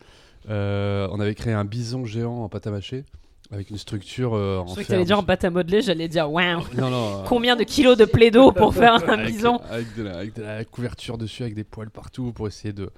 [0.48, 3.04] Euh, on avait créé un bison géant en pâte à mâcher
[3.52, 6.06] avec une structure euh, en Je croyais que t'allais dire en pâte à modeler, j'allais
[6.08, 7.18] dire waouh Non, non.
[7.20, 10.34] euh, Combien de kilos de plaido pour faire un avec, bison avec de, la, avec
[10.36, 12.90] de la couverture dessus, avec des poils partout pour essayer de,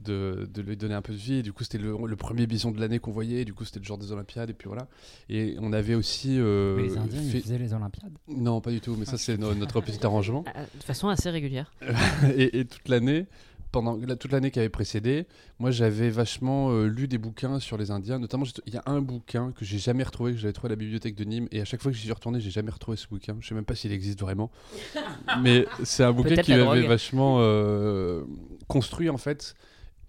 [0.00, 1.34] de, de lui donner un peu de vie.
[1.34, 3.42] Et du coup, c'était le, le premier bison de l'année qu'on voyait.
[3.42, 4.50] Et du coup, c'était le jour des Olympiades.
[4.50, 4.88] Et puis voilà.
[5.28, 6.36] Et on avait aussi.
[6.40, 8.12] euh, Mais les Indiens, ils fait- faisaient les Olympiades.
[8.26, 8.96] Non, pas du tout.
[8.98, 10.44] Mais ça, c'est no- notre petit arrangement.
[10.76, 11.70] De façon assez régulière.
[12.36, 13.26] et, et toute l'année,
[13.72, 15.26] pendant toute l'année qui avait précédé,
[15.58, 18.18] moi j'avais vachement euh, lu des bouquins sur les Indiens.
[18.18, 20.76] Notamment, il y a un bouquin que j'ai jamais retrouvé, que j'avais trouvé à la
[20.76, 21.48] bibliothèque de Nîmes.
[21.50, 23.36] Et à chaque fois que j'y suis retourné, j'ai jamais retrouvé ce bouquin.
[23.40, 24.50] Je sais même pas s'il existe vraiment.
[25.42, 28.24] Mais c'est un bouquin qui m'avait vachement euh,
[28.68, 29.54] construit en fait,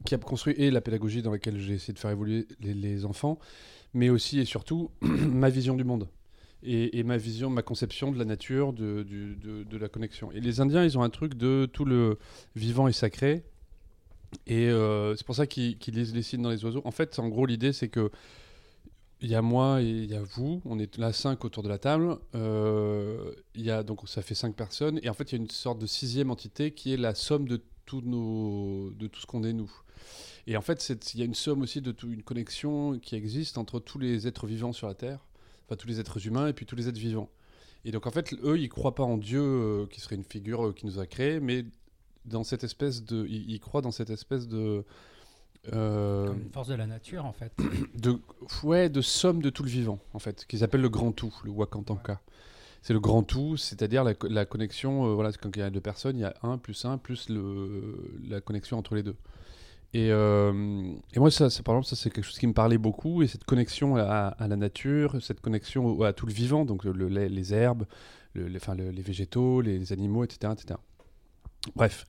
[0.05, 3.05] qui a construit et la pédagogie dans laquelle j'ai essayé de faire évoluer les, les
[3.05, 3.39] enfants,
[3.93, 6.07] mais aussi et surtout ma vision du monde.
[6.65, 10.31] Et, et ma vision, ma conception de la nature, de, du- de, de la connexion.
[10.31, 12.17] Et les Indiens, ils ont un truc de tout le
[12.55, 13.43] vivant et sacré.
[14.47, 16.81] Et euh, c'est pour ça qu'ils lisent les signes dans les oiseaux.
[16.85, 18.11] En fait, en gros, l'idée, c'est que
[19.21, 20.61] il y a moi et il y a vous.
[20.65, 22.17] On est là cinq autour de la table.
[22.35, 24.99] Euh, y a donc ça fait cinq personnes.
[25.01, 27.47] Et en fait, il y a une sorte de sixième entité qui est la somme
[27.47, 29.71] de tout nos, de tout ce qu'on est nous.
[30.45, 33.57] Et en fait, il y a une somme aussi de tout, une connexion qui existe
[33.57, 35.25] entre tous les êtres vivants sur la Terre,
[35.65, 37.29] enfin tous les êtres humains et puis tous les êtres vivants.
[37.85, 40.67] Et donc en fait, eux, ils croient pas en Dieu euh, qui serait une figure
[40.67, 41.65] euh, qui nous a créés, mais
[42.25, 44.83] dans cette espèce de, ils, ils croient dans cette espèce de
[45.73, 47.53] euh, Comme une force de la nature, en fait.
[47.95, 48.19] de,
[48.63, 51.51] ouais, de somme de tout le vivant, en fait, qu'ils appellent le grand tout, le
[51.51, 52.21] Wakantanka.
[52.81, 55.69] C'est le grand tout, c'est-à-dire la, co- la connexion, euh, voilà, quand il y a
[55.69, 59.15] deux personnes, il y a un plus un plus le, la connexion entre les deux.
[59.93, 63.21] Et, euh, et moi, ça, par exemple, ça c'est quelque chose qui me parlait beaucoup,
[63.21, 64.01] et cette connexion à,
[64.37, 67.85] à la nature, cette connexion à tout le vivant, donc le- les, les herbes,
[68.33, 70.77] le- les, enfin, le- les végétaux, les, les animaux, etc., etc.
[71.75, 72.05] Bref.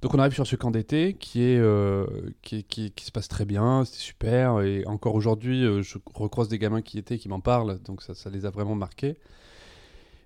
[0.00, 2.06] Donc on arrive sur ce camp d'été qui, euh,
[2.42, 4.60] qui, qui, se passe très bien, c'était super.
[4.60, 8.14] Et encore aujourd'hui, euh, je recroise des gamins qui étaient, qui m'en parlent, donc ça,
[8.14, 9.16] ça les a vraiment marqués.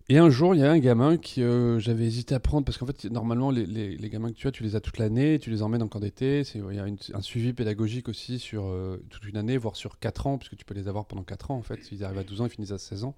[0.09, 2.77] Et un jour, il y a un gamin qui euh, j'avais hésité à prendre parce
[2.77, 5.49] qu'en fait, normalement, les, les- gamins que tu as, tu les as toute l'année, tu
[5.49, 6.45] les emmènes en camp d'été.
[6.45, 9.99] C'est- Il y a un suivi pédagogique aussi sur euh, toute une année, voire sur
[10.01, 11.83] 4 ans, puisque tu peux les avoir pendant 4 ans en fait.
[11.83, 13.15] S'ils arrivent à 12 ans, ils finissent à 16 ans.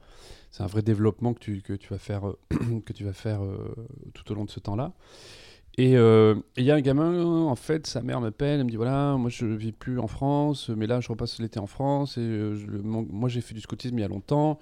[0.52, 2.22] C'est un vrai développement que tu, que tu vas faire,
[2.84, 3.40] que tu vas faire
[4.12, 4.92] tout au long de ce temps-là.
[5.76, 8.70] Et euh, et il y a un gamin, en fait, sa mère m'appelle, elle me
[8.70, 12.16] dit voilà, moi je vis plus en France, mais là je repasse l'été en France,
[12.16, 14.60] et euh, moi j'ai fait du scoutisme il y a longtemps,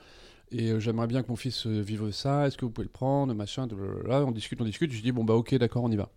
[0.53, 3.35] et euh, j'aimerais bien que mon fils vive ça, est-ce que vous pouvez le prendre,
[3.35, 3.69] machin,
[4.09, 6.09] on discute, on discute, je dis bon bah ok, d'accord, on y va.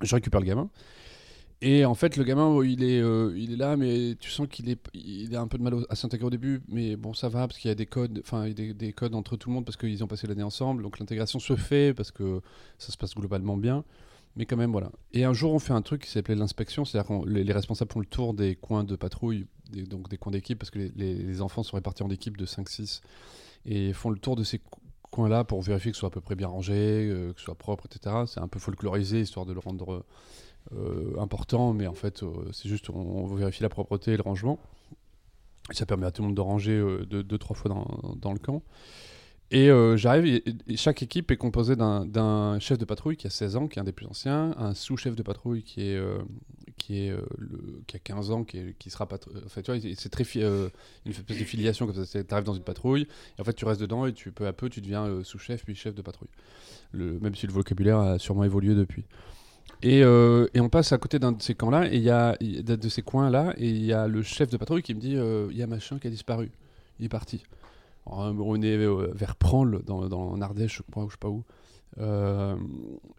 [0.00, 0.70] Je récupère le gamin,
[1.62, 4.46] Et en fait, le gamin, oh, il est, euh, il est là, mais tu sens
[4.50, 7.28] qu'il est, il a un peu de mal à s'intégrer au début, mais bon, ça
[7.30, 9.64] va parce qu'il y a des codes, enfin, des, des codes entre tout le monde
[9.64, 12.42] parce qu'ils ont passé l'année ensemble, donc l'intégration se fait parce que
[12.78, 13.84] ça se passe globalement bien.
[14.36, 14.90] Mais quand même, voilà.
[15.12, 17.92] Et un jour, on fait un truc qui s'appelait l'inspection, c'est-à-dire que les, les responsables
[17.92, 19.46] font le tour des coins de patrouille,
[19.88, 23.00] donc des coins d'équipe, parce que les, enfants sont répartis en équipes de 5-6,
[23.64, 24.80] et font le tour de ces co-
[25.12, 27.54] coins-là pour vérifier que ce soit à peu près bien rangé, euh, que ce soit
[27.54, 28.24] propre, etc.
[28.26, 30.04] C'est un peu folklorisé, histoire de le rendre
[31.18, 34.58] important, mais en fait, euh, c'est juste, on, on vérifie la propreté et le rangement.
[35.70, 37.70] Ça permet à tout le monde de ranger euh, deux, trois fois
[38.16, 38.62] dans, le camp.
[39.50, 40.42] Et euh, j'arrive,
[40.74, 43.84] chaque équipe est composée d'un- chef de patrouille qui a 16 ans, qui est un
[43.84, 46.18] des plus anciens, un sous-chef de patrouille qui est, euh,
[46.76, 47.20] qui euh,
[47.92, 49.36] a 15 ans, qui, est- qui sera patrouille.
[49.44, 50.68] En fait, tu vois, c'est très euh,
[51.06, 52.24] une espèce de filiation comme ça.
[52.24, 53.06] Tu arrives dans une patrouille,
[53.38, 55.74] en fait, tu restes dedans, et tu peu à peu, tu deviens euh, sous-chef puis
[55.74, 56.30] chef de patrouille.
[56.92, 59.04] Le, même si le vocabulaire a sûrement évolué depuis.
[59.84, 62.36] Et, euh, et on passe à côté d'un de ces camps-là, et il y a,
[62.40, 65.48] de ces coins-là, et il y a le chef de patrouille qui me dit euh,
[65.50, 66.50] il y a machin qui a disparu,
[66.98, 67.44] il est parti.
[68.06, 71.28] On est euh, vers Prangles, dans, dans en Ardèche, je crois, ou je sais pas
[71.28, 71.44] où.
[72.00, 72.56] Euh,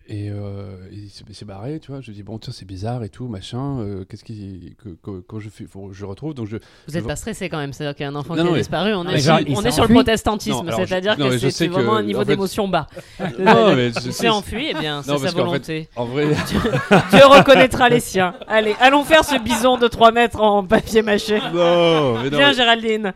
[0.08, 2.02] et euh, il s'est- barré, tu vois.
[2.02, 3.80] Je dis bon, tiens, c'est bizarre et tout, machin.
[3.80, 6.34] euh, Qu'est-ce qui, que, que- quand je fais, faut je retrouve.
[6.34, 6.58] Donc je.
[6.88, 8.50] Vous êtes pas stressé quand même, c'est-à-dire qu'il y a un enfant Non, qui non,
[8.52, 11.68] a mais- disparu, on mais est, genre, on est sur le protestantisme, c'est-à-dire que c'est
[11.68, 12.88] vraiment que, un niveau en fait- d'émotion bas.
[13.40, 15.90] Non, mais je Il sais- s'est enfui, eh bien, c'est sa fait- volonté.
[15.96, 16.28] En vrai,
[17.12, 18.36] Dieu reconnaîtra les siens.
[18.48, 21.40] Allez, allons faire ce bison de 3 mètres en papier mâché.
[21.54, 23.14] non, mais non, Viens, Géraldine.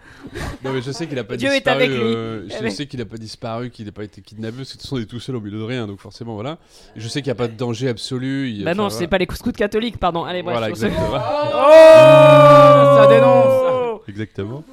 [0.63, 1.83] non, mais je sais qu'il a pas Dieu est disparu.
[1.83, 1.97] avec lui.
[1.99, 2.69] euh, je Allez.
[2.71, 4.97] sais qu'il a pas disparu, qu'il n'a pas été kidnappé, parce que de toute façon,
[4.97, 6.57] il est tout seul au de rien, donc forcément, voilà.
[6.95, 8.49] Je sais qu'il n'y a pas de danger absolu.
[8.49, 8.99] il- Bah enfin, non, voilà.
[8.99, 10.23] c'est pas les scouts catholiques, pardon.
[10.23, 10.53] Allez, bref.
[10.53, 11.07] Voilà, exactement.
[11.13, 14.01] Oh Ça dénonce.
[14.07, 14.63] Exactement.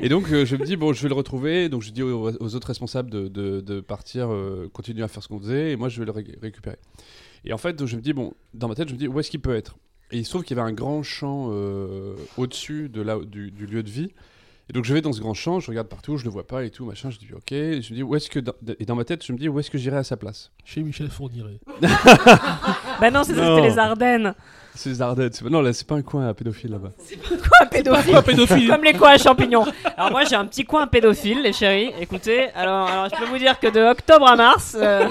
[0.00, 2.30] Et donc euh, je me dis bon je vais le retrouver donc je dis aux,
[2.30, 5.76] aux autres responsables de, de- de partir euh, continuer à faire ce qu'on faisait et
[5.76, 6.76] moi je vais le ré- récupérer.
[7.44, 9.18] Et en fait donc, je me dis bon dans ma tête je me dis où
[9.20, 9.76] est-ce qu'il peut être?
[10.10, 13.50] Et il se trouve qu'il y avait un grand champ euh, au-dessus de là du,
[13.52, 14.10] du lieu de vie.
[14.70, 16.64] Et donc je vais dans ce grand champ, je regarde partout, je le vois pas
[16.64, 18.86] et tout machin, je dis ok, et je me dis où est-ce que dans- et
[18.86, 20.50] dans ma tête je me dis où est-ce que j'irai à sa place?
[20.64, 21.58] Chez Michel Fourniret.
[23.00, 24.34] Bah non, c'est c'était les Ardennes.
[24.74, 25.30] C'est les Ardennes.
[25.32, 26.92] c'est pas- Non là c'est pas un coin à pédophile là-bas.
[27.28, 28.68] Quoi, pédophile Pas pédophile.
[28.68, 29.64] Comme les coins à champignons.
[29.96, 31.90] Alors moi j'ai un petit coin pédophile, les chéris.
[32.00, 35.06] Écoutez, alors, alors je peux vous dire que de octobre à mars, euh,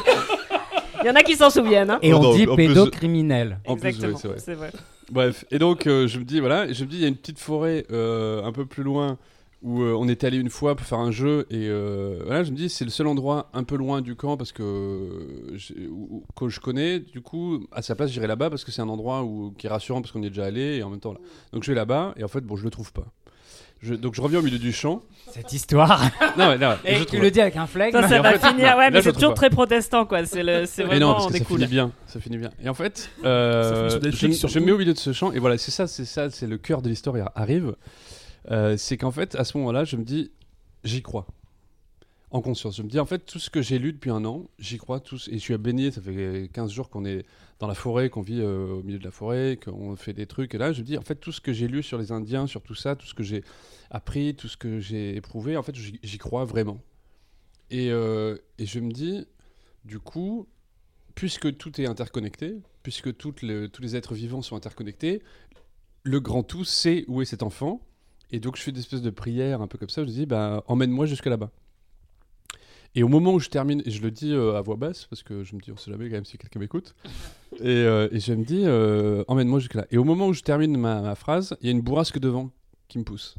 [1.04, 1.92] il y en a qui s'en souviennent.
[1.92, 2.00] hein.
[2.02, 3.60] Et Oh on non, dit pédocriminel.
[3.68, 4.38] En plus, Exactement, ouais, c'est vrai.
[4.40, 4.72] c'est vrai.
[5.12, 7.10] Bref, et donc euh, je me dis, voilà, et je me dis, il y a
[7.10, 9.18] une petite forêt euh, un peu plus loin
[9.64, 12.52] où euh, on était allé une fois pour faire un jeu, et euh, voilà, je
[12.52, 15.58] me dis, c'est le seul endroit un peu loin du camp parce que, euh,
[15.90, 18.90] où- que je connais, du coup, à sa place, j'irai là-bas parce que c'est un
[18.90, 21.14] endroit où, qui est rassurant parce qu'on y est déjà allé, et en même temps,
[21.14, 21.20] là.
[21.54, 23.06] Donc je vais là-bas, et en fait, bon, je le trouve pas.
[23.82, 25.02] Je- donc je reviens au milieu du champ.
[25.32, 26.02] Cette histoire.
[26.38, 27.92] Non, mais non, Et je tu le dis avec un flegme.
[28.02, 29.36] Ça, va fait, finir, ouais, là, mais c'est toujours pas.
[29.36, 30.26] très protestant, quoi.
[30.26, 31.60] C'est le, c'est Mais non, vraiment parce que ça coups.
[31.60, 32.50] finit bien, ça finit bien.
[32.64, 35.58] Et en fait, euh, je, je me mets au milieu de ce champ, et voilà,
[35.58, 37.76] c'est ça, c'est ça, c'est le cœur de l'histoire arrive.
[38.52, 40.32] Euh, c'est qu'en fait, à ce moment-là, je me dis,
[40.84, 41.28] j'y crois.
[42.32, 42.78] En conscience.
[42.78, 45.00] Je me dis, en fait, tout ce que j'ai lu depuis un an, j'y crois
[45.00, 45.28] tous.
[45.28, 47.26] Et je suis à baigner, ça fait 15 jours qu'on est
[47.60, 50.56] dans la forêt, qu'on vit euh, au milieu de la forêt, qu'on fait des trucs.
[50.56, 52.48] Et là, je me dis, en fait, tout ce que j'ai lu sur les Indiens,
[52.48, 53.44] sur tout ça, tout ce que j'ai
[53.92, 56.82] appris, tout ce que j'ai éprouvé, en fait, j'y crois vraiment.
[57.70, 59.28] Et, euh, et je me dis,
[59.86, 60.48] du coup,
[61.16, 65.22] puisque tout est interconnecté, puisque tous les êtres vivants sont interconnectés,
[66.04, 67.82] le grand tout sait où est cet enfant.
[68.32, 70.04] Et donc, je fais des espèces de prières un peu comme ça.
[70.04, 71.52] Je dis, bah, emmène-moi jusque là-bas.
[72.96, 75.24] Et au moment où je termine, et je le dis euh, à voix basse, parce
[75.24, 76.94] que je me dis, on sait jamais quand même si quelqu'un m'écoute,
[77.60, 79.86] et, euh, et je me dis, euh, emmène-moi jusque là.
[79.92, 82.30] Et au moment où je termine ma, ma phrase, il y a une bourrasque de
[82.30, 82.52] vent
[82.88, 83.36] qui me pousse.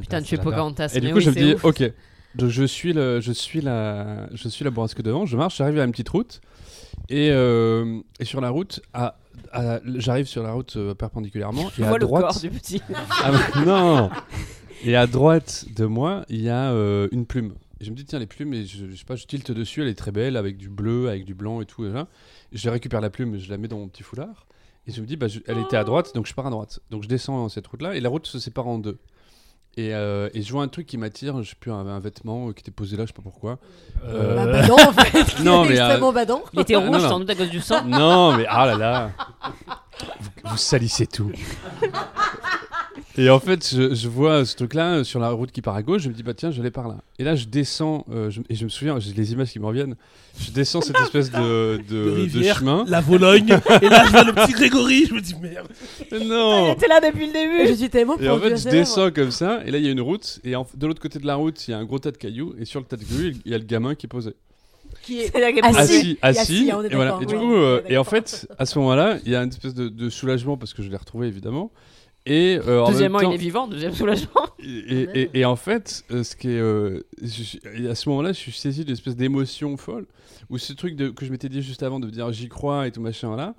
[0.00, 0.92] Putain, tu es Pocahontas.
[0.94, 1.64] Et du mais coup, oui, je me dis, ouf.
[1.64, 1.92] ok,
[2.34, 5.58] donc je suis, le, je, suis la, je suis la bourrasque de vent, je marche,
[5.58, 6.40] j'arrive à une petite route,
[7.08, 9.16] et, euh, et sur la route, à-
[9.96, 12.80] j'arrive sur la route euh, perpendiculairement, Je et à vois le droite, corps du petit.
[13.22, 14.10] ah, bah, non
[14.84, 17.54] Et à droite de moi, il y a euh, une plume.
[17.80, 19.82] Et je me dis, tiens, les plumes, et je, je sais pas, je tilte dessus,
[19.82, 21.84] elle est très belle, avec du bleu, avec du blanc et tout.
[21.84, 22.06] Et, là.
[22.52, 24.46] Je récupère la plume, je la mets dans mon petit foulard.
[24.86, 26.80] Et je me dis, bah, je- elle était à droite, donc je pars à droite.
[26.90, 28.98] Donc je descends cette route-là, et la route se sépare en deux.
[29.76, 32.48] Et, euh, et je vois un truc qui m'attire, je sais plus, un, un vêtement
[32.48, 33.58] euh, qui était posé là, je sais pas pourquoi.
[34.06, 35.40] Euh, Bah, badant, en fait.
[35.42, 36.42] Non, mais, extrêmement badant.
[36.52, 37.84] Il était rouge sans doute à cause du sang.
[37.84, 39.10] Non, mais ah là là,
[40.20, 41.32] vous, vous salissez tout.
[43.16, 45.82] Et en fait, je, je vois ce truc-là euh, sur la route qui part à
[45.82, 46.96] gauche, je me dis, bah tiens, je vais par là.
[47.18, 49.66] Et là, je descends, euh, je- et je me souviens, j'ai les images qui me
[49.66, 49.94] reviennent,
[50.40, 52.84] je descends cette espèce de, de, de de rivière, chemin.
[52.88, 55.68] la Vologne, et là je vois le petit Grégory, je me dis merde.
[56.12, 57.68] Il Non était là depuis le Et début.
[57.68, 59.92] je suis tellement Et en fait, je descends comme ça, et là, il y a
[59.92, 61.98] une route, et en- de l'autre côté de la route, il y a un gros
[61.98, 64.06] tas de cailloux, et sur le tas de cailloux, il y a le gamin qui
[64.06, 64.34] est posé.
[65.02, 67.18] Qui est assis, assis, assis, est et voilà.
[67.20, 67.40] Et du oui.
[67.40, 70.08] coup, euh, et en fait, à ce moment-là, il y a une espèce de, de
[70.08, 71.70] soulagement parce que je l'ai retrouvé évidemment.
[72.26, 73.66] Et euh, en Deuxièmement, temps, il est vivant.
[73.68, 74.46] Deuxième soulagement.
[74.58, 78.32] et, et- et- et en fait, euh, ce qui est, euh, je à ce moment-là,
[78.32, 80.06] je suis saisi d'une espèce d'émotion folle,
[80.48, 82.86] où ce truc de, que je m'étais dit juste avant de me dire j'y crois
[82.86, 83.54] et tout machin là,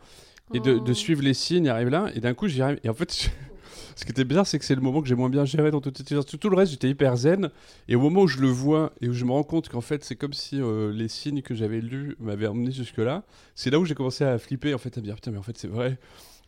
[0.54, 0.94] et de, de Oh.
[0.96, 2.80] suivre les signes, arrive là, et d'un coup j'y arrive.
[2.84, 3.30] Et en fait, je-
[3.96, 5.80] ce qui était bizarre, c'est que c'est le moment que j'ai moins bien géré dans
[5.80, 6.26] histoire.
[6.26, 7.52] Tout, tout le reste, j'étais hyper zen,
[7.88, 10.04] et au moment où je le vois et où je me rends compte qu'en fait,
[10.04, 13.80] c'est comme si euh, les signes que j'avais lus m'avaient emmené jusque là, c'est là
[13.80, 15.68] où j'ai commencé à flipper, en fait, à me dire putain, mais en fait, c'est
[15.70, 16.00] vrai.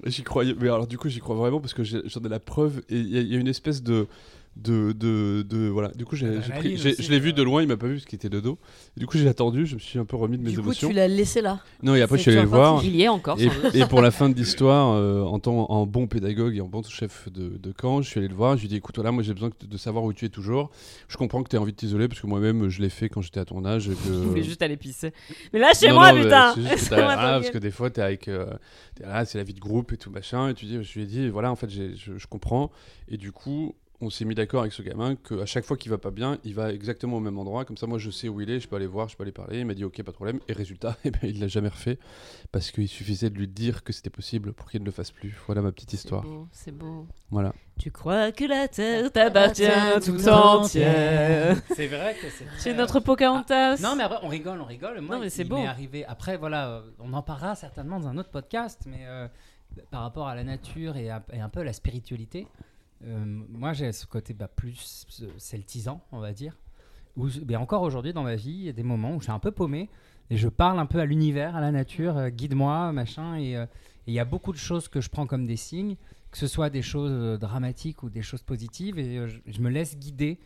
[0.06, 2.84] J'y croyais, mais alors du coup j'y crois vraiment parce que j'en ai la preuve
[2.89, 4.08] et il y a une espèce de
[4.64, 5.89] de, de, de- voilà.
[5.89, 7.34] Du coup j'ai, j'ai pris- j'ai- aussi, je l'ai vu euh.
[7.34, 8.58] de loin, il m'a pas vu parce qu'il était de dos.
[8.95, 10.64] Et du coup j'ai attendu, je me suis un peu remis de mes Du coup,
[10.64, 10.89] émotions.
[10.89, 11.60] tu l'as laissé là.
[11.84, 12.84] Non et après je suis allé le voir.
[12.84, 13.39] Il y est encore.
[13.39, 13.76] Et, sans doute.
[13.76, 16.82] et pour la fin de l'histoire, euh, en, tant, en bon pédagogue et en bon
[16.84, 18.55] chef de, de camp, je suis allé le voir.
[18.58, 20.30] Je lui ai dit écoute, voilà, moi j'ai besoin que- de savoir où tu es
[20.30, 20.70] toujours.
[21.08, 23.22] Je comprends que tu as envie de t'isoler parce que moi-même je l'ai fait quand
[23.22, 23.88] j'étais à ton âge.
[23.89, 25.12] et que- Je voulais juste aller pisser.
[25.53, 26.53] Mais là, chez Non, moi, non, mais putain.
[26.55, 27.51] c'est juste que t'as- Laisse-moi voilà, parce tranquille.
[27.51, 28.28] que des fois, t'es avec.
[28.28, 28.47] euh,
[28.95, 30.49] t'es là, c'est la vie de groupe et tout machin.
[30.49, 32.72] Et tu dis, je lui ai dit, voilà, en fait, j'ai- je, je comprends.
[33.10, 35.98] Et du coup, on s'est mis d'accord avec ce gamin qu'à chaque fois qu'il va
[35.98, 37.66] pas bien, il va exactement au même endroit.
[37.66, 39.32] Comme ça, moi, je sais où il est, je peux aller voir, je peux aller
[39.32, 39.60] parler.
[39.62, 40.39] Il m'a dit, ok, pas de problème.
[40.48, 41.98] Et résultat, eh ben, il l'a jamais refait
[42.52, 45.36] parce qu'il suffisait de lui dire que c'était possible pour qu'il ne le fasse plus.
[45.48, 46.24] Voilà ma petite histoire.
[46.52, 47.08] C'est beau.
[47.32, 47.54] Voilà.
[47.80, 49.64] Tu crois que la terre t'appartient
[50.06, 51.58] tout entière.
[51.76, 52.45] C'est vrai que c'est.
[52.58, 53.78] C'est notre Pocahontas.
[53.82, 55.02] Non, mais après, on rigole, on rigole.
[55.02, 55.58] Moi, Non, mais c'est il beau.
[55.58, 56.06] arrivé.
[56.06, 59.28] Après, voilà, euh, on en parlera certainement dans un autre podcast, mais euh,
[59.91, 62.48] par rapport à la nature et, à- et un peu à la spiritualité,
[63.02, 66.58] moi, j'ai ce côté bah, plus euh, celtisant, on va dire.
[67.16, 69.32] Où, mais encore aujourd'hui, dans ma vie, il y a des moments où je suis
[69.32, 69.89] un peu paumé
[70.30, 73.36] et je parle un peu à l'univers, à la nature, euh, guide-moi, machin.
[73.38, 73.66] Et euh,
[74.08, 75.95] il y a beaucoup de choses que je prends comme des signes,
[76.32, 79.62] que ce soit des choses euh, dramatiques ou des choses positives, et euh, je, je
[79.62, 80.39] me laisse guider.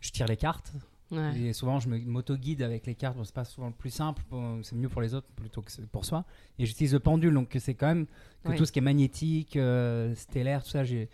[0.00, 0.72] Je tire les cartes,
[1.12, 1.38] Ouais.
[1.38, 3.16] et souvent, je m'auto-guide avec les cartes.
[3.16, 4.22] Bon, c'est pas souvent le plus simple.
[4.62, 6.24] c'est mieux pour les autres plutôt que pour soi.
[6.58, 8.06] Et j'utilise le pendule, donc c'est quand même
[8.44, 11.08] que tout ce qui est magnétique, euh, stellaire, tout ça, j'ai,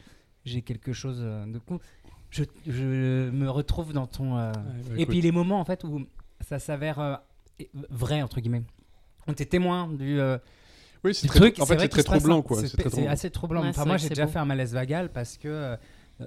[0.45, 1.79] j'ai quelque chose euh, de coup.
[2.31, 4.39] Je, je me retrouve dans ton.
[4.39, 4.53] euh,
[4.97, 6.07] et puis les moments en fait où
[6.41, 7.15] ça s'avère euh,
[7.91, 8.63] vrai entre guillemets.
[9.27, 10.19] On était témoin du.
[10.19, 10.39] euh,
[11.05, 11.59] oui, c'est truc.
[11.61, 12.63] en c'est fait, c'est très troublant, quoi.
[12.67, 13.63] C'est, assez troublant.
[13.63, 14.31] Ouais, Enfin, moi, j'ai déjà beau.
[14.33, 15.77] fait un malaise vagal parce que euh,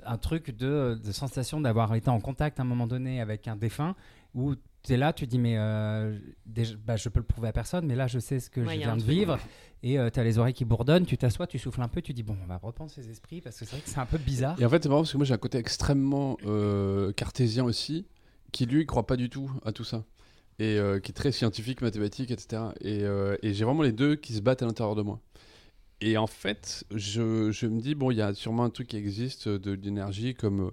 [0.06, 3.56] un truc de, de sensation d'avoir été en contact à un moment donné avec un
[3.56, 3.96] défunt
[4.34, 4.56] où
[4.86, 7.86] tu es là, tu dis mais euh, déjà, bah, je peux le prouver à personne,
[7.86, 9.40] mais là je sais ce que Ouais, je viens de vivre
[9.84, 12.24] et tu as les oreilles qui bourdonnent, tu t'assois, tu souffles un peu, tu dis
[12.24, 14.60] bon on va reprendre ses esprits parce que c'est vrai que c'est un peu bizarre.
[14.60, 18.06] Et en fait, c'est marrant parce que moi j'ai un côté extrêmement euh, cartésien aussi,
[18.52, 20.06] qui lui croit pas du tout à tout ça.
[20.58, 22.62] Et euh, qui est très scientifique, mathématique, etc.
[22.80, 25.20] Et, euh, et j'ai vraiment les deux qui se battent à l'intérieur de moi.
[26.08, 28.96] Et en fait, je, je me dis, bon, il y a sûrement un truc qui
[28.98, 30.72] existe de l'énergie, comme euh,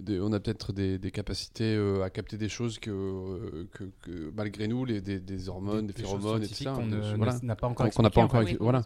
[0.00, 3.82] des- on a peut-être des, des capacités euh, à capter des choses que, euh, que,
[4.02, 6.74] que malgré nous, les, des, des hormones, des, phéromones, et tout scientifiques ça,
[7.10, 7.40] qu'on voilà.
[7.42, 8.84] n'a pas encore Qu'on n'a pas encore voilà.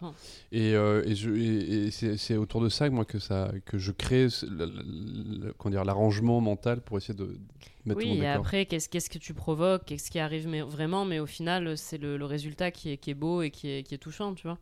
[0.50, 3.52] Et, euh, et, je, et, et c'est, c'est autour de ça que moi que ça
[3.66, 7.36] que je crée ce- le- le- le- comment dire l'arrangement mental pour essayer de
[7.84, 8.46] mettre tout le Oui, et d'accord.
[8.46, 11.98] après, qu'est-ce qu'est-ce que tu provoques Qu'est-ce qui arrive mais, vraiment Mais au final, c'est
[11.98, 14.46] le, le résultat qui est, qui est beau et qui est, qui est touchant, tu
[14.46, 14.58] vois.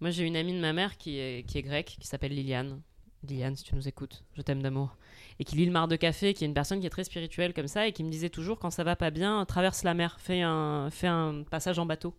[0.00, 2.80] Moi, j'ai une amie de ma mère qui est, qui est grecque, qui s'appelle Liliane.
[3.28, 4.96] Liliane, si tu nous écoutes, je t'aime d'amour.
[5.38, 7.52] Et qui lit le mar de café, qui est une personne qui est très spirituelle
[7.52, 10.16] comme ça, et qui me disait toujours, quand ça va pas bien, traverse la mer,
[10.20, 12.14] fais un, fais un passage en bateau.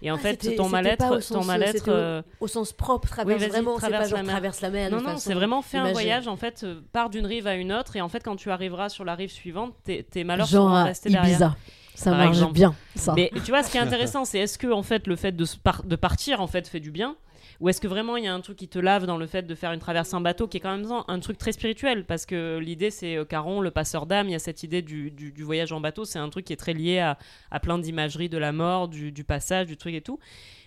[0.00, 3.08] Et en Ah, fait, ton mal-être, au ton sens, mal-être, au- euh, Au sens propre,
[3.08, 4.32] traverse vraiment, pas genre la mer.
[4.34, 4.90] traverse la mer.
[4.92, 6.28] non, non, c'est vraiment fait un voyage.
[6.28, 8.90] En fait, euh, pars d'une rive à une autre, et en fait, quand tu arriveras
[8.90, 11.56] sur la rive suivante, tes, malheurs à restés derrière.
[11.98, 12.52] Ça Par marche exemple.
[12.54, 13.12] bien, ça.
[13.16, 15.44] Mais tu vois, ce qui est intéressant, c'est est-ce que en fait le fait de,
[15.62, 17.16] par- de partir en fait fait du bien,
[17.60, 19.42] ou est-ce que vraiment il y a un truc qui te lave dans le fait
[19.42, 22.24] de faire une traversée en bateau, qui est quand même un truc très spirituel, parce
[22.24, 25.32] que l'idée c'est euh, Caron, le passeur d'âme, il y a cette idée du, du-
[25.32, 27.18] du voyage en bateau, c'est un truc qui est très lié à,
[27.50, 30.20] à plein d'imageries de la mort, du, du passage, du truc et tout.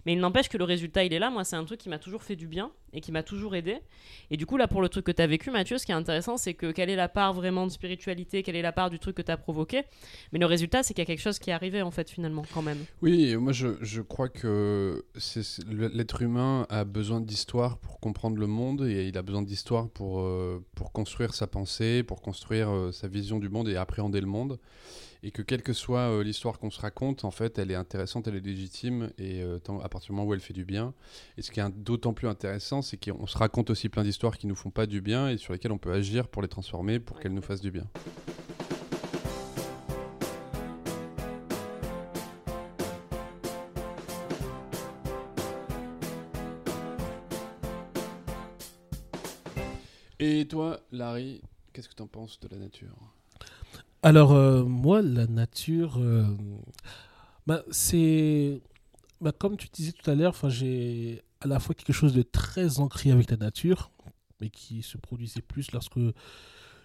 [0.06, 1.30] Mais il n'empêche que le résultat il est là.
[1.30, 3.78] Moi, c'est un truc qui m'a toujours fait du bien et qui m'a toujours aidé.
[4.30, 5.96] Et du coup, là, pour le truc que tu as vécu, Mathieu, ce qui est
[5.96, 9.00] intéressant, c'est que quelle est la part vraiment de spiritualité, quelle est la part du
[9.00, 9.84] truc que tu as provoqué.
[10.32, 12.44] Mais le résultat, c'est qu'il y a quelque chose qui est arrivé, en fait, finalement,
[12.54, 12.80] quand même.
[13.02, 15.06] Oui, moi je, je crois que
[15.70, 20.22] l'être humain a besoin d'histoire pour comprendre le monde et il a besoin d'histoire pour,
[20.22, 24.28] euh, pour construire sa pensée, pour construire euh, sa vision du monde et appréhender le
[24.28, 24.60] monde.
[25.24, 28.28] Et que quelle que soit euh, l'histoire qu'on se raconte, en fait, elle est intéressante,
[28.28, 30.96] elle est légitime et euh, tant- à partir du moment où elle fait du bien.
[31.38, 34.48] Et ce qui est d'autant plus intéressant, c'est qu'on se raconte aussi plein d'histoires qui
[34.48, 37.20] nous font pas du bien et sur lesquelles on peut agir pour les transformer, pour
[37.20, 37.86] qu'elles nous fassent du bien.
[50.20, 51.42] Et toi, Larry,
[51.74, 52.96] qu'est-ce que tu en penses de la nature?
[54.04, 55.98] Alors, euh, moi, la nature.
[56.00, 56.26] euh,
[57.48, 58.62] Bah, c'est.
[59.22, 62.80] Bah, comme tu disais tout à l'heure, j'ai à la fois quelque chose de très
[62.80, 63.92] ancré avec la nature,
[64.42, 66.00] mais qui se produisait plus lorsque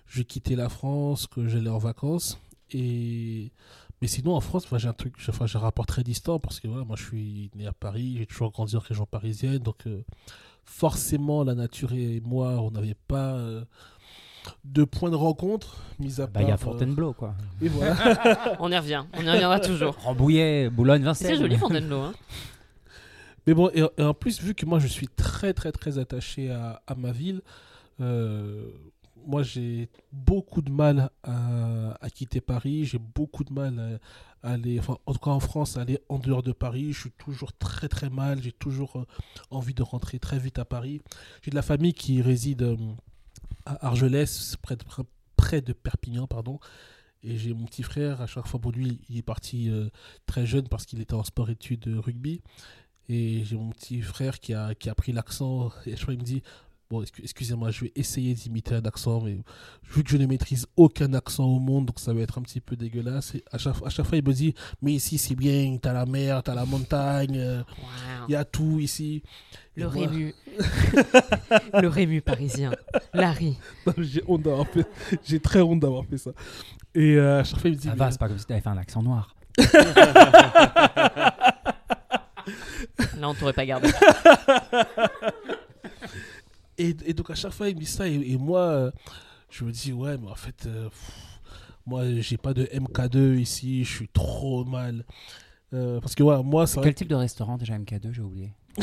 [0.07, 2.39] je quittais la France, que j'allais en vacances.
[2.73, 3.53] Et...
[4.03, 4.95] Mais sinon, en France, j'ai un
[5.57, 8.51] un rapport très distant parce que voilà, moi je suis né à Paris, j'ai toujours
[8.53, 10.05] grandi en région parisienne, donc euh,
[10.65, 13.39] forcément la nature et moi, on n'avait pas
[14.65, 17.35] de point de rencontre, mis à Bah, il y a part, euh, Fontainebleau, quoi.
[17.63, 18.57] et voilà.
[18.61, 19.95] On y revient, on y reviendra toujours.
[20.05, 21.29] Rambouillet, Boulogne, Vincennes.
[21.29, 22.01] C'est joli Fontainebleau.
[22.01, 22.13] Hein.
[23.47, 26.51] Mais bon, et, et en plus, vu que moi je suis très très très attaché
[26.51, 27.43] à, à ma ville,
[28.01, 28.71] euh,
[29.27, 34.01] moi j'ai beaucoup de mal à, à quitter Paris, j'ai beaucoup de mal
[34.43, 36.93] à, à aller, enfin en tout cas en France, à aller en dehors de Paris.
[36.93, 39.05] Je suis toujours très très mal, j'ai toujours euh,
[39.51, 41.01] envie de rentrer très vite à Paris.
[41.43, 42.77] J'ai de la famille qui réside euh,
[43.67, 44.57] à Argelès,
[45.37, 46.59] près de, Perpignan, pardon.
[47.23, 49.89] Et j'ai mon petit frère, à chaque fois pour lui, il est parti euh,
[50.27, 52.41] très jeune parce qu'il était en sport-études euh, rugby.
[53.09, 55.71] Et j'ai mon petit frère qui a, qui a pris l'accent.
[55.87, 56.43] Et je crois qu'il me dit
[56.89, 59.37] Bon, excu- excusez-moi, je vais essayer d'imiter un accent, mais
[59.91, 62.61] vu que je ne maîtrise aucun accent au monde, donc ça va être un petit
[62.61, 63.35] peu dégueulasse.
[63.35, 66.07] Et à chaque, à chaque fois, il me dit Mais ici, c'est bien, t'as la
[66.07, 67.63] mer, t'as la montagne, euh,
[68.29, 69.25] il y a tout ici.
[69.75, 70.33] Le moi- Rému.
[71.83, 72.71] le Rému parisien.
[73.13, 73.59] Larry.
[73.99, 74.87] J'ai honte d'avoir fait.
[75.25, 76.31] J'ai très honte d'avoir fait ça.
[76.95, 78.61] Et euh, à chaque fois, il me dit Ça va, c'est pas comme si t'avais
[78.61, 79.35] fait un accent noir.
[83.19, 83.89] Là, on t'aurait pas gardé.
[86.79, 88.09] Et, et donc à chaque fois, il me dit ça.
[88.09, 88.91] Et, et moi, euh,
[89.51, 91.13] je me dis, ouais, mais en fait, euh, pff,
[91.87, 93.85] moi, j'ai pas de MK2 ici.
[93.85, 95.05] Je suis trop mal.
[95.73, 98.53] Euh, parce que ouais, moi, c'est Quel type de restaurant déjà MK2 J'ai oublié.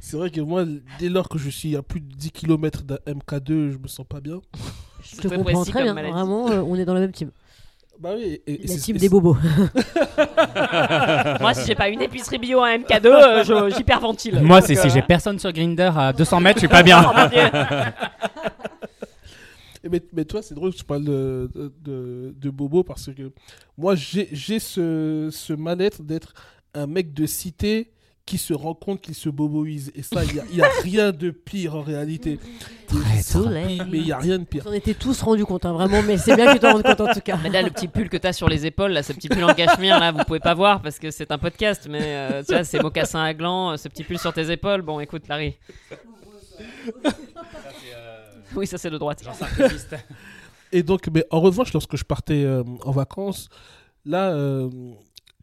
[0.00, 0.64] c'est vrai que moi,
[0.98, 4.06] dès lors que je suis à plus de 10 km d'un MK2, je me sens
[4.06, 4.40] pas bien.
[5.02, 5.94] Je te comprends très bien.
[5.94, 6.12] maladie.
[6.12, 7.30] Vraiment, euh, on est dans la même team.
[7.98, 8.40] Bah oui.
[8.46, 9.36] Et, et La c'est- team et des bobos.
[11.40, 13.06] Moi, si j'ai pas une épicerie bio à MK2,
[13.50, 14.40] euh, j'hyperventile.
[14.40, 17.02] Moi, c'est si euh, j'ai personne sur Grinder à 200 mètres, je suis pas bien.
[17.04, 17.14] oh
[19.88, 23.30] Mais, mais toi, c'est drôle que tu parles de, de, de- Bobo parce que
[23.78, 26.34] moi, j'ai j'ai ce, ce mal-être d'être
[26.74, 27.92] un mec de cité
[28.26, 29.92] qui se rend compte qu'il se boboise.
[29.94, 32.38] Et ça, il n'y a, il y a rien de pire en réalité.
[32.88, 33.48] Traître.
[33.88, 34.64] Mais il n'y a rien de pire.
[34.66, 37.00] On était tous rendus compte, hein, vraiment, mais c'est bien que tu t'en rendes compte
[37.00, 37.38] en tout cas.
[37.42, 39.54] Mais là, le petit pull que t'as sur les épaules, là, ce petit pull en
[39.54, 42.64] cachemire, là, vous pouvez pas voir parce que c'est un podcast, mais euh, tu vois,
[42.64, 44.82] ces mocassins à gland, euh, ce petit pull sur tes épaules.
[44.82, 45.56] Bon, écoute, Larry.
[48.54, 49.22] Oui, ça c'est de droite.
[50.72, 53.48] Et donc, mais en revanche, lorsque je partais euh, en vacances,
[54.04, 54.70] là, euh,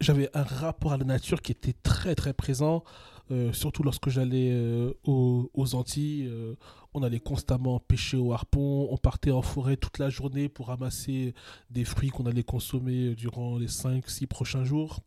[0.00, 2.84] j'avais un rapport à la nature qui était très très présent.
[3.30, 6.56] euh, surtout lorsque j'allais euh, aux, Antilles, euh,
[6.92, 11.34] on allait constamment pêcher au harpon, on partait en forêt toute la journée pour ramasser
[11.70, 15.00] des fruits qu'on allait consommer durant les 5-6 prochains jours.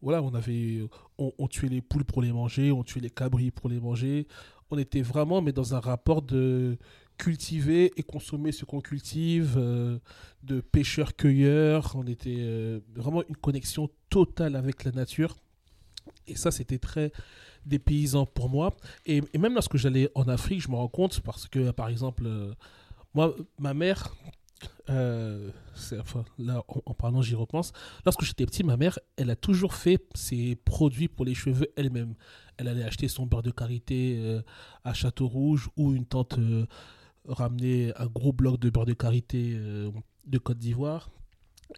[0.00, 0.86] Voilà, on avait,
[1.18, 4.28] on tuait les poules pour les manger, on tuait les cabris pour les manger.
[4.70, 6.78] On était vraiment, mais dans un rapport de
[7.18, 9.98] cultiver et consommer ce qu'on cultive, euh,
[10.44, 11.94] de pêcheurs-cueilleurs.
[11.96, 15.36] On était euh, vraiment une connexion totale avec la nature.
[16.26, 17.12] Et ça, c'était très
[17.66, 18.74] dépaysant pour moi.
[19.04, 22.54] Et, même lorsque j'allais en Afrique, je me rends compte parce que, par exemple, euh,
[23.14, 24.14] moi, ma mère,
[24.88, 27.72] là, en, en parlant, j'y repense.
[28.06, 32.14] Lorsque j'étais petit, ma mère, elle a toujours fait ses produits pour les cheveux elle-même.
[32.56, 34.40] Elle allait acheter son beurre de karité
[34.84, 36.38] à Château-Rouge ou une tante
[37.26, 39.90] ramenait un gros bloc de beurre de karité euh,
[40.26, 41.10] de Côte d'Ivoire.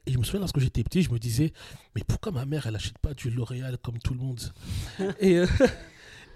[0.06, 1.52] Et je me souviens, lorsque j'étais petit, je me disais,
[1.96, 4.40] mais pourquoi ma mère, elle n'achète pas du L'Oréal comme tout le monde?
[5.20, 5.46] Et, euh,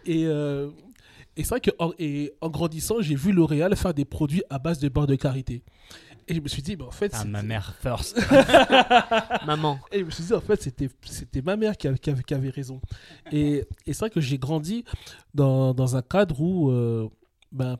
[0.07, 0.71] et, euh,
[1.37, 4.79] et c'est vrai qu'en et en grandissant, j'ai vu L'Oréal faire des produits à base
[4.81, 5.63] de beurre de karité.
[6.27, 8.17] Et je me suis dit, mais en fait, Ah, c'est- ma mère first.
[9.47, 9.79] Maman.
[9.93, 12.23] et je me suis dit, en fait, c'était, c'était ma mère qui avait, qui avait,
[12.23, 12.81] qui avait raison.
[13.33, 14.85] Et, et c'est vrai que j'ai grandi
[15.35, 17.09] dans, dans un cadre où euh,
[17.53, 17.79] ben,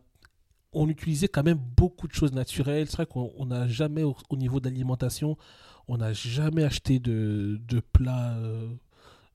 [0.75, 2.87] on utilisait quand même beaucoup de choses naturelles.
[2.89, 5.37] C'est vrai qu'on on n'a jamais, au, au niveau de l'alimentation,
[5.89, 8.69] on n'a jamais acheté de, de plats euh,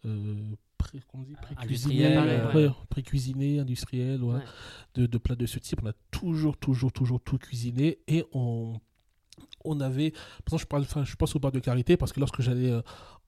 [0.06, 0.36] euh,
[0.78, 2.70] pré, dit, pré-cuisinés, ouais.
[2.90, 4.40] pré-cuisinés, industriels, Ouais.
[4.96, 5.80] de, de plats de ce type.
[5.84, 8.80] On a toujours, toujours, toujours tout cuisiné et on,
[9.64, 10.14] on avait.
[10.46, 12.82] Par je, pense au bar de carité parce que lorsque j'allais euh,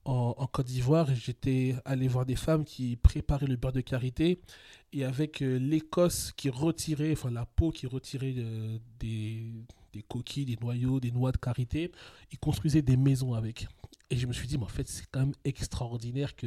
[0.04, 4.40] en, Côte d'Ivoire, j'étais allé voir des femmes qui préparaient le beurre de karité
[4.92, 9.44] et avec euh, l'écosse qui retirait, enfin la peau qui retirait euh, des,
[9.92, 11.92] des coquilles, des noyaux, des noix de karité,
[12.30, 13.66] ils construisaient des maisons avec.
[14.10, 16.46] Et je me suis dit, mais en fait, c'est quand même extraordinaire que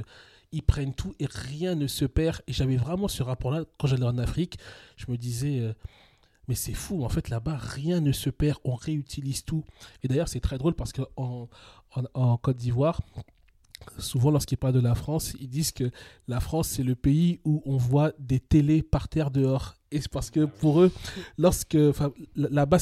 [0.51, 2.41] ils prennent tout et rien ne se perd.
[2.47, 4.59] Et j'avais vraiment ce rapport-là quand j'allais en Afrique.
[4.95, 5.73] Je me disais,
[6.47, 9.63] Mais c'est fou, en fait, là-bas, rien ne se perd, on réutilise tout.
[10.03, 13.01] Et d'ailleurs, c'est très drôle parce qu'en en, en Côte d'Ivoire,
[13.97, 15.91] souvent lorsqu'ils parlent de la France, ils disent que
[16.27, 19.75] la France, c'est le pays où on voit des télés par terre dehors.
[19.91, 20.91] Et c'est parce que pour eux,
[21.37, 21.77] lorsque
[22.35, 22.77] là-bas,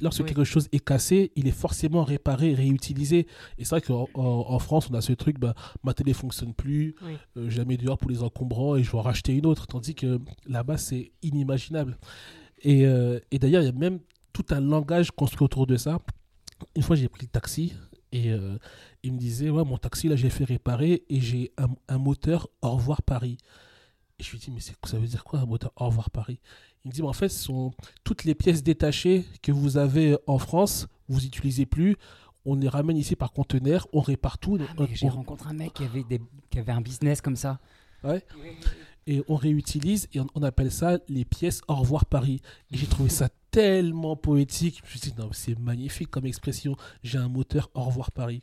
[0.00, 0.26] lorsque Oui.
[0.26, 3.26] quelque chose est cassé, il est forcément réparé, réutilisé.
[3.58, 6.52] Et c'est vrai qu'en en, en France, on a ce truc, bah, ma télé fonctionne
[6.54, 7.16] plus, Oui.
[7.36, 9.66] euh, je la mets dehors pour les encombrants et je vais en racheter une autre.
[9.66, 11.98] Tandis que là-bas, c'est inimaginable.
[12.64, 14.00] Et, euh, et d'ailleurs, il y a même
[14.32, 15.98] tout un langage construit autour de ça.
[16.76, 17.74] Une fois, j'ai pris le taxi
[18.12, 18.58] et euh,
[19.02, 22.48] il me disait Ouais, mon taxi, là, j'ai fait réparer et j'ai un, un moteur
[22.62, 23.36] Au revoir Paris.
[24.18, 26.40] Et je lui dis Mais ça veut dire quoi un moteur Au revoir Paris?
[26.84, 27.72] Il me dit Mais En fait, ce sont
[28.02, 31.96] toutes les pièces détachées que vous avez en France, vous n'utilisez plus.
[32.46, 34.58] On les ramène ici par conteneur, on répare tout.
[34.60, 36.20] Ah, J'ai on- rencontré un mec qui avait, des,
[36.50, 37.58] qui avait un business comme ça.
[39.06, 42.40] Et on réutilise et on, appelle ça les pièces Au revoir Paris.
[42.70, 44.78] Et j'ai trouvé ça tellement poétique.
[44.78, 46.76] Je me suis dit, non, c'est magnifique comme expression.
[47.02, 48.42] J'ai un moteur Au revoir Paris.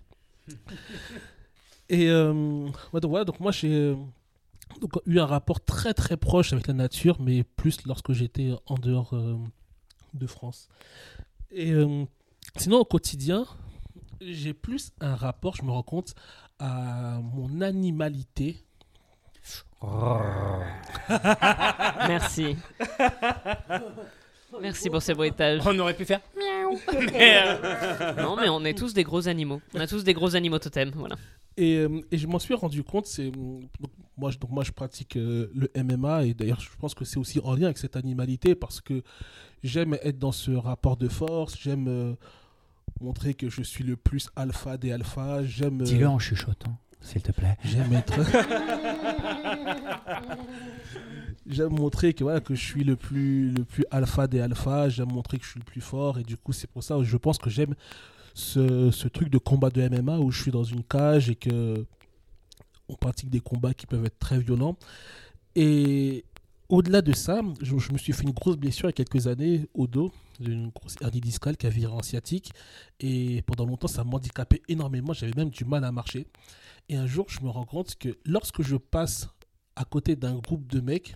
[1.90, 3.96] et euh, voilà, donc moi j'ai euh,
[4.80, 8.76] donc, eu un rapport très très proche avec la nature, mais plus lorsque j'étais en
[8.76, 9.38] dehors euh,
[10.14, 10.68] de France.
[11.54, 11.74] Et
[12.56, 13.46] sinon, au quotidien,
[14.22, 16.16] j'ai plus un rapport, je me rends compte,
[16.60, 18.64] à mon animalité.
[22.08, 22.56] Merci.
[24.62, 25.62] Merci pour ces bruitages.
[25.66, 26.20] On aurait pu faire.
[28.18, 29.62] Non, mais on est tous des gros animaux.
[29.74, 31.16] On a tous des gros animaux totems, voilà.
[31.58, 34.72] Et, euh, et je m'en suis rendu compte, c'est donc, moi, je, donc moi je
[34.72, 37.98] pratique euh, le MMA et d'ailleurs je pense que c'est aussi en lien avec cette
[37.98, 39.04] animalité parce que
[39.64, 42.14] j'aime être dans ce rapport de force, j'aime euh,
[43.02, 47.22] montrer que je suis le plus alpha des alphas, j'aime euh, Dis-le en chuchotant, s'il
[47.22, 47.58] te plaît.
[47.66, 48.14] j'aime être
[51.48, 55.12] j'aime montrer que voilà que je suis le plus le plus alpha des alphas, j'aime
[55.12, 57.18] montrer que je suis le plus fort et du coup c'est pour ça que je
[57.18, 57.76] pense que j'aime
[58.34, 61.86] ce, ce truc de combat de MMA où je suis dans une cage et que
[62.92, 64.78] on pratique des combats qui peuvent être très violents.
[65.56, 66.26] Et
[66.70, 69.28] au-delà de ça, je, je me suis fait une grosse blessure il y a quelques
[69.28, 72.52] années au dos, une grosse hernie discale qui a viré en sciatique.
[73.00, 75.14] Et pendant longtemps, ça m'handicapait énormément.
[75.14, 76.28] J'avais même du mal à marcher.
[76.92, 79.30] Et un jour, je me rends compte que lorsque je passe
[79.78, 81.16] à côté d'un groupe de mecs,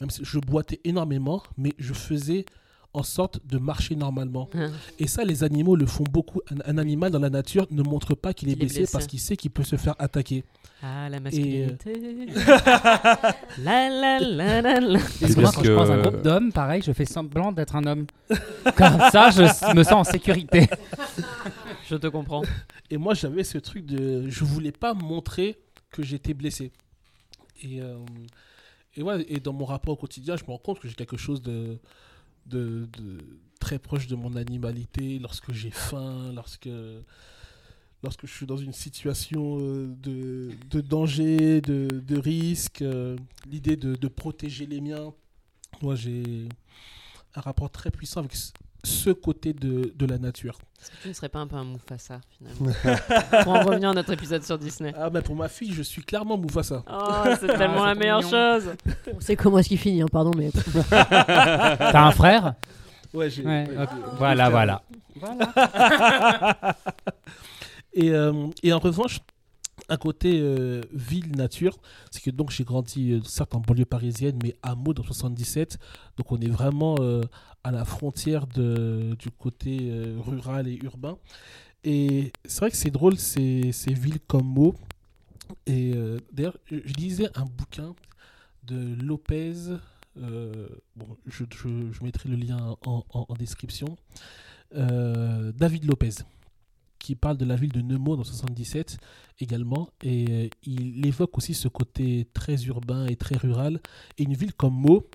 [0.00, 2.44] même si je boitais énormément, mais je faisais
[2.92, 4.48] en sorte de marcher normalement.
[4.54, 4.70] Hein.
[5.00, 6.40] Et ça, les animaux le font beaucoup.
[6.50, 8.92] Un, un animal dans la nature ne montre pas qu'il est, blessé, blessé.
[8.92, 10.44] parce qu'il sait qu'il peut se faire attaquer.
[10.82, 11.92] Ah, la masculinité.
[11.96, 12.26] euh,
[13.58, 14.98] la la la la la.
[15.20, 17.74] Parce que moi, quand je croise un que- groupe d'hommes, pareil, je fais semblant d'être
[17.76, 18.06] un homme.
[18.76, 20.68] Comme ça, je me sens en sécurité.
[21.90, 22.42] Je te comprends.
[22.90, 24.28] Et moi, j'avais ce truc de.
[24.28, 25.58] Je voulais pas montrer
[25.90, 26.70] que j'étais blessé.
[27.62, 27.98] Et, euh,
[29.28, 31.78] et, dans mon rapport au quotidien, je me rends compte que j'ai quelque chose de,
[33.58, 36.68] très proche de mon animalité lorsque j'ai faim, lorsque,
[38.04, 43.16] lorsque je suis dans une situation euh, de, danger, de, de risque, euh,
[43.50, 45.12] l'idée de, de protéger les miens.
[45.82, 46.48] Moi, j'ai
[47.34, 48.34] un rapport très puissant avec
[48.84, 50.58] ce- côté de, de la nature.
[50.80, 52.72] Est-ce que tu ne serais pas un peu un Mufasa, finalement
[53.44, 54.94] Pour en revenir à notre épisode sur Disney.
[54.96, 56.82] Ah, mais pour ma fille, je suis clairement Mufasa.
[56.90, 57.08] Oh,
[57.38, 58.30] c'est tellement c'est la meilleure mignon.
[58.60, 58.70] chose.
[59.14, 60.50] On sait comment est-ce qu'il finit, hein, pardon, mais
[60.90, 62.54] T'as un frère?
[63.12, 63.44] Ouais, j'ai.
[63.44, 63.86] Ouais, ouais,
[64.16, 64.82] Voilà, j'ai- voilà.
[67.92, 69.18] Et, euh, et en revanche,
[69.90, 71.76] un côté euh, ville-nature,
[72.10, 75.78] c'est que donc j'ai grandi euh, certes en banlieue parisienne, mais à Meaux dans 77.
[76.16, 77.22] Donc on est vraiment euh,
[77.64, 79.92] à la frontière de, du côté
[80.24, 81.18] rural et urbain.
[81.82, 84.74] Et c'est vrai que c'est drôle ces, ces villes comme Meaux.
[85.66, 85.94] Et
[86.32, 87.94] d'ailleurs, je lisais un bouquin
[88.62, 89.54] de Lopez.
[90.16, 91.44] bon, je,
[92.02, 93.96] mettrai le lien en, en- description.
[94.72, 96.22] David Lopez
[97.00, 98.98] qui parle de la ville de Nemours dans 77
[99.40, 99.88] également.
[100.04, 103.80] Et euh, il évoque aussi ce côté très urbain et très rural.
[104.18, 105.08] Et une ville comme Meaux,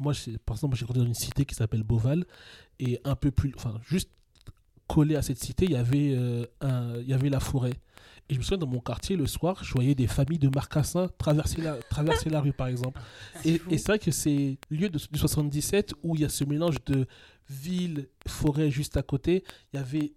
[0.00, 0.12] moi,
[0.44, 2.24] par exemple, j'ai grandi dans une cité qui s'appelle Beauval.
[2.80, 4.10] Et un peu plus, enfin, juste
[4.88, 7.74] collé à cette cité, il y avait, euh, un- il y avait la forêt.
[8.28, 11.08] Et je me souviens, dans mon quartier, le soir, je voyais des familles de marcassins
[11.18, 13.00] traverser la, traverser la rue, par exemple.
[13.44, 16.42] Et, et c'est vrai que c'est lieu de, du 77 où il y a ce
[16.44, 17.06] mélange de
[17.50, 19.44] ville, forêt juste à côté.
[19.72, 20.12] Il y avait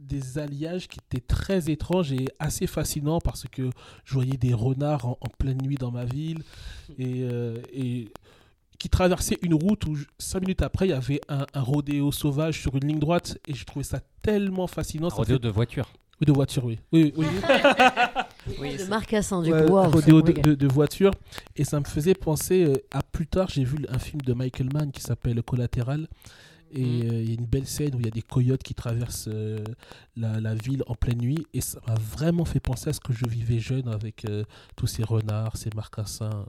[0.00, 3.70] des alliages qui étaient très étranges et assez fascinants parce que
[4.04, 6.42] je voyais des renards en, en pleine nuit dans ma ville
[6.98, 8.08] et, euh, et
[8.78, 12.60] qui traversaient une route où cinq minutes après il y avait un, un rodéo sauvage
[12.60, 15.10] sur une ligne droite et je trouvais ça tellement fascinant.
[15.10, 15.88] ça Rodéo fait- de voiture.
[16.20, 16.78] Oui, de voiture, oui.
[16.92, 17.26] Oui, oui,
[18.48, 18.54] oui.
[18.58, 19.76] Oui, de c'est- marcassin du Ouais, coup.
[19.76, 21.12] un wow, rodéo ça de, de- de voiture
[21.56, 24.68] et ça me faisait penser euh, à plus tard j'ai vu un film de Michael
[24.72, 26.08] Mann qui s'appelle Collatéral
[26.72, 27.10] et Mhm.
[27.10, 29.28] euh, il y a une belle scène où il y a des coyotes qui traversent
[29.28, 29.58] euh,
[30.16, 33.12] la, la ville en pleine nuit et ça m'a vraiment fait penser à ce que
[33.12, 34.44] je vivais jeune avec euh,
[34.76, 36.44] tous ces renards ces marcassins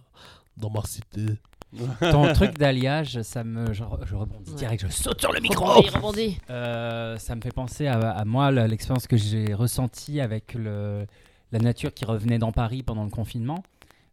[0.58, 1.26] dans ma cité
[2.12, 3.72] Ton truc d'alliage, ça me.
[3.72, 4.58] Je, je rebondis Ouais.
[4.58, 5.64] direct, je saute sur le micro.
[5.66, 6.38] Rebondis, rebondis.
[6.50, 11.08] Euh, ça me fait penser à, à moi, l'expérience que j'ai ressentie avec le,
[11.54, 13.64] la nature qui revenait dans Paris pendant le confinement.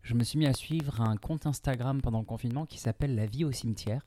[0.04, 3.26] Je me suis mis à suivre un compte Instagram pendant le confinement qui s'appelle La
[3.26, 4.02] vie au cimetière.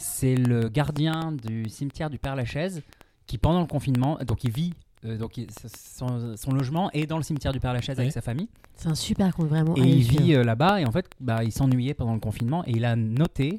[0.00, 2.82] C'est le gardien du cimetière du Père Lachaise
[3.26, 4.72] qui, pendant le confinement, donc il vit,
[5.04, 8.20] euh, donc il- son, son logement est dans le cimetière du Père Lachaise avec sa
[8.20, 8.48] famille.
[8.76, 9.74] C'est un super compte vraiment.
[9.74, 10.22] Et allez il le suivre.
[10.22, 12.94] vit euh, là-bas et en fait, bah, il s'ennuyait pendant le confinement et il a
[12.94, 13.58] noté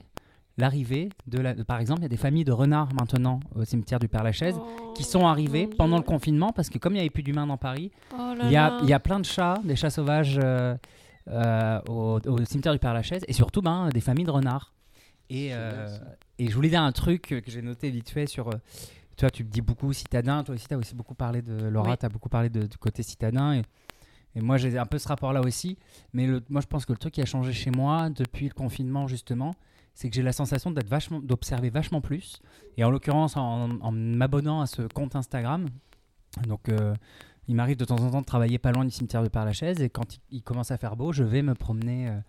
[0.57, 1.53] l'arrivée de la.
[1.55, 4.55] Par exemple, il y a des familles de renards maintenant au cimetière du Père Lachaise
[4.95, 6.07] qui sont arrivés Oh, mon pendant le Dieu.
[6.13, 8.55] confinement parce que comme il n'y avait plus d'humains dans Paris, Oh là il y,
[8.57, 8.79] a, là.
[8.81, 10.75] il y a plein de chats, des chats sauvages euh,
[11.29, 14.73] euh, au, au cimetière du Père Lachaise et surtout ben, des familles de renards.
[15.29, 15.97] Et, euh,
[16.37, 18.47] et je voulais dire un truc que j'ai noté vite fait sur.
[18.49, 18.53] euh,
[19.17, 21.65] toi, tu me dis beaucoup citadin, toi aussi, tu as aussi beaucoup parlé de.
[21.67, 21.97] Laura, Oui.
[21.99, 23.53] tu as beaucoup parlé de, du côté citadin.
[23.55, 23.61] Et,
[24.35, 25.77] et moi, j'ai un peu ce rapport-là aussi.
[26.13, 28.53] Mais le- moi, je pense que le truc qui a changé chez moi depuis le
[28.53, 29.53] confinement, justement,
[29.93, 32.39] c'est que j'ai la sensation d'être vachement, d'observer vachement plus.
[32.77, 35.67] Et en l'occurrence, en, en m'abonnant à ce compte Instagram,
[36.47, 36.95] donc euh,
[37.47, 39.81] il m'arrive de temps en temps de travailler pas loin du cimetière de Père-Lachaise.
[39.81, 42.19] Et quand il, il commence à faire beau, je vais me promener, euh,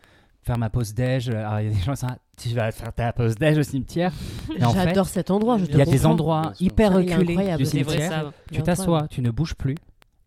[0.43, 1.31] faire ma pause déj.
[1.31, 3.63] Alors, il y a des gens qui là, tu vas faire ta pause déj au
[3.63, 4.13] cimetière?
[4.57, 5.59] Et en fait, J'adore cet endroit.
[5.59, 8.33] je il y a te des endroits hyper reculés du cimetière.
[8.53, 9.77] Tu t'assois, tu ne bouges plus.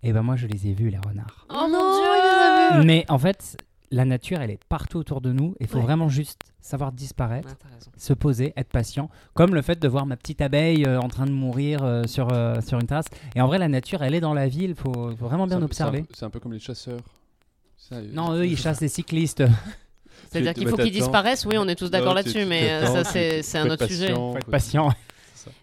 [0.05, 1.47] Et ben moi, je les ai vus, les renards.
[1.49, 3.55] Oh non, mon dieu Mais en fait,
[3.89, 5.55] la nature, elle est partout autour de nous.
[5.61, 5.83] Il faut Ouais.
[5.83, 7.55] vraiment juste savoir disparaître,
[7.95, 9.09] se poser, être patient.
[9.33, 12.33] Comme le fait de voir ma petite abeille euh, en train de mourir euh, sur,
[12.33, 13.05] euh, sur une terrasse.
[13.35, 14.71] Et en vrai, la nature, elle est dans la ville.
[14.71, 15.99] Il faut, faut vraiment bien observer.
[15.99, 16.99] c'est un peu- C'est un peu comme les chasseurs.
[17.77, 19.43] Ça, Non, eux, ils chassent les cyclistes.
[20.31, 23.57] C'est-à-dire qu'il faut qu'ils disparaissent, oui, on est tous d'accord là-dessus, mais euh, ça, c'est
[23.57, 24.13] un être autre sujet.
[24.13, 24.91] faut être patient.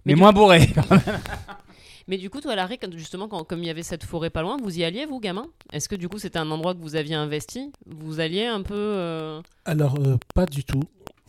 [0.05, 0.69] Mais, moins bourré.
[2.09, 4.43] Mais du coup, toi, Larry, quand- justement, quand, comme il y avait cette forêt pas
[4.43, 5.47] loin, vous y alliez, vous, gamin?
[5.73, 7.71] Est-ce que du coup, c'était un endroit que vous aviez investi?
[7.87, 8.75] Vous alliez un peu.
[8.75, 10.83] euh, alors euh, pas du tout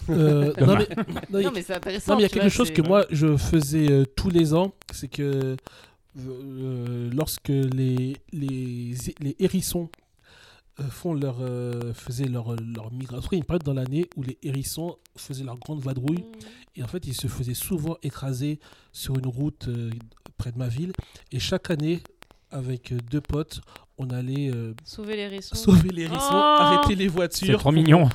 [0.10, 0.88] Euh, non, mais,
[1.30, 2.14] non, Non, mais c'est intéressant.
[2.14, 4.56] Non, mais il y a quelque vois, chose que moi je faisais euh, tous les
[4.56, 5.56] ans, c'est que
[6.20, 9.90] euh, lorsque les, les, les hérissons
[10.90, 14.24] font leur, euh, faisaient leur, leur migration, il y a une période dans l'année où
[14.24, 16.26] les hérissons faisaient leur grande vadrouille.
[16.76, 18.60] Et en fait ils se faisaient souvent écraser
[18.92, 19.92] sur une route euh,
[20.38, 20.94] près de ma ville.
[21.32, 22.02] Et chaque année
[22.52, 23.62] avec euh, deux potes
[23.98, 25.56] on allait euh, Sauver les hérissons.
[25.56, 27.60] sauver les hérissons, Oh arrêter les C'est voitures.
[27.60, 28.10] trop mignon.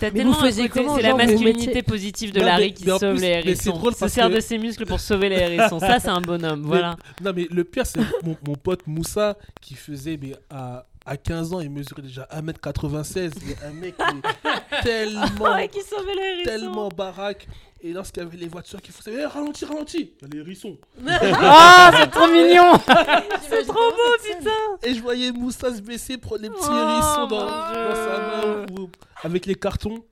[0.00, 2.64] T'as Mais tellement vous faisiez un côté- comment, C'est la masculinité positive de Non, Larry
[2.66, 3.70] mais- qui mais sauve plus- les c'est hérissons.
[3.72, 5.78] drôle Se sert que- de ses muscles pour sauver les hérissons.
[5.78, 6.62] Ça, c'est un bonhomme.
[6.64, 6.96] Voilà.
[7.22, 11.52] Non, mais le pire, c'est mon, mon pote Moussa qui faisait, mais à, à 15
[11.52, 13.30] ans, il mesurait déjà 1m96.
[13.46, 14.50] Mais un mec mais
[14.82, 16.50] tellement, Ouais, qui sauvait les hérissons.
[16.50, 17.46] tellement baraque.
[17.88, 20.40] Et lorsqu'il y avait les voitures qui faisaient, Eh, ralentis, ralentis, il y a les
[20.40, 20.76] hérissons.
[21.08, 22.72] Ah, c'est trop mignon.
[23.48, 24.50] C'est trop beau, putain.
[24.82, 28.66] Et je voyais Moussa se baisser, prendre les petits Oh, hérissons dans, dans sa main
[28.78, 28.88] ou-
[29.22, 30.04] avec les cartons.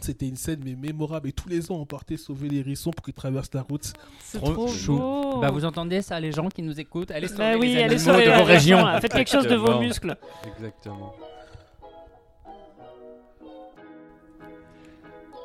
[0.00, 1.28] C'était une scène mais mémorable.
[1.28, 3.90] Et tous les ans, on partait sauver les hérissons pour qu'ils traversent la route.
[4.20, 4.98] C'est Trop trop chou.
[4.98, 5.38] beau.
[5.40, 7.10] Bah, vous entendez ça, les gens qui nous écoutent?
[7.10, 8.84] Allez sauver Bah oui, les allez sauver de vos régions.
[9.00, 9.80] Faites quelque chose de vos Exactement.
[9.80, 10.16] muscles.
[10.58, 11.14] Exactement.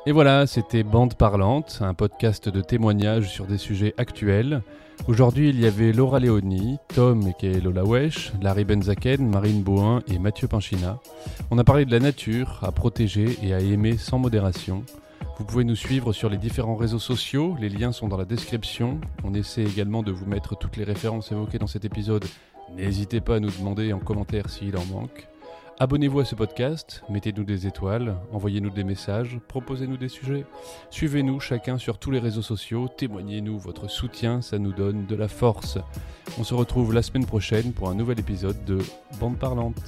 [0.06, 4.62] Et voilà, c'était Bande Parlante, un podcast de témoignages sur des sujets actuels.
[5.08, 7.82] Aujourd'hui, il y avait Laura Léoni, Tom qui est Lola
[8.40, 10.98] Larry Benzaken, Marine Bohin et Mathieu Panchina.
[11.50, 14.84] On a parlé de la nature, à protéger et à aimer sans modération.
[15.38, 19.00] Vous pouvez nous suivre sur les différents réseaux sociaux, les liens sont dans la description.
[19.22, 22.24] On essaie également de vous mettre toutes les références évoquées dans cet épisode.
[22.74, 25.28] N'hésitez pas à nous demander en commentaire s'il en manque.
[25.82, 30.44] Abonnez-vous à ce podcast, mettez-nous des étoiles, envoyez-nous des messages, proposez-nous des sujets.
[30.90, 35.26] Suivez-nous chacun sur tous les réseaux sociaux, témoignez-nous votre soutien, ça nous donne de la
[35.26, 35.78] force.
[36.38, 38.80] On se retrouve la semaine prochaine pour un nouvel épisode de
[39.18, 39.80] Bande Parlante.